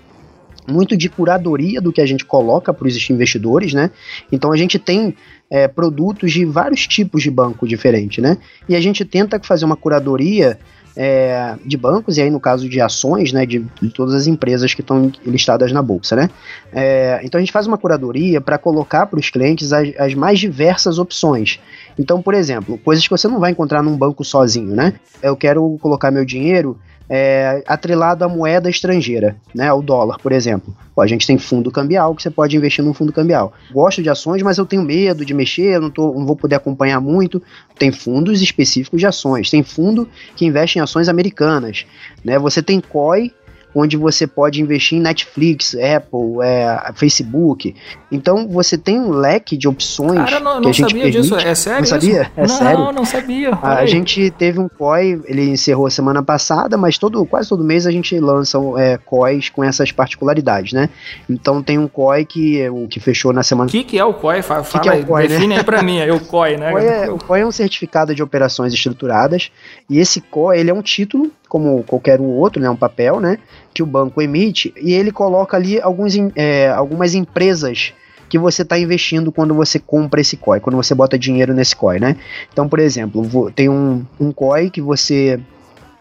muito 0.68 0.96
de 0.96 1.08
curadoria 1.08 1.80
do 1.80 1.92
que 1.92 2.00
a 2.00 2.06
gente 2.06 2.24
coloca 2.24 2.72
para 2.72 2.86
os 2.86 3.10
investidores, 3.10 3.72
né? 3.72 3.90
Então 4.30 4.52
a 4.52 4.56
gente 4.56 4.78
tem 4.78 5.14
é, 5.50 5.68
produtos 5.68 6.32
de 6.32 6.44
vários 6.44 6.86
tipos 6.86 7.22
de 7.22 7.30
banco 7.30 7.66
diferente, 7.66 8.20
né? 8.20 8.36
E 8.68 8.74
a 8.74 8.80
gente 8.80 9.04
tenta 9.04 9.40
fazer 9.42 9.64
uma 9.64 9.76
curadoria 9.76 10.58
é, 10.96 11.56
de 11.64 11.76
bancos, 11.76 12.16
e 12.16 12.22
aí 12.22 12.30
no 12.30 12.40
caso 12.40 12.68
de 12.68 12.80
ações, 12.80 13.30
né, 13.30 13.44
de, 13.44 13.64
de 13.80 13.90
todas 13.90 14.14
as 14.14 14.26
empresas 14.26 14.72
que 14.72 14.80
estão 14.80 15.12
listadas 15.26 15.70
na 15.70 15.82
bolsa, 15.82 16.16
né? 16.16 16.30
É, 16.72 17.20
então 17.22 17.38
a 17.38 17.42
gente 17.42 17.52
faz 17.52 17.66
uma 17.66 17.76
curadoria 17.76 18.40
para 18.40 18.56
colocar 18.56 19.06
para 19.06 19.20
os 19.20 19.28
clientes 19.28 19.72
as, 19.72 19.88
as, 19.98 20.14
mais 20.14 20.38
diversas 20.38 20.98
opções. 20.98 21.60
Então, 21.98 22.22
por 22.22 22.32
exemplo, 22.32 22.78
coisas 22.78 23.04
que 23.04 23.10
você 23.10 23.28
não 23.28 23.38
vai 23.38 23.50
encontrar 23.50 23.82
num 23.82 23.96
banco 23.96 24.24
sozinho, 24.24 24.74
né? 24.74 24.94
Eu 25.22 25.36
quero 25.36 25.76
colocar 25.80 26.10
meu 26.10 26.24
dinheiro 26.24 26.78
é, 27.08 27.62
atrelado 27.66 28.24
à 28.24 28.28
moeda 28.28 28.68
estrangeira, 28.68 29.36
né, 29.54 29.72
o 29.72 29.80
dólar, 29.80 30.18
por 30.18 30.32
exemplo. 30.32 30.76
Pô, 30.94 31.02
a 31.02 31.06
gente 31.06 31.26
tem 31.26 31.38
fundo 31.38 31.70
cambial 31.70 32.14
que 32.14 32.22
você 32.22 32.30
pode 32.30 32.56
investir 32.56 32.84
num 32.84 32.94
fundo 32.94 33.12
cambial. 33.12 33.52
Gosto 33.70 34.02
de 34.02 34.10
ações, 34.10 34.42
mas 34.42 34.58
eu 34.58 34.66
tenho 34.66 34.82
medo 34.82 35.24
de 35.24 35.34
mexer, 35.34 35.76
eu 35.76 35.80
não, 35.80 35.90
tô, 35.90 36.14
não 36.14 36.26
vou 36.26 36.36
poder 36.36 36.56
acompanhar 36.56 37.00
muito. 37.00 37.42
Tem 37.78 37.92
fundos 37.92 38.40
específicos 38.40 39.00
de 39.00 39.06
ações, 39.06 39.50
tem 39.50 39.62
fundo 39.62 40.08
que 40.34 40.46
investe 40.46 40.78
em 40.78 40.82
ações 40.82 41.08
americanas, 41.08 41.86
né? 42.24 42.38
Você 42.38 42.62
tem 42.62 42.80
COI 42.80 43.32
onde 43.76 43.94
você 43.98 44.26
pode 44.26 44.62
investir 44.62 44.96
em 44.96 45.02
Netflix, 45.02 45.74
Apple, 45.74 46.42
é, 46.42 46.92
Facebook. 46.94 47.74
Então 48.10 48.48
você 48.48 48.78
tem 48.78 48.98
um 48.98 49.10
leque 49.10 49.54
de 49.54 49.68
opções. 49.68 50.30
Cara, 50.30 50.40
não, 50.40 50.60
não 50.62 50.72
sabia 50.72 51.02
permite. 51.02 51.20
disso, 51.20 51.36
é 51.36 51.54
sério? 51.54 51.80
Não 51.80 51.86
sabia? 51.86 52.22
Isso? 52.22 52.30
É 52.36 52.40
não, 52.40 52.48
sério. 52.48 52.78
Não, 52.78 52.92
não 52.92 53.04
sabia. 53.04 53.50
A, 53.60 53.74
a, 53.80 53.86
gente 53.86 54.30
teve 54.30 54.58
um 54.58 54.66
COI, 54.66 55.20
ele 55.26 55.50
encerrou 55.50 55.90
semana 55.90 56.22
passada, 56.22 56.78
mas 56.78 56.96
todo, 56.96 57.24
quase 57.26 57.50
todo 57.50 57.62
mês 57.62 57.86
a 57.86 57.90
gente 57.90 58.18
lança 58.18 58.58
é, 58.78 58.96
COIs 58.96 59.50
com 59.50 59.62
essas 59.62 59.92
particularidades, 59.92 60.72
né? 60.72 60.88
Então 61.28 61.62
tem 61.62 61.78
um 61.78 61.86
COI 61.86 62.24
que, 62.24 62.66
o 62.70 62.88
que 62.88 62.98
fechou 62.98 63.30
na 63.30 63.42
semana. 63.42 63.68
O 63.68 63.70
que, 63.70 63.84
que 63.84 63.98
é 63.98 64.04
o 64.04 64.14
COI? 64.14 64.40
Fala, 64.40 64.62
que 64.62 64.78
que 64.78 64.88
é 64.88 64.94
o 64.94 65.04
COI, 65.04 65.28
define 65.28 65.48
né? 65.48 65.56
aí 65.58 65.64
pra 65.64 65.82
mim, 65.82 65.98
é 65.98 66.10
o 66.10 66.20
COI, 66.24 66.56
né? 66.56 66.70
O 66.70 66.72
COI, 66.72 66.86
é, 66.86 67.10
o 67.10 67.18
COI 67.18 67.40
é 67.42 67.46
um 67.46 67.52
certificado 67.52 68.14
de 68.14 68.22
operações 68.22 68.72
estruturadas 68.72 69.50
e 69.90 69.98
esse 69.98 70.22
COI 70.22 70.60
ele 70.60 70.70
é 70.70 70.74
um 70.74 70.82
título 70.82 71.30
como 71.48 71.82
qualquer 71.84 72.20
outro, 72.20 72.60
né, 72.60 72.68
um 72.68 72.76
papel, 72.76 73.20
né, 73.20 73.38
que 73.72 73.82
o 73.82 73.86
banco 73.86 74.20
emite 74.20 74.72
e 74.80 74.92
ele 74.92 75.12
coloca 75.12 75.56
ali 75.56 75.80
alguns, 75.80 76.14
é, 76.34 76.68
algumas 76.68 77.14
empresas 77.14 77.92
que 78.28 78.38
você 78.38 78.62
está 78.62 78.78
investindo 78.78 79.30
quando 79.30 79.54
você 79.54 79.78
compra 79.78 80.20
esse 80.20 80.36
COI, 80.36 80.60
quando 80.60 80.76
você 80.76 80.94
bota 80.94 81.18
dinheiro 81.18 81.54
nesse 81.54 81.76
COI, 81.76 82.00
né? 82.00 82.16
Então, 82.52 82.68
por 82.68 82.80
exemplo, 82.80 83.52
tem 83.52 83.68
um, 83.68 84.04
um 84.18 84.32
COI 84.32 84.68
que 84.68 84.80
você 84.80 85.38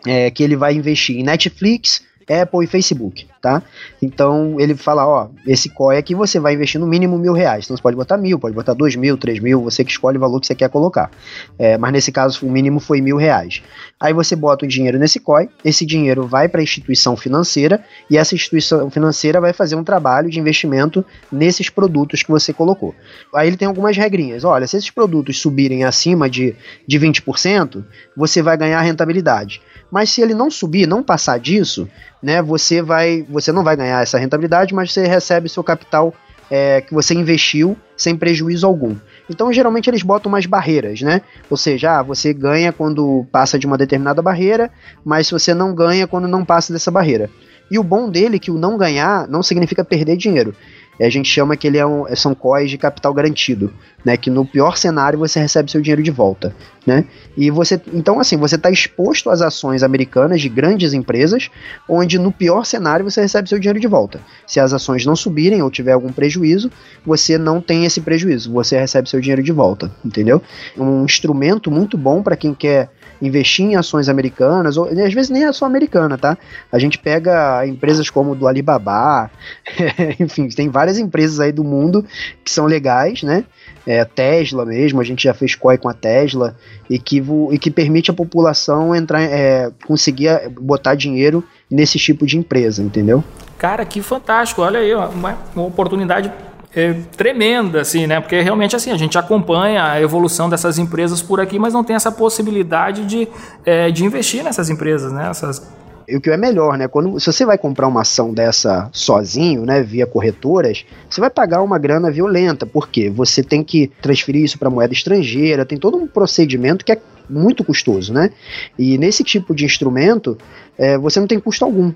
é, 0.05 0.29
que 0.31 0.43
ele 0.43 0.55
vai 0.55 0.73
investir 0.73 1.17
em 1.17 1.23
Netflix, 1.23 2.01
Apple 2.29 2.63
e 2.63 2.67
Facebook, 2.67 3.27
tá? 3.41 3.61
Então 4.01 4.59
ele 4.59 4.75
fala, 4.75 5.07
ó, 5.07 5.29
esse 5.45 5.69
COI 5.69 5.97
aqui 5.97 6.15
você 6.15 6.39
vai 6.39 6.53
investir 6.53 6.79
no 6.79 6.87
mínimo 6.87 7.17
mil 7.17 7.33
reais. 7.33 7.65
Então 7.65 7.77
você 7.77 7.83
pode 7.83 7.95
botar 7.95 8.17
mil, 8.17 8.39
pode 8.39 8.55
botar 8.55 8.73
dois 8.73 8.95
mil, 8.95 9.17
três 9.17 9.39
mil, 9.39 9.61
você 9.61 9.83
que 9.83 9.91
escolhe 9.91 10.17
o 10.17 10.19
valor 10.19 10.39
que 10.39 10.47
você 10.47 10.55
quer 10.55 10.69
colocar. 10.69 11.11
É, 11.57 11.77
mas 11.77 11.91
nesse 11.91 12.11
caso 12.11 12.45
o 12.45 12.51
mínimo 12.51 12.79
foi 12.79 13.01
mil 13.01 13.17
reais. 13.17 13.61
Aí 13.99 14.13
você 14.13 14.35
bota 14.35 14.65
o 14.65 14.67
dinheiro 14.67 14.97
nesse 14.97 15.19
COI, 15.19 15.49
esse 15.63 15.85
dinheiro 15.85 16.27
vai 16.27 16.47
para 16.47 16.59
a 16.59 16.63
instituição 16.63 17.15
financeira 17.15 17.83
e 18.09 18.17
essa 18.17 18.35
instituição 18.35 18.89
financeira 18.89 19.39
vai 19.39 19.53
fazer 19.53 19.75
um 19.75 19.83
trabalho 19.83 20.29
de 20.29 20.39
investimento 20.39 21.05
nesses 21.31 21.69
produtos 21.69 22.23
que 22.23 22.31
você 22.31 22.51
colocou. 22.51 22.93
Aí 23.33 23.47
ele 23.47 23.57
tem 23.57 23.67
algumas 23.67 23.95
regrinhas. 23.95 24.43
Olha, 24.43 24.67
se 24.67 24.77
esses 24.77 24.89
produtos 24.89 25.39
subirem 25.39 25.83
acima 25.83 26.29
de, 26.29 26.55
de 26.87 26.99
20%, 26.99 27.83
você 28.15 28.41
vai 28.41 28.57
ganhar 28.57 28.81
rentabilidade. 28.81 29.61
Mas 29.91 30.09
se 30.09 30.21
ele 30.21 30.33
não 30.33 30.49
subir, 30.49 30.87
não 30.87 31.03
passar 31.03 31.39
disso, 31.39 31.87
né, 32.25 32.41
você 32.41 32.81
vai, 32.81 33.23
você 33.29 33.51
não 33.51 33.63
vai 33.63 33.77
ganhar 33.77 34.01
essa 34.01 34.17
rentabilidade, 34.17 34.73
mas 34.73 34.91
você 34.91 35.05
recebe 35.05 35.47
seu 35.47 35.63
capital 35.63 36.11
é, 36.49 36.81
que 36.81 36.91
você 36.91 37.13
investiu 37.13 37.77
sem 37.95 38.17
prejuízo 38.17 38.65
algum. 38.65 38.95
Então, 39.29 39.53
geralmente 39.53 39.91
eles 39.91 40.01
botam 40.01 40.31
umas 40.31 40.47
barreiras, 40.47 41.01
né? 41.01 41.21
Ou 41.51 41.55
seja, 41.55 41.99
ah, 41.99 42.01
você 42.01 42.33
ganha 42.33 42.73
quando 42.73 43.27
passa 43.31 43.59
de 43.59 43.67
uma 43.67 43.77
determinada 43.77 44.23
barreira, 44.23 44.71
mas 45.03 45.29
você 45.29 45.53
não 45.53 45.75
ganha 45.75 46.07
quando 46.07 46.27
não 46.27 46.43
passa 46.43 46.73
dessa 46.73 46.89
barreira. 46.89 47.29
E 47.69 47.77
o 47.77 47.83
bom 47.83 48.09
dele 48.09 48.37
é 48.37 48.39
que 48.39 48.49
o 48.49 48.57
não 48.57 48.75
ganhar 48.75 49.27
não 49.27 49.43
significa 49.43 49.85
perder 49.85 50.17
dinheiro. 50.17 50.55
É, 50.99 51.05
a 51.05 51.09
gente 51.09 51.29
chama 51.29 51.55
que 51.57 51.67
ele 51.67 51.77
é 51.77 51.85
um, 51.85 52.05
são 52.15 52.33
COIs 52.33 52.69
de 52.69 52.77
capital 52.77 53.13
garantido, 53.13 53.73
né? 54.03 54.15
Que 54.15 54.29
no 54.29 54.45
pior 54.45 54.77
cenário 54.77 55.19
você 55.19 55.39
recebe 55.39 55.69
seu 55.69 55.81
dinheiro 55.81 56.01
de 56.01 56.11
volta, 56.11 56.55
né? 56.85 57.05
E 57.35 57.51
você, 57.51 57.81
então 57.93 58.19
assim, 58.19 58.37
você 58.37 58.55
está 58.55 58.69
exposto 58.69 59.29
às 59.29 59.41
ações 59.41 59.83
americanas 59.83 60.41
de 60.41 60.49
grandes 60.49 60.93
empresas, 60.93 61.49
onde 61.87 62.17
no 62.17 62.31
pior 62.31 62.65
cenário 62.65 63.03
você 63.03 63.21
recebe 63.21 63.49
seu 63.49 63.59
dinheiro 63.59 63.79
de 63.79 63.87
volta. 63.87 64.21
Se 64.47 64.59
as 64.59 64.73
ações 64.73 65.05
não 65.05 65.15
subirem 65.15 65.61
ou 65.61 65.69
tiver 65.69 65.91
algum 65.91 66.11
prejuízo, 66.11 66.71
você 67.05 67.37
não 67.37 67.59
tem 67.59 67.85
esse 67.85 68.01
prejuízo, 68.01 68.51
você 68.51 68.77
recebe 68.77 69.09
seu 69.09 69.19
dinheiro 69.19 69.43
de 69.43 69.51
volta, 69.51 69.91
entendeu? 70.03 70.41
Um 70.77 71.03
instrumento 71.03 71.69
muito 71.69 71.97
bom 71.97 72.23
para 72.23 72.37
quem 72.37 72.53
quer 72.53 72.89
investir 73.21 73.65
em 73.65 73.75
ações 73.75 74.09
americanas, 74.09 74.77
ou 74.77 74.85
às 74.85 75.13
vezes 75.13 75.29
nem 75.29 75.45
é 75.45 75.51
só 75.51 75.65
americana, 75.65 76.17
tá? 76.17 76.37
A 76.71 76.79
gente 76.79 76.97
pega 76.97 77.65
empresas 77.65 78.09
como 78.09 78.35
do 78.35 78.47
Alibaba, 78.47 79.29
enfim, 80.19 80.47
tem 80.49 80.69
várias 80.69 80.97
empresas 80.97 81.39
aí 81.39 81.51
do 81.51 81.63
mundo 81.63 82.05
que 82.43 82.51
são 82.51 82.65
legais, 82.65 83.23
né? 83.23 83.45
É, 83.87 84.03
Tesla 84.03 84.65
mesmo, 84.65 84.99
a 84.99 85.03
gente 85.03 85.23
já 85.23 85.33
fez 85.33 85.53
COI 85.55 85.77
com 85.77 85.87
a 85.87 85.93
Tesla, 85.93 86.55
e 86.89 86.97
que, 86.97 87.23
e 87.51 87.59
que 87.59 87.69
permite 87.69 88.09
a 88.09 88.13
população 88.13 88.95
entrar, 88.95 89.21
é, 89.21 89.71
conseguir 89.85 90.49
botar 90.49 90.95
dinheiro 90.95 91.43
nesse 91.69 91.99
tipo 91.99 92.25
de 92.25 92.37
empresa, 92.37 92.81
entendeu? 92.81 93.23
Cara, 93.57 93.85
que 93.85 94.01
fantástico, 94.01 94.61
olha 94.61 94.79
aí, 94.79 94.93
uma, 94.93 95.37
uma 95.55 95.65
oportunidade 95.65 96.31
é, 96.75 96.93
tremenda, 97.15 97.81
assim, 97.81 98.05
né? 98.05 98.19
Porque 98.19 98.39
realmente 98.41 98.75
assim, 98.75 98.91
a 98.91 98.97
gente 98.97 99.17
acompanha 99.17 99.83
a 99.83 100.01
evolução 100.01 100.49
dessas 100.49 100.77
empresas 100.77 101.21
por 101.21 101.39
aqui, 101.39 101.57
mas 101.57 101.73
não 101.73 101.83
tem 101.83 101.95
essa 101.95 102.11
possibilidade 102.11 103.05
de, 103.05 103.27
é, 103.65 103.89
de 103.89 104.03
investir 104.03 104.43
nessas 104.43 104.69
empresas, 104.69 105.11
né? 105.11 105.29
Essas 105.29 105.65
e 106.07 106.15
o 106.15 106.21
que 106.21 106.29
é 106.29 106.37
melhor, 106.37 106.77
né? 106.77 106.87
Quando 106.87 107.19
se 107.19 107.25
você 107.25 107.45
vai 107.45 107.57
comprar 107.57 107.87
uma 107.87 108.01
ação 108.01 108.31
dessa 108.31 108.89
sozinho, 108.91 109.65
né, 109.65 109.81
via 109.81 110.05
corretoras, 110.05 110.85
você 111.09 111.19
vai 111.19 111.31
pagar 111.31 111.63
uma 111.63 111.79
grana 111.79 112.11
violenta, 112.11 112.65
porque 112.65 113.09
você 113.09 113.41
tem 113.41 113.63
que 113.63 113.91
transferir 114.01 114.43
isso 114.43 114.59
para 114.59 114.69
moeda 114.69 114.93
estrangeira, 114.93 115.65
tem 115.65 115.79
todo 115.79 115.97
um 115.97 116.05
procedimento 116.05 116.85
que 116.85 116.91
é 116.91 117.01
muito 117.27 117.63
custoso, 117.63 118.13
né? 118.13 118.29
E 118.77 118.99
nesse 118.99 119.23
tipo 119.23 119.55
de 119.55 119.65
instrumento, 119.65 120.37
é, 120.77 120.95
você 120.95 121.19
não 121.19 121.25
tem 121.25 121.39
custo 121.39 121.65
algum 121.65 121.91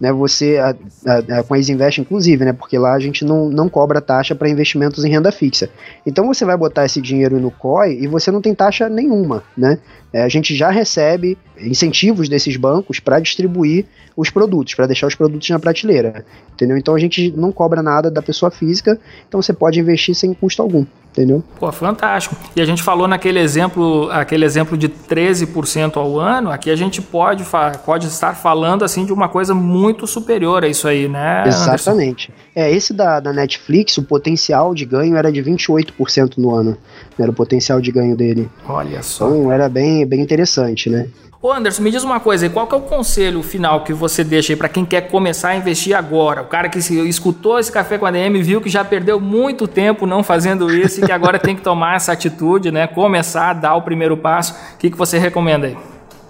né, 0.00 0.12
você 0.12 0.56
a, 0.56 0.74
a, 1.06 1.38
a, 1.38 1.42
com 1.42 1.54
a 1.54 1.58
Isinvest 1.58 2.00
inclusive, 2.00 2.44
né, 2.44 2.52
porque 2.52 2.78
lá 2.78 2.94
a 2.94 2.98
gente 2.98 3.24
não, 3.24 3.48
não 3.50 3.68
cobra 3.68 4.00
taxa 4.00 4.34
para 4.34 4.48
investimentos 4.48 5.04
em 5.04 5.10
renda 5.10 5.30
fixa. 5.30 5.68
Então 6.06 6.26
você 6.26 6.44
vai 6.44 6.56
botar 6.56 6.86
esse 6.86 7.00
dinheiro 7.00 7.38
no 7.38 7.50
COI 7.50 7.98
e 8.00 8.06
você 8.06 8.30
não 8.30 8.40
tem 8.40 8.54
taxa 8.54 8.88
nenhuma, 8.88 9.42
né? 9.56 9.78
É, 10.12 10.22
a 10.22 10.28
gente 10.28 10.56
já 10.56 10.70
recebe 10.70 11.38
incentivos 11.60 12.28
desses 12.28 12.56
bancos 12.56 12.98
para 12.98 13.20
distribuir 13.20 13.84
os 14.16 14.28
produtos, 14.28 14.74
para 14.74 14.86
deixar 14.86 15.06
os 15.06 15.14
produtos 15.14 15.48
na 15.50 15.58
prateleira, 15.58 16.24
entendeu? 16.52 16.76
Então 16.76 16.94
a 16.94 16.98
gente 16.98 17.30
não 17.36 17.52
cobra 17.52 17.82
nada 17.82 18.10
da 18.10 18.20
pessoa 18.20 18.50
física, 18.50 18.98
então 19.28 19.40
você 19.40 19.52
pode 19.52 19.78
investir 19.78 20.14
sem 20.14 20.34
custo 20.34 20.62
algum 20.62 20.84
entendeu? 21.12 21.42
Pô, 21.58 21.70
fantástico. 21.72 22.36
E 22.54 22.60
a 22.60 22.64
gente 22.64 22.82
falou 22.82 23.06
naquele 23.06 23.38
exemplo, 23.38 24.08
aquele 24.10 24.44
exemplo 24.44 24.76
de 24.76 24.88
13% 24.88 25.96
ao 25.96 26.18
ano, 26.18 26.50
aqui 26.50 26.70
a 26.70 26.76
gente 26.76 27.02
pode, 27.02 27.44
pode 27.84 28.06
estar 28.06 28.34
falando 28.34 28.84
assim 28.84 29.04
de 29.04 29.12
uma 29.12 29.28
coisa 29.28 29.54
muito 29.54 30.06
superior 30.06 30.64
a 30.64 30.68
isso 30.68 30.86
aí, 30.88 31.08
né? 31.08 31.44
Exatamente. 31.46 32.30
Anderson? 32.30 32.50
É, 32.54 32.70
esse 32.70 32.92
da, 32.92 33.20
da 33.20 33.32
Netflix, 33.32 33.98
o 33.98 34.02
potencial 34.02 34.74
de 34.74 34.84
ganho 34.84 35.16
era 35.16 35.30
de 35.30 35.42
28% 35.42 36.38
no 36.38 36.54
ano. 36.54 36.76
Era 37.18 37.30
o 37.30 37.34
potencial 37.34 37.80
de 37.80 37.90
ganho 37.90 38.16
dele. 38.16 38.48
Olha 38.66 39.02
só. 39.02 39.28
Então 39.28 39.52
era 39.52 39.68
bem, 39.68 40.06
bem 40.06 40.20
interessante, 40.20 40.88
né? 40.88 41.08
Ô 41.42 41.50
Anderson, 41.50 41.82
me 41.82 41.90
diz 41.90 42.04
uma 42.04 42.20
coisa, 42.20 42.50
qual 42.50 42.66
que 42.66 42.74
é 42.74 42.76
o 42.76 42.82
conselho 42.82 43.42
final 43.42 43.82
que 43.82 43.94
você 43.94 44.22
deixa 44.22 44.52
aí 44.52 44.56
para 44.58 44.68
quem 44.68 44.84
quer 44.84 45.08
começar 45.08 45.48
a 45.48 45.56
investir 45.56 45.96
agora? 45.96 46.42
O 46.42 46.44
cara 46.44 46.68
que 46.68 46.78
escutou 46.78 47.58
esse 47.58 47.72
café 47.72 47.96
com 47.96 48.04
a 48.04 48.10
DM 48.10 48.42
viu 48.42 48.60
que 48.60 48.68
já 48.68 48.84
perdeu 48.84 49.18
muito 49.18 49.66
tempo 49.66 50.04
não 50.04 50.22
fazendo 50.22 50.70
isso 50.70 51.00
e 51.00 51.06
que 51.06 51.12
agora 51.12 51.38
tem 51.38 51.56
que 51.56 51.62
tomar 51.62 51.96
essa 51.96 52.12
atitude, 52.12 52.70
né? 52.70 52.86
Começar 52.86 53.48
a 53.48 53.52
dar 53.54 53.74
o 53.74 53.80
primeiro 53.80 54.18
passo. 54.18 54.52
O 54.74 54.76
que, 54.76 54.90
que 54.90 54.98
você 54.98 55.16
recomenda 55.16 55.68
aí? 55.68 55.78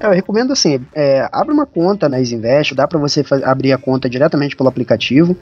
É, 0.01 0.07
eu 0.07 0.13
recomendo 0.13 0.51
assim, 0.51 0.81
é, 0.95 1.29
abre 1.31 1.53
uma 1.53 1.67
conta 1.67 2.09
na 2.09 2.19
Isinvest, 2.19 2.75
dá 2.75 2.89
para 2.89 2.99
você 2.99 3.23
abrir 3.45 3.73
a 3.73 3.79
conta 3.79 4.09
diretamente 4.09 4.57
pelo 4.57 4.71
aplicativo. 4.71 5.37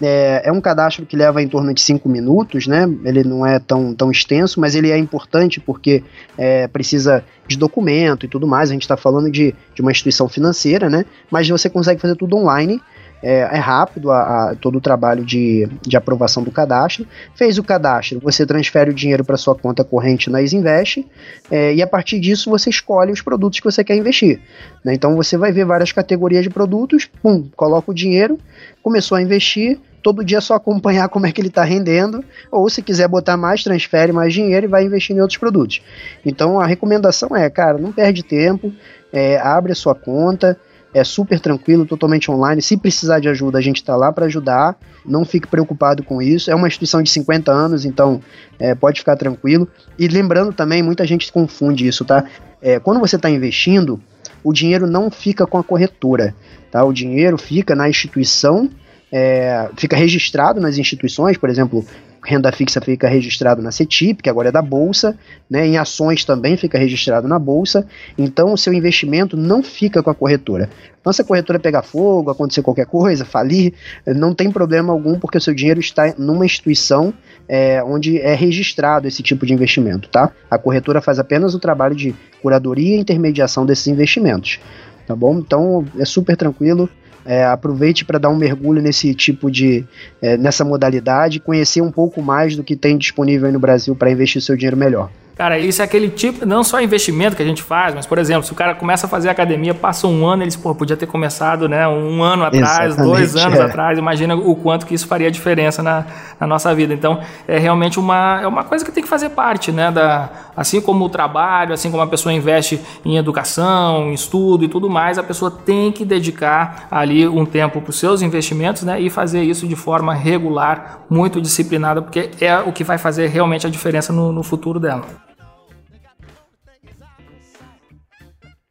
É, 0.00 0.42
é, 0.44 0.52
um 0.52 0.60
cadastro 0.60 1.04
que 1.04 1.16
leva 1.16 1.42
em 1.42 1.48
torno 1.48 1.74
de 1.74 1.80
5 1.80 2.08
minutos, 2.08 2.68
né? 2.68 2.88
Ele 3.04 3.24
não 3.24 3.44
é 3.44 3.58
tão, 3.58 3.92
tão 3.92 4.10
extenso, 4.10 4.60
mas 4.60 4.76
ele 4.76 4.92
é 4.92 4.96
importante 4.96 5.58
porque 5.58 6.04
é, 6.38 6.68
precisa 6.68 7.24
de 7.48 7.58
documento 7.58 8.24
e 8.24 8.28
tudo 8.28 8.46
mais. 8.46 8.70
A 8.70 8.74
gente 8.74 8.82
está 8.82 8.96
falando 8.96 9.28
de, 9.28 9.52
de 9.74 9.82
uma 9.82 9.90
instituição 9.90 10.28
financeira, 10.28 10.88
né? 10.88 11.04
Mas 11.28 11.48
você 11.48 11.68
consegue 11.68 12.00
fazer 12.00 12.14
tudo 12.14 12.36
online 12.36 12.80
é, 13.22 13.40
é 13.40 13.58
rápido 13.58 14.10
a, 14.10 14.50
a, 14.50 14.54
todo 14.54 14.78
o 14.78 14.80
trabalho 14.80 15.24
de, 15.24 15.68
de 15.82 15.96
aprovação 15.96 16.42
do 16.42 16.50
cadastro. 16.50 17.06
Fez 17.34 17.58
o 17.58 17.64
cadastro, 17.64 18.20
você 18.20 18.46
transfere 18.46 18.90
o 18.90 18.94
dinheiro 18.94 19.24
para 19.24 19.36
sua 19.36 19.54
conta 19.54 19.84
corrente 19.84 20.30
na 20.30 20.42
Isinvest 20.42 21.06
é, 21.50 21.74
e 21.74 21.82
a 21.82 21.86
partir 21.86 22.20
disso 22.20 22.50
você 22.50 22.70
escolhe 22.70 23.12
os 23.12 23.22
produtos 23.22 23.60
que 23.60 23.64
você 23.64 23.82
quer 23.82 23.96
investir. 23.96 24.40
Né? 24.84 24.94
Então 24.94 25.16
você 25.16 25.36
vai 25.36 25.52
ver 25.52 25.64
várias 25.64 25.92
categorias 25.92 26.42
de 26.42 26.50
produtos, 26.50 27.06
pum, 27.22 27.48
coloca 27.56 27.90
o 27.90 27.94
dinheiro, 27.94 28.38
começou 28.82 29.16
a 29.16 29.22
investir, 29.22 29.78
todo 30.02 30.24
dia 30.24 30.40
só 30.40 30.54
acompanhar 30.54 31.08
como 31.10 31.26
é 31.26 31.32
que 31.32 31.40
ele 31.40 31.48
está 31.48 31.64
rendendo, 31.64 32.24
ou 32.50 32.68
se 32.70 32.80
quiser 32.82 33.08
botar 33.08 33.36
mais, 33.36 33.64
transfere 33.64 34.12
mais 34.12 34.32
dinheiro 34.32 34.66
e 34.66 34.68
vai 34.68 34.84
investir 34.84 35.16
em 35.16 35.20
outros 35.20 35.38
produtos. 35.38 35.82
Então 36.24 36.60
a 36.60 36.66
recomendação 36.66 37.34
é, 37.34 37.50
cara, 37.50 37.78
não 37.78 37.92
perde 37.92 38.22
tempo, 38.22 38.72
é, 39.12 39.38
abre 39.38 39.72
a 39.72 39.74
sua 39.74 39.94
conta, 39.94 40.58
é 40.96 41.04
super 41.04 41.38
tranquilo, 41.38 41.84
totalmente 41.84 42.30
online. 42.30 42.62
Se 42.62 42.74
precisar 42.74 43.20
de 43.20 43.28
ajuda, 43.28 43.58
a 43.58 43.60
gente 43.60 43.76
está 43.76 43.94
lá 43.94 44.10
para 44.10 44.24
ajudar. 44.24 44.76
Não 45.04 45.26
fique 45.26 45.46
preocupado 45.46 46.02
com 46.02 46.22
isso. 46.22 46.50
É 46.50 46.54
uma 46.54 46.66
instituição 46.66 47.02
de 47.02 47.10
50 47.10 47.52
anos, 47.52 47.84
então 47.84 48.22
é, 48.58 48.74
pode 48.74 49.00
ficar 49.00 49.14
tranquilo. 49.14 49.68
E 49.98 50.08
lembrando 50.08 50.54
também, 50.54 50.82
muita 50.82 51.06
gente 51.06 51.30
confunde 51.30 51.86
isso, 51.86 52.02
tá? 52.02 52.24
É, 52.62 52.80
quando 52.80 52.98
você 52.98 53.16
está 53.16 53.28
investindo, 53.28 54.00
o 54.42 54.54
dinheiro 54.54 54.86
não 54.86 55.10
fica 55.10 55.46
com 55.46 55.58
a 55.58 55.62
corretora, 55.62 56.34
tá? 56.70 56.82
O 56.82 56.94
dinheiro 56.94 57.36
fica 57.36 57.74
na 57.74 57.88
instituição 57.90 58.70
é, 59.12 59.70
fica 59.76 59.96
registrado 59.96 60.60
nas 60.60 60.78
instituições, 60.78 61.38
por 61.38 61.48
exemplo, 61.48 61.84
renda 62.26 62.50
fixa 62.50 62.80
fica 62.80 63.08
registrado 63.08 63.62
na 63.62 63.70
CETIP, 63.70 64.24
que 64.24 64.28
agora 64.28 64.48
é 64.48 64.52
da 64.52 64.60
Bolsa, 64.60 65.16
né, 65.48 65.64
em 65.64 65.78
ações 65.78 66.24
também 66.24 66.56
fica 66.56 66.76
registrado 66.76 67.28
na 67.28 67.38
Bolsa, 67.38 67.86
então 68.18 68.52
o 68.52 68.58
seu 68.58 68.72
investimento 68.72 69.36
não 69.36 69.62
fica 69.62 70.02
com 70.02 70.10
a 70.10 70.14
corretora. 70.14 70.68
Então 71.00 71.12
se 71.12 71.22
a 71.22 71.24
corretora 71.24 71.60
pegar 71.60 71.82
fogo, 71.82 72.28
acontecer 72.28 72.62
qualquer 72.62 72.86
coisa, 72.86 73.24
falir, 73.24 73.72
não 74.04 74.34
tem 74.34 74.50
problema 74.50 74.92
algum, 74.92 75.20
porque 75.20 75.38
o 75.38 75.40
seu 75.40 75.54
dinheiro 75.54 75.78
está 75.78 76.12
numa 76.18 76.44
instituição 76.44 77.14
é, 77.48 77.80
onde 77.84 78.18
é 78.20 78.34
registrado 78.34 79.06
esse 79.06 79.22
tipo 79.22 79.46
de 79.46 79.54
investimento, 79.54 80.08
tá? 80.08 80.32
A 80.50 80.58
corretora 80.58 81.00
faz 81.00 81.20
apenas 81.20 81.54
o 81.54 81.60
trabalho 81.60 81.94
de 81.94 82.12
curadoria 82.42 82.96
e 82.96 83.00
intermediação 83.00 83.64
desses 83.64 83.86
investimentos, 83.86 84.58
tá 85.06 85.14
bom? 85.14 85.38
Então 85.38 85.84
é 85.96 86.04
super 86.04 86.36
tranquilo, 86.36 86.90
é, 87.26 87.44
aproveite 87.44 88.04
para 88.04 88.18
dar 88.18 88.28
um 88.28 88.36
mergulho 88.36 88.80
nesse 88.80 89.14
tipo 89.14 89.50
de. 89.50 89.84
É, 90.22 90.36
nessa 90.36 90.64
modalidade, 90.64 91.40
conhecer 91.40 91.80
um 91.80 91.90
pouco 91.90 92.22
mais 92.22 92.56
do 92.56 92.64
que 92.64 92.76
tem 92.76 92.96
disponível 92.96 93.46
aí 93.46 93.52
no 93.52 93.58
Brasil 93.58 93.94
para 93.94 94.10
investir 94.10 94.40
seu 94.40 94.56
dinheiro 94.56 94.76
melhor. 94.76 95.10
Cara, 95.36 95.58
isso 95.58 95.82
é 95.82 95.84
aquele 95.84 96.08
tipo, 96.08 96.46
não 96.46 96.64
só 96.64 96.80
investimento 96.80 97.36
que 97.36 97.42
a 97.42 97.44
gente 97.44 97.62
faz, 97.62 97.94
mas, 97.94 98.06
por 98.06 98.16
exemplo, 98.16 98.42
se 98.42 98.52
o 98.52 98.54
cara 98.54 98.74
começa 98.74 99.04
a 99.04 99.08
fazer 99.08 99.28
academia, 99.28 99.74
passa 99.74 100.06
um 100.06 100.26
ano, 100.26 100.42
ele 100.42 100.48
diz, 100.48 100.56
pô, 100.56 100.74
podia 100.74 100.96
ter 100.96 101.06
começado, 101.06 101.68
né, 101.68 101.86
um 101.86 102.22
ano 102.22 102.42
atrás, 102.42 102.94
Exatamente, 102.94 103.16
dois 103.18 103.36
anos 103.36 103.58
é. 103.58 103.62
atrás, 103.62 103.98
imagina 103.98 104.34
o 104.34 104.56
quanto 104.56 104.86
que 104.86 104.94
isso 104.94 105.06
faria 105.06 105.30
diferença 105.30 105.82
na, 105.82 106.06
na, 106.40 106.46
nossa 106.46 106.74
vida. 106.74 106.94
Então, 106.94 107.20
é 107.46 107.58
realmente 107.58 108.00
uma, 108.00 108.40
é 108.40 108.46
uma 108.46 108.64
coisa 108.64 108.82
que 108.82 108.90
tem 108.90 109.02
que 109.02 109.08
fazer 109.10 109.28
parte, 109.28 109.70
né, 109.70 109.90
da, 109.90 110.30
assim 110.56 110.80
como 110.80 111.04
o 111.04 111.08
trabalho, 111.10 111.74
assim 111.74 111.90
como 111.90 112.02
a 112.02 112.06
pessoa 112.06 112.32
investe 112.32 112.80
em 113.04 113.18
educação, 113.18 114.08
em 114.08 114.14
estudo 114.14 114.64
e 114.64 114.68
tudo 114.68 114.88
mais, 114.88 115.18
a 115.18 115.22
pessoa 115.22 115.50
tem 115.50 115.92
que 115.92 116.02
dedicar 116.02 116.88
ali 116.90 117.28
um 117.28 117.44
tempo 117.44 117.82
para 117.82 117.90
os 117.90 117.98
seus 117.98 118.22
investimentos, 118.22 118.84
né, 118.84 118.98
e 118.98 119.10
fazer 119.10 119.42
isso 119.42 119.68
de 119.68 119.76
forma 119.76 120.14
regular, 120.14 121.00
muito 121.10 121.42
disciplinada, 121.42 122.00
porque 122.00 122.30
é 122.40 122.58
o 122.58 122.72
que 122.72 122.82
vai 122.82 122.96
fazer 122.96 123.26
realmente 123.26 123.66
a 123.66 123.70
diferença 123.70 124.14
no, 124.14 124.32
no 124.32 124.42
futuro 124.42 124.80
dela. 124.80 125.25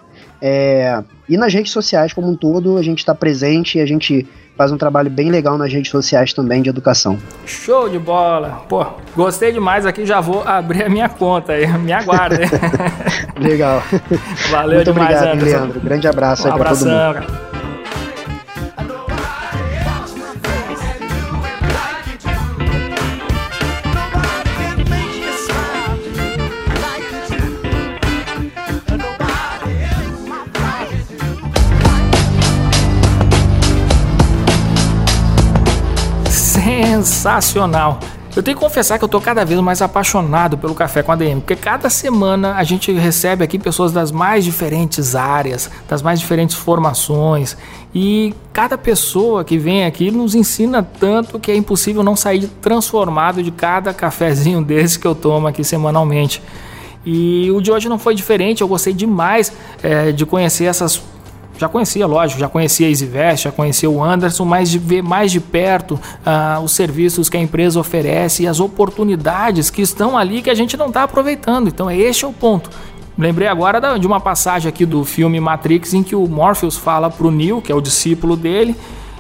É, 0.41 1.04
e 1.28 1.36
nas 1.36 1.54
redes 1.54 1.74
sociais 1.74 2.14
como 2.14 2.30
um 2.30 2.38
todo, 2.38 2.78
a 2.78 2.82
gente 2.82 3.00
está 3.00 3.14
presente 3.14 3.78
e 3.78 3.82
a 3.82 3.86
gente 3.86 4.26
faz 4.58 4.72
um 4.72 4.78
trabalho 4.78 5.10
bem 5.10 5.30
legal 5.32 5.58
nas 5.58 5.72
redes 5.72 5.89
sociais 5.91 6.34
também 6.34 6.62
de 6.62 6.70
educação. 6.70 7.18
Show 7.45 7.89
de 7.89 7.97
bola! 7.99 8.64
Pô, 8.70 8.86
gostei 9.16 9.51
demais 9.51 9.86
aqui, 9.86 10.06
já 10.06 10.22
vou 10.22 10.43
abrir 10.45 10.84
a 10.84 10.89
minha 10.89 11.10
conta 11.10 11.54
aí, 11.54 11.68
me 11.80 11.91
aguarda. 11.91 12.39
legal. 13.39 13.82
Valeu 14.49 14.76
Muito 14.78 14.93
demais, 14.93 15.10
obrigado, 15.18 15.36
Anderson. 15.36 15.58
Leandro. 15.58 15.80
Grande 15.82 16.08
abraço 16.08 16.43
Um 16.43 16.45
aí 16.45 16.51
todo 16.54 16.62
abração, 16.62 16.88
mundo. 16.89 17.14
cara. 17.28 17.53
Sensacional! 37.04 37.99
Eu 38.34 38.41
tenho 38.41 38.58
que 38.58 38.64
confessar 38.64 38.97
que 38.97 39.04
eu 39.04 39.10
tô 39.10 39.20
cada 39.20 39.43
vez 39.43 39.60
mais 39.60 39.82
apaixonado 39.82 40.58
pelo 40.58 40.74
Café 40.74 41.04
com 41.04 41.12
a 41.12 41.16
DM, 41.16 41.41
porque 41.41 41.56
cada 41.56 41.89
semana 41.89 42.56
a 42.56 42.64
gente 42.64 42.91
recebe 42.93 43.43
aqui 43.43 43.60
pessoas 43.60 43.91
das 43.91 44.10
mais 44.10 44.43
diferentes 44.43 45.14
áreas, 45.14 45.70
das 45.88 46.01
mais 46.01 46.20
diferentes 46.20 46.56
formações, 46.56 47.58
e 47.93 48.34
cada 48.54 48.78
pessoa 48.78 49.43
que 49.43 49.58
vem 49.58 49.86
aqui 49.86 50.10
nos 50.10 50.34
ensina 50.34 50.82
tanto 50.82 51.38
que 51.39 51.51
é 51.51 51.56
impossível 51.56 52.04
não 52.04 52.16
sair 52.16 52.47
transformado 52.62 53.43
de 53.43 53.51
cada 53.51 53.93
cafezinho 53.93 54.64
desse 54.66 54.97
que 54.97 55.06
eu 55.06 55.14
tomo 55.14 55.45
aqui 55.45 55.64
semanalmente. 55.64 56.41
E 57.06 57.51
o 57.51 57.62
de 57.62 57.70
hoje 57.70 57.89
não 57.89 57.99
foi 57.99 58.16
diferente, 58.16 58.62
eu 58.62 58.68
gostei 58.68 58.93
demais 58.93 59.51
é, 59.84 60.12
de 60.14 60.26
conhecer 60.26 60.66
essas 60.66 61.04
já 61.58 61.70
conhecia, 61.70 62.06
lógico, 62.08 62.39
já 62.39 62.49
conhecia 62.49 62.88
a 62.88 62.89
EasyVest, 62.89 63.43
já 63.43 63.51
conhecia 63.51 63.89
o 63.89 64.04
Anderson, 64.04 64.43
mas 64.43 64.70
de 64.70 64.80
ver 64.80 65.04
mais 65.04 65.32
de 65.32 65.39
perto 65.39 65.99
ah, 66.26 66.60
os 66.64 66.72
serviços 66.72 67.30
que 67.30 67.38
a 67.38 67.39
empresa 67.39 67.80
oferece 67.80 68.43
e 68.43 68.47
as 68.47 68.60
oportunidades 68.60 69.70
que 69.70 69.82
estão 69.82 70.18
ali 70.18 70.41
que 70.41 70.49
a 70.49 70.56
gente 70.56 70.76
não 70.76 70.88
está 70.88 71.04
aproveitando. 71.04 71.68
Então, 71.68 71.89
este 71.89 72.26
é 72.26 72.28
o 72.28 72.34
ponto. 72.34 72.70
Lembrei 73.18 73.47
agora 73.47 73.99
de 73.99 74.08
uma 74.08 74.20
passagem 74.20 74.68
aqui 74.68 74.86
do 74.86 75.06
filme 75.06 75.39
Matrix 75.39 75.93
em 75.93 76.01
que 76.01 76.16
o 76.16 76.28
Morpheus 76.28 76.76
fala 76.76 77.12
para 77.12 77.28
o 77.28 77.32
Neo, 77.32 77.62
que 77.62 77.72
é 77.72 77.76
o 77.76 77.82
discípulo 77.82 78.36
dele, 78.36 78.76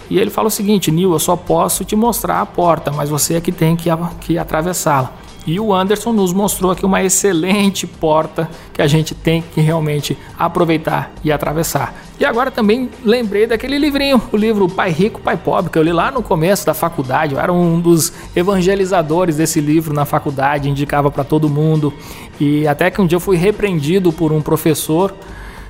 e 0.09 0.17
ele 0.17 0.31
fala 0.31 0.47
o 0.47 0.51
seguinte: 0.51 0.91
Neo, 0.91 1.13
eu 1.13 1.19
só 1.19 1.35
posso 1.35 1.85
te 1.85 1.95
mostrar 1.95 2.41
a 2.41 2.45
porta, 2.45 2.91
mas 2.91 3.09
você 3.09 3.35
é 3.35 3.41
que 3.41 3.51
tem 3.51 3.75
que, 3.75 3.89
que 4.21 4.37
atravessá-la. 4.39 5.22
E 5.45 5.59
o 5.59 5.73
Anderson 5.73 6.13
nos 6.13 6.31
mostrou 6.31 6.71
aqui 6.71 6.85
uma 6.85 7.03
excelente 7.03 7.85
porta 7.85 8.49
que 8.73 8.81
a 8.81 8.87
gente 8.87 9.13
tem 9.13 9.43
que 9.53 9.59
realmente 9.59 10.17
aproveitar 10.39 11.11
e 11.23 11.31
atravessar. 11.31 11.93
E 12.17 12.23
agora 12.23 12.49
também 12.49 12.89
lembrei 13.03 13.45
daquele 13.45 13.77
livrinho, 13.77 14.21
o 14.31 14.37
livro 14.37 14.69
Pai 14.69 14.89
Rico, 14.89 15.19
Pai 15.19 15.35
Pobre, 15.35 15.69
que 15.69 15.77
eu 15.77 15.83
li 15.83 15.91
lá 15.91 16.09
no 16.11 16.23
começo 16.23 16.65
da 16.65 16.73
faculdade. 16.73 17.33
Eu 17.33 17.41
era 17.41 17.51
um 17.51 17.79
dos 17.79 18.13
evangelizadores 18.33 19.35
desse 19.35 19.59
livro 19.59 19.93
na 19.93 20.05
faculdade, 20.05 20.69
indicava 20.69 21.11
para 21.11 21.25
todo 21.25 21.49
mundo. 21.49 21.93
E 22.39 22.65
até 22.65 22.89
que 22.89 23.01
um 23.01 23.05
dia 23.05 23.17
eu 23.17 23.19
fui 23.19 23.35
repreendido 23.35 24.13
por 24.13 24.31
um 24.31 24.41
professor 24.41 25.13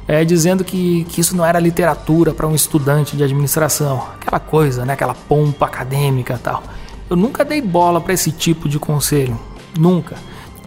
é, 0.08 0.24
dizendo 0.24 0.64
que, 0.64 1.06
que 1.06 1.22
isso 1.22 1.36
não 1.36 1.46
era 1.46 1.60
literatura 1.60 2.34
para 2.34 2.46
um 2.46 2.54
estudante 2.54 3.16
de 3.16 3.24
administração. 3.24 4.04
Aquela 4.20 4.40
coisa, 4.40 4.86
né? 4.86 4.94
aquela 4.94 5.16
pompa 5.16 5.66
acadêmica 5.66 6.40
tal. 6.42 6.62
Eu 7.10 7.16
nunca 7.16 7.44
dei 7.44 7.62
bola 7.62 8.02
para 8.02 8.14
esse 8.14 8.32
tipo 8.32 8.68
de 8.68 8.80
conselho. 8.80 9.38
Nunca. 9.78 10.16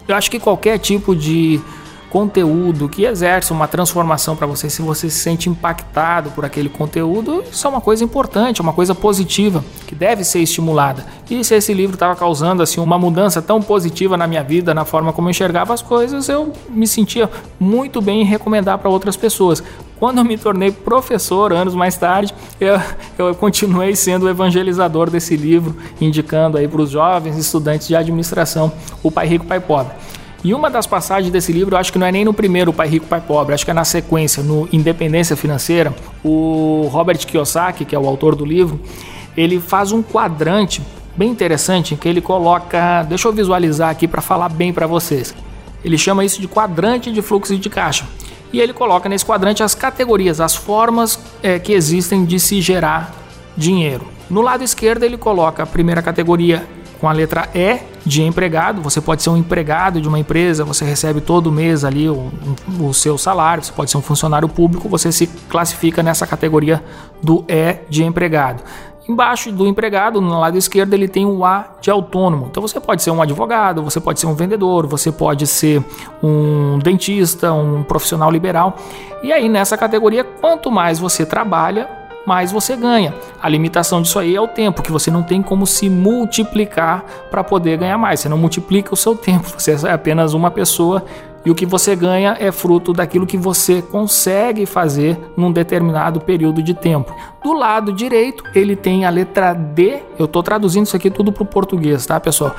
Eu 0.07 0.15
acho 0.15 0.31
que 0.31 0.39
qualquer 0.39 0.77
tipo 0.79 1.15
de 1.15 1.59
conteúdo 2.09 2.87
que 2.87 3.03
exerce 3.03 3.51
uma 3.51 3.67
transformação 3.67 4.35
para 4.35 4.47
você, 4.47 4.69
se 4.69 4.81
você 4.81 5.09
se 5.09 5.19
sente 5.19 5.49
impactado 5.49 6.31
por 6.31 6.45
aquele 6.45 6.69
conteúdo, 6.69 7.43
isso 7.51 7.67
é 7.67 7.69
uma 7.69 7.81
coisa 7.81 8.03
importante, 8.03 8.61
é 8.61 8.63
uma 8.63 8.73
coisa 8.73 8.95
positiva 8.95 9.63
que 9.85 9.93
deve 9.93 10.23
ser 10.23 10.39
estimulada. 10.39 11.05
E 11.29 11.43
se 11.43 11.55
esse 11.55 11.73
livro 11.73 11.95
estava 11.95 12.15
causando 12.15 12.63
assim 12.63 12.79
uma 12.79 12.97
mudança 12.97 13.41
tão 13.41 13.61
positiva 13.61 14.15
na 14.15 14.25
minha 14.25 14.43
vida, 14.43 14.73
na 14.73 14.85
forma 14.85 15.11
como 15.11 15.27
eu 15.27 15.31
enxergava 15.31 15.73
as 15.73 15.81
coisas, 15.81 16.29
eu 16.29 16.53
me 16.69 16.87
sentia 16.87 17.29
muito 17.59 18.01
bem 18.01 18.21
em 18.21 18.25
recomendar 18.25 18.77
para 18.77 18.89
outras 18.89 19.17
pessoas. 19.17 19.61
Quando 19.99 20.19
eu 20.19 20.23
me 20.23 20.37
tornei 20.37 20.71
professor, 20.71 21.51
anos 21.51 21.73
mais 21.73 21.97
tarde, 21.97 22.33
eu, 22.59 22.79
eu 23.17 23.33
continuei 23.33 23.95
sendo 23.95 24.27
o 24.27 24.29
evangelizador 24.29 25.09
desse 25.09 25.35
livro, 25.35 25.75
indicando 25.99 26.57
aí 26.57 26.67
para 26.67 26.81
os 26.81 26.91
jovens 26.91 27.35
estudantes 27.37 27.87
de 27.87 27.95
administração 27.95 28.71
o 29.01 29.09
Pai 29.09 29.27
Rico, 29.27 29.45
Pai 29.45 29.59
Pobre. 29.59 29.93
E 30.43 30.53
uma 30.53 30.69
das 30.69 30.85
passagens 30.85 31.31
desse 31.31 31.51
livro, 31.51 31.75
acho 31.75 31.91
que 31.91 31.97
não 31.97 32.05
é 32.05 32.11
nem 32.11 32.23
no 32.23 32.33
primeiro 32.33 32.71
Pai 32.71 32.87
Rico, 32.87 33.07
Pai 33.07 33.19
Pobre, 33.19 33.55
acho 33.55 33.65
que 33.65 33.71
é 33.71 33.73
na 33.73 33.83
sequência, 33.83 34.43
no 34.43 34.69
Independência 34.71 35.35
Financeira, 35.35 35.93
o 36.23 36.87
Robert 36.91 37.17
Kiyosaki, 37.17 37.83
que 37.83 37.95
é 37.95 37.99
o 37.99 38.07
autor 38.07 38.35
do 38.35 38.45
livro, 38.45 38.79
ele 39.35 39.59
faz 39.59 39.91
um 39.91 40.03
quadrante 40.03 40.79
bem 41.15 41.31
interessante 41.31 41.95
em 41.95 41.97
que 41.97 42.07
ele 42.07 42.21
coloca, 42.21 43.01
deixa 43.03 43.27
eu 43.27 43.33
visualizar 43.33 43.89
aqui 43.89 44.07
para 44.07 44.21
falar 44.21 44.49
bem 44.49 44.71
para 44.71 44.85
vocês. 44.85 45.33
Ele 45.83 45.97
chama 45.97 46.23
isso 46.23 46.39
de 46.39 46.47
quadrante 46.47 47.11
de 47.11 47.21
fluxo 47.23 47.57
de 47.57 47.69
caixa. 47.69 48.05
E 48.51 48.59
ele 48.61 48.73
coloca 48.73 49.09
nesse 49.09 49.25
quadrante 49.25 49.61
as 49.61 49.75
categorias, 49.75 50.39
as 50.39 50.55
formas 50.55 51.19
é, 51.43 51.59
que 51.59 51.73
existem 51.73 52.25
de 52.25 52.39
se 52.39 52.61
gerar 52.61 53.13
dinheiro. 53.55 54.07
No 54.29 54.41
lado 54.41 54.63
esquerdo, 54.63 55.03
ele 55.03 55.17
coloca 55.17 55.63
a 55.63 55.65
primeira 55.65 56.01
categoria 56.01 56.65
com 56.99 57.07
a 57.07 57.11
letra 57.11 57.49
E 57.53 57.79
de 58.05 58.23
empregado. 58.23 58.81
Você 58.81 58.99
pode 59.01 59.21
ser 59.21 59.29
um 59.29 59.37
empregado 59.37 60.01
de 60.01 60.07
uma 60.07 60.19
empresa, 60.19 60.63
você 60.63 60.85
recebe 60.85 61.21
todo 61.21 61.51
mês 61.51 61.83
ali 61.83 62.09
o, 62.09 62.31
o, 62.79 62.93
seu 62.93 63.17
salário, 63.17 63.63
você 63.63 63.71
pode 63.71 63.91
ser 63.91 63.97
um 63.97 64.01
funcionário 64.01 64.47
público, 64.47 64.89
você 64.89 65.11
se 65.11 65.27
classifica 65.49 66.01
nessa 66.01 66.25
categoria 66.25 66.83
do 67.21 67.45
E 67.47 67.77
de 67.89 68.03
empregado. 68.03 68.63
Embaixo 69.07 69.51
do 69.51 69.65
empregado, 69.65 70.19
no 70.19 70.39
lado 70.39 70.57
esquerdo, 70.57 70.93
ele 70.93 71.07
tem 71.07 71.25
o 71.25 71.45
A 71.45 71.65
de 71.79 71.89
autônomo. 71.89 72.47
Então 72.51 72.61
você 72.61 72.79
pode 72.79 73.01
ser 73.01 73.11
um 73.11 73.21
advogado, 73.21 73.81
você 73.81 74.01
pode 74.01 74.19
ser 74.19 74.27
um 74.27 74.35
vendedor, 74.35 74.85
você 74.85 75.11
pode 75.11 75.47
ser 75.47 75.81
um 76.21 76.77
dentista, 76.79 77.53
um 77.53 77.83
profissional 77.83 78.29
liberal. 78.29 78.75
E 79.23 79.31
aí 79.31 79.47
nessa 79.47 79.77
categoria, 79.77 80.23
quanto 80.23 80.69
mais 80.69 80.99
você 80.99 81.25
trabalha, 81.25 82.06
mais 82.27 82.51
você 82.51 82.75
ganha. 82.75 83.15
A 83.41 83.47
limitação 83.47 84.01
disso 84.01 84.19
aí 84.19 84.35
é 84.35 84.41
o 84.41 84.49
tempo, 84.49 84.81
que 84.81 84.91
você 84.91 85.09
não 85.09 85.23
tem 85.23 85.41
como 85.41 85.65
se 85.65 85.89
multiplicar 85.89 87.05
para 87.31 87.41
poder 87.41 87.77
ganhar 87.77 87.97
mais. 87.97 88.19
Você 88.19 88.27
não 88.27 88.37
multiplica 88.37 88.93
o 88.93 88.97
seu 88.97 89.15
tempo, 89.17 89.49
você 89.57 89.71
é 89.87 89.93
apenas 89.93 90.33
uma 90.33 90.51
pessoa 90.51 91.05
e 91.45 91.49
o 91.49 91.55
que 91.55 91.65
você 91.65 91.95
ganha 91.95 92.35
é 92.37 92.51
fruto 92.51 92.91
daquilo 92.91 93.25
que 93.25 93.37
você 93.37 93.81
consegue 93.81 94.65
fazer 94.65 95.17
num 95.37 95.49
determinado 95.49 96.19
período 96.19 96.61
de 96.61 96.73
tempo. 96.73 97.15
Do 97.41 97.53
lado 97.53 97.93
direito, 97.93 98.43
ele 98.53 98.75
tem 98.75 99.05
a 99.05 99.09
letra 99.09 99.53
D. 99.53 100.01
Eu 100.19 100.25
estou 100.25 100.43
traduzindo 100.43 100.85
isso 100.85 100.97
aqui 100.97 101.09
tudo 101.09 101.31
para 101.31 101.43
o 101.43 101.45
português, 101.45 102.05
tá, 102.05 102.19
pessoal? 102.19 102.53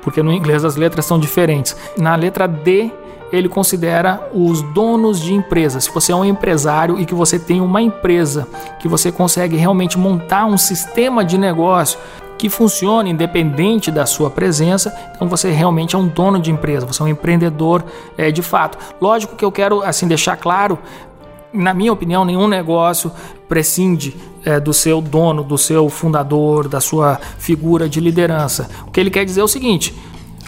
Porque 0.00 0.22
no 0.22 0.32
inglês 0.32 0.64
as 0.64 0.76
letras 0.76 1.04
são 1.04 1.18
diferentes. 1.18 1.76
Na 1.98 2.16
letra 2.16 2.46
D, 2.48 2.90
ele 3.32 3.48
considera 3.48 4.30
os 4.32 4.62
donos 4.72 5.20
de 5.20 5.34
empresas. 5.34 5.84
Se 5.84 5.90
você 5.92 6.12
é 6.12 6.16
um 6.16 6.24
empresário 6.24 6.98
e 7.00 7.06
que 7.06 7.14
você 7.14 7.38
tem 7.38 7.60
uma 7.60 7.82
empresa 7.82 8.46
que 8.78 8.88
você 8.88 9.10
consegue 9.10 9.56
realmente 9.56 9.98
montar 9.98 10.46
um 10.46 10.58
sistema 10.58 11.24
de 11.24 11.36
negócio 11.36 11.98
que 12.36 12.48
funcione 12.48 13.10
independente 13.10 13.90
da 13.90 14.06
sua 14.06 14.28
presença, 14.28 14.94
então 15.14 15.28
você 15.28 15.50
realmente 15.50 15.94
é 15.94 15.98
um 15.98 16.06
dono 16.06 16.38
de 16.38 16.50
empresa, 16.50 16.86
você 16.86 17.00
é 17.00 17.04
um 17.06 17.08
empreendedor 17.08 17.84
é, 18.18 18.30
de 18.30 18.42
fato. 18.42 18.76
Lógico 19.00 19.36
que 19.36 19.44
eu 19.44 19.52
quero 19.52 19.82
assim 19.82 20.06
deixar 20.06 20.36
claro 20.36 20.78
na 21.54 21.72
minha 21.72 21.92
opinião, 21.92 22.24
nenhum 22.24 22.48
negócio 22.48 23.12
prescinde 23.48 24.16
é, 24.44 24.58
do 24.58 24.74
seu 24.74 25.00
dono, 25.00 25.44
do 25.44 25.56
seu 25.56 25.88
fundador, 25.88 26.66
da 26.66 26.80
sua 26.80 27.20
figura 27.38 27.88
de 27.88 28.00
liderança. 28.00 28.68
O 28.86 28.90
que 28.90 28.98
ele 28.98 29.10
quer 29.10 29.24
dizer 29.24 29.40
é 29.40 29.44
o 29.44 29.48
seguinte: 29.48 29.94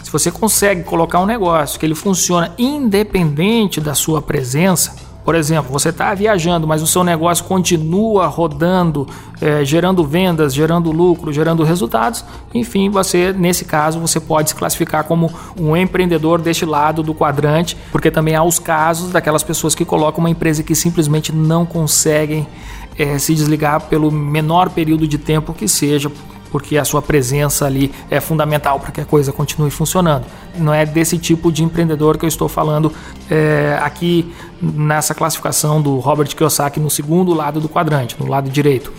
se 0.07 0.11
você 0.13 0.31
consegue 0.31 0.83
colocar 0.83 1.19
um 1.19 1.25
negócio 1.25 1.77
que 1.77 1.85
ele 1.85 1.93
funciona 1.93 2.53
independente 2.57 3.81
da 3.81 3.93
sua 3.93 4.21
presença, 4.21 4.95
por 5.25 5.35
exemplo, 5.35 5.69
você 5.69 5.89
está 5.89 6.13
viajando, 6.13 6.65
mas 6.65 6.81
o 6.81 6.87
seu 6.87 7.03
negócio 7.03 7.43
continua 7.43 8.25
rodando, 8.27 9.05
é, 9.41 9.65
gerando 9.65 10.05
vendas, 10.05 10.53
gerando 10.53 10.93
lucro, 10.93 11.33
gerando 11.33 11.61
resultados. 11.61 12.23
Enfim, 12.53 12.89
você, 12.89 13.33
nesse 13.33 13.65
caso, 13.65 13.99
você 13.99 14.17
pode 14.17 14.51
se 14.51 14.55
classificar 14.55 15.03
como 15.03 15.29
um 15.59 15.75
empreendedor 15.75 16.39
deste 16.39 16.63
lado 16.63 17.03
do 17.03 17.13
quadrante, 17.13 17.75
porque 17.91 18.09
também 18.09 18.33
há 18.33 18.43
os 18.43 18.59
casos 18.59 19.11
daquelas 19.11 19.43
pessoas 19.43 19.75
que 19.75 19.83
colocam 19.83 20.19
uma 20.19 20.29
empresa 20.29 20.63
que 20.63 20.73
simplesmente 20.73 21.33
não 21.33 21.65
conseguem 21.65 22.47
é, 22.97 23.19
se 23.19 23.35
desligar 23.35 23.81
pelo 23.81 24.09
menor 24.09 24.69
período 24.69 25.05
de 25.05 25.17
tempo 25.17 25.53
que 25.53 25.67
seja 25.67 26.09
porque 26.47 26.77
a 26.77 26.85
sua 26.85 27.01
presença 27.01 27.65
ali 27.65 27.91
é 28.09 28.19
fundamental 28.19 28.79
para 28.79 28.91
que 28.91 29.01
a 29.01 29.05
coisa 29.05 29.31
continue 29.31 29.69
funcionando. 29.69 30.25
Não 30.57 30.73
é 30.73 30.85
desse 30.85 31.17
tipo 31.17 31.51
de 31.51 31.63
empreendedor 31.63 32.17
que 32.17 32.25
eu 32.25 32.29
estou 32.29 32.47
falando 32.47 32.91
é, 33.29 33.77
aqui 33.81 34.33
nessa 34.61 35.13
classificação 35.13 35.81
do 35.81 35.99
Robert 35.99 36.35
Kiyosaki 36.35 36.79
no 36.79 36.89
segundo 36.89 37.33
lado 37.33 37.59
do 37.59 37.69
quadrante, 37.69 38.15
no 38.19 38.27
lado 38.27 38.49
direito. 38.49 38.91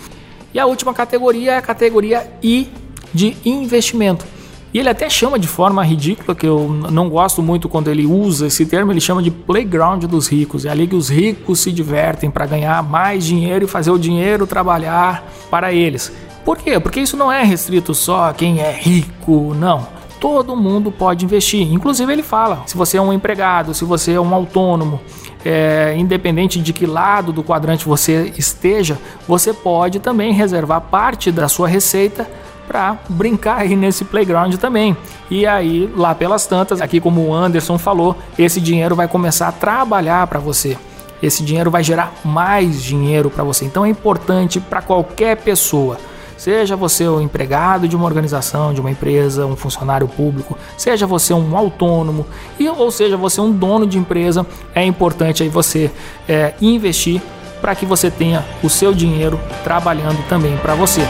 E 0.53 0.59
a 0.59 0.65
última 0.65 0.93
categoria 0.93 1.53
é 1.53 1.57
a 1.57 1.61
categoria 1.61 2.29
I 2.41 2.69
de 3.13 3.37
investimento. 3.45 4.25
E 4.71 4.77
ele 4.77 4.89
até 4.89 5.09
chama 5.09 5.39
de 5.39 5.47
forma 5.47 5.83
ridícula, 5.83 6.35
que 6.35 6.45
eu 6.45 6.69
não 6.69 7.09
gosto 7.09 7.41
muito 7.41 7.67
quando 7.67 7.87
ele 7.87 8.05
usa 8.05 8.45
esse 8.45 8.67
termo, 8.67 8.91
ele 8.91 9.01
chama 9.01 9.21
de 9.21 9.31
playground 9.31 10.03
dos 10.03 10.27
ricos. 10.27 10.63
É 10.63 10.69
ali 10.69 10.87
que 10.87 10.95
os 10.95 11.09
ricos 11.09 11.59
se 11.59 11.71
divertem 11.71 12.29
para 12.29 12.45
ganhar 12.45 12.83
mais 12.83 13.25
dinheiro 13.25 13.65
e 13.65 13.67
fazer 13.67 13.89
o 13.89 13.97
dinheiro 13.97 14.45
trabalhar 14.45 15.27
para 15.49 15.73
eles. 15.73 16.11
Por 16.43 16.57
quê? 16.57 16.79
Porque 16.79 16.99
isso 16.99 17.17
não 17.17 17.31
é 17.31 17.43
restrito 17.43 17.93
só 17.93 18.29
a 18.29 18.33
quem 18.33 18.59
é 18.59 18.71
rico, 18.71 19.53
não. 19.53 19.87
Todo 20.19 20.55
mundo 20.55 20.91
pode 20.91 21.23
investir. 21.23 21.71
Inclusive 21.71 22.11
ele 22.11 22.23
fala, 22.23 22.63
se 22.65 22.75
você 22.75 22.97
é 22.97 23.01
um 23.01 23.13
empregado, 23.13 23.73
se 23.73 23.85
você 23.85 24.13
é 24.13 24.19
um 24.19 24.33
autônomo, 24.33 24.99
é, 25.45 25.95
independente 25.97 26.59
de 26.59 26.73
que 26.73 26.85
lado 26.85 27.31
do 27.31 27.43
quadrante 27.43 27.85
você 27.85 28.33
esteja, 28.37 28.97
você 29.27 29.53
pode 29.53 29.99
também 29.99 30.33
reservar 30.33 30.81
parte 30.81 31.31
da 31.31 31.47
sua 31.47 31.67
receita 31.67 32.29
para 32.67 32.97
brincar 33.09 33.61
aí 33.61 33.75
nesse 33.75 34.05
playground 34.05 34.53
também. 34.55 34.95
E 35.29 35.45
aí, 35.47 35.91
lá 35.95 36.13
pelas 36.13 36.45
tantas, 36.45 36.81
aqui 36.81 36.99
como 36.99 37.21
o 37.21 37.33
Anderson 37.33 37.77
falou, 37.77 38.15
esse 38.37 38.61
dinheiro 38.61 38.95
vai 38.95 39.07
começar 39.07 39.47
a 39.47 39.51
trabalhar 39.51 40.27
para 40.27 40.39
você. 40.39 40.77
Esse 41.21 41.43
dinheiro 41.43 41.71
vai 41.71 41.83
gerar 41.83 42.13
mais 42.23 42.81
dinheiro 42.83 43.29
para 43.29 43.43
você. 43.43 43.65
Então 43.65 43.85
é 43.85 43.89
importante 43.89 44.59
para 44.59 44.81
qualquer 44.81 45.37
pessoa 45.37 45.97
Seja 46.39 46.77
você 46.77 47.05
o 47.05 47.19
empregado 47.19 47.85
de 47.85 47.97
uma 47.97 48.05
organização, 48.05 48.73
de 48.73 48.79
uma 48.79 48.89
empresa, 48.89 49.45
um 49.45 49.57
funcionário 49.57 50.07
público, 50.07 50.57
seja 50.77 51.05
você 51.05 51.33
um 51.33 51.57
autônomo, 51.57 52.25
e, 52.57 52.69
ou 52.69 52.89
seja 52.91 53.17
você 53.17 53.41
um 53.41 53.51
dono 53.51 53.85
de 53.85 53.97
empresa, 53.97 54.47
é 54.73 54.85
importante 54.85 55.43
aí 55.43 55.49
você 55.49 55.91
é, 56.29 56.53
investir 56.61 57.21
para 57.59 57.75
que 57.75 57.85
você 57.85 58.09
tenha 58.09 58.45
o 58.63 58.69
seu 58.69 58.93
dinheiro 58.93 59.37
trabalhando 59.65 60.25
também 60.29 60.55
para 60.55 60.73
você. 60.75 61.01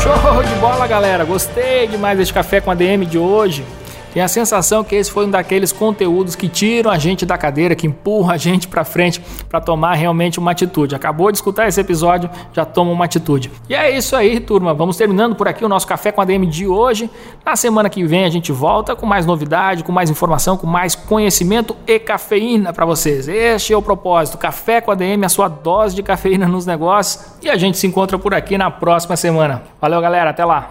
Show 0.00 0.44
de 0.44 0.54
bola, 0.60 0.86
galera! 0.86 1.24
Gostei 1.24 1.88
demais 1.88 2.16
deste 2.16 2.32
café 2.32 2.60
com 2.60 2.70
a 2.70 2.74
DM 2.74 3.04
de 3.06 3.18
hoje. 3.18 3.64
Tenho 4.12 4.24
a 4.24 4.28
sensação 4.28 4.84
que 4.84 4.94
esse 4.94 5.10
foi 5.10 5.26
um 5.26 5.30
daqueles 5.30 5.72
conteúdos 5.72 6.36
que 6.36 6.48
tiram 6.48 6.90
a 6.90 6.98
gente 6.98 7.24
da 7.24 7.38
cadeira, 7.38 7.74
que 7.74 7.86
empurram 7.86 8.30
a 8.30 8.36
gente 8.36 8.68
para 8.68 8.84
frente 8.84 9.22
para 9.48 9.60
tomar 9.60 9.94
realmente 9.94 10.38
uma 10.38 10.50
atitude. 10.50 10.94
Acabou 10.94 11.32
de 11.32 11.38
escutar 11.38 11.66
esse 11.66 11.80
episódio, 11.80 12.28
já 12.52 12.64
toma 12.64 12.90
uma 12.90 13.06
atitude. 13.06 13.50
E 13.68 13.74
é 13.74 13.90
isso 13.96 14.14
aí, 14.14 14.38
turma. 14.38 14.74
Vamos 14.74 14.96
terminando 14.96 15.34
por 15.34 15.48
aqui 15.48 15.64
o 15.64 15.68
nosso 15.68 15.86
café 15.86 16.12
com 16.12 16.20
a 16.20 16.24
DM 16.24 16.46
de 16.46 16.66
hoje. 16.66 17.10
Na 17.44 17.56
semana 17.56 17.88
que 17.88 18.04
vem 18.04 18.24
a 18.24 18.30
gente 18.30 18.52
volta 18.52 18.94
com 18.94 19.06
mais 19.06 19.24
novidade, 19.24 19.82
com 19.82 19.92
mais 19.92 20.10
informação, 20.10 20.56
com 20.58 20.66
mais 20.66 20.94
conhecimento 20.94 21.74
e 21.86 21.98
cafeína 21.98 22.72
para 22.72 22.84
vocês. 22.84 23.28
Este 23.28 23.72
é 23.72 23.76
o 23.76 23.82
propósito. 23.82 24.36
Café 24.36 24.82
com 24.82 24.90
a 24.90 24.94
DM, 24.94 25.24
a 25.24 25.28
sua 25.30 25.48
dose 25.48 25.96
de 25.96 26.02
cafeína 26.02 26.46
nos 26.46 26.66
negócios. 26.66 27.24
E 27.42 27.48
a 27.48 27.56
gente 27.56 27.78
se 27.78 27.86
encontra 27.86 28.18
por 28.18 28.34
aqui 28.34 28.58
na 28.58 28.70
próxima 28.70 29.16
semana. 29.16 29.62
Valeu, 29.80 30.00
galera. 30.00 30.30
Até 30.30 30.44
lá. 30.44 30.70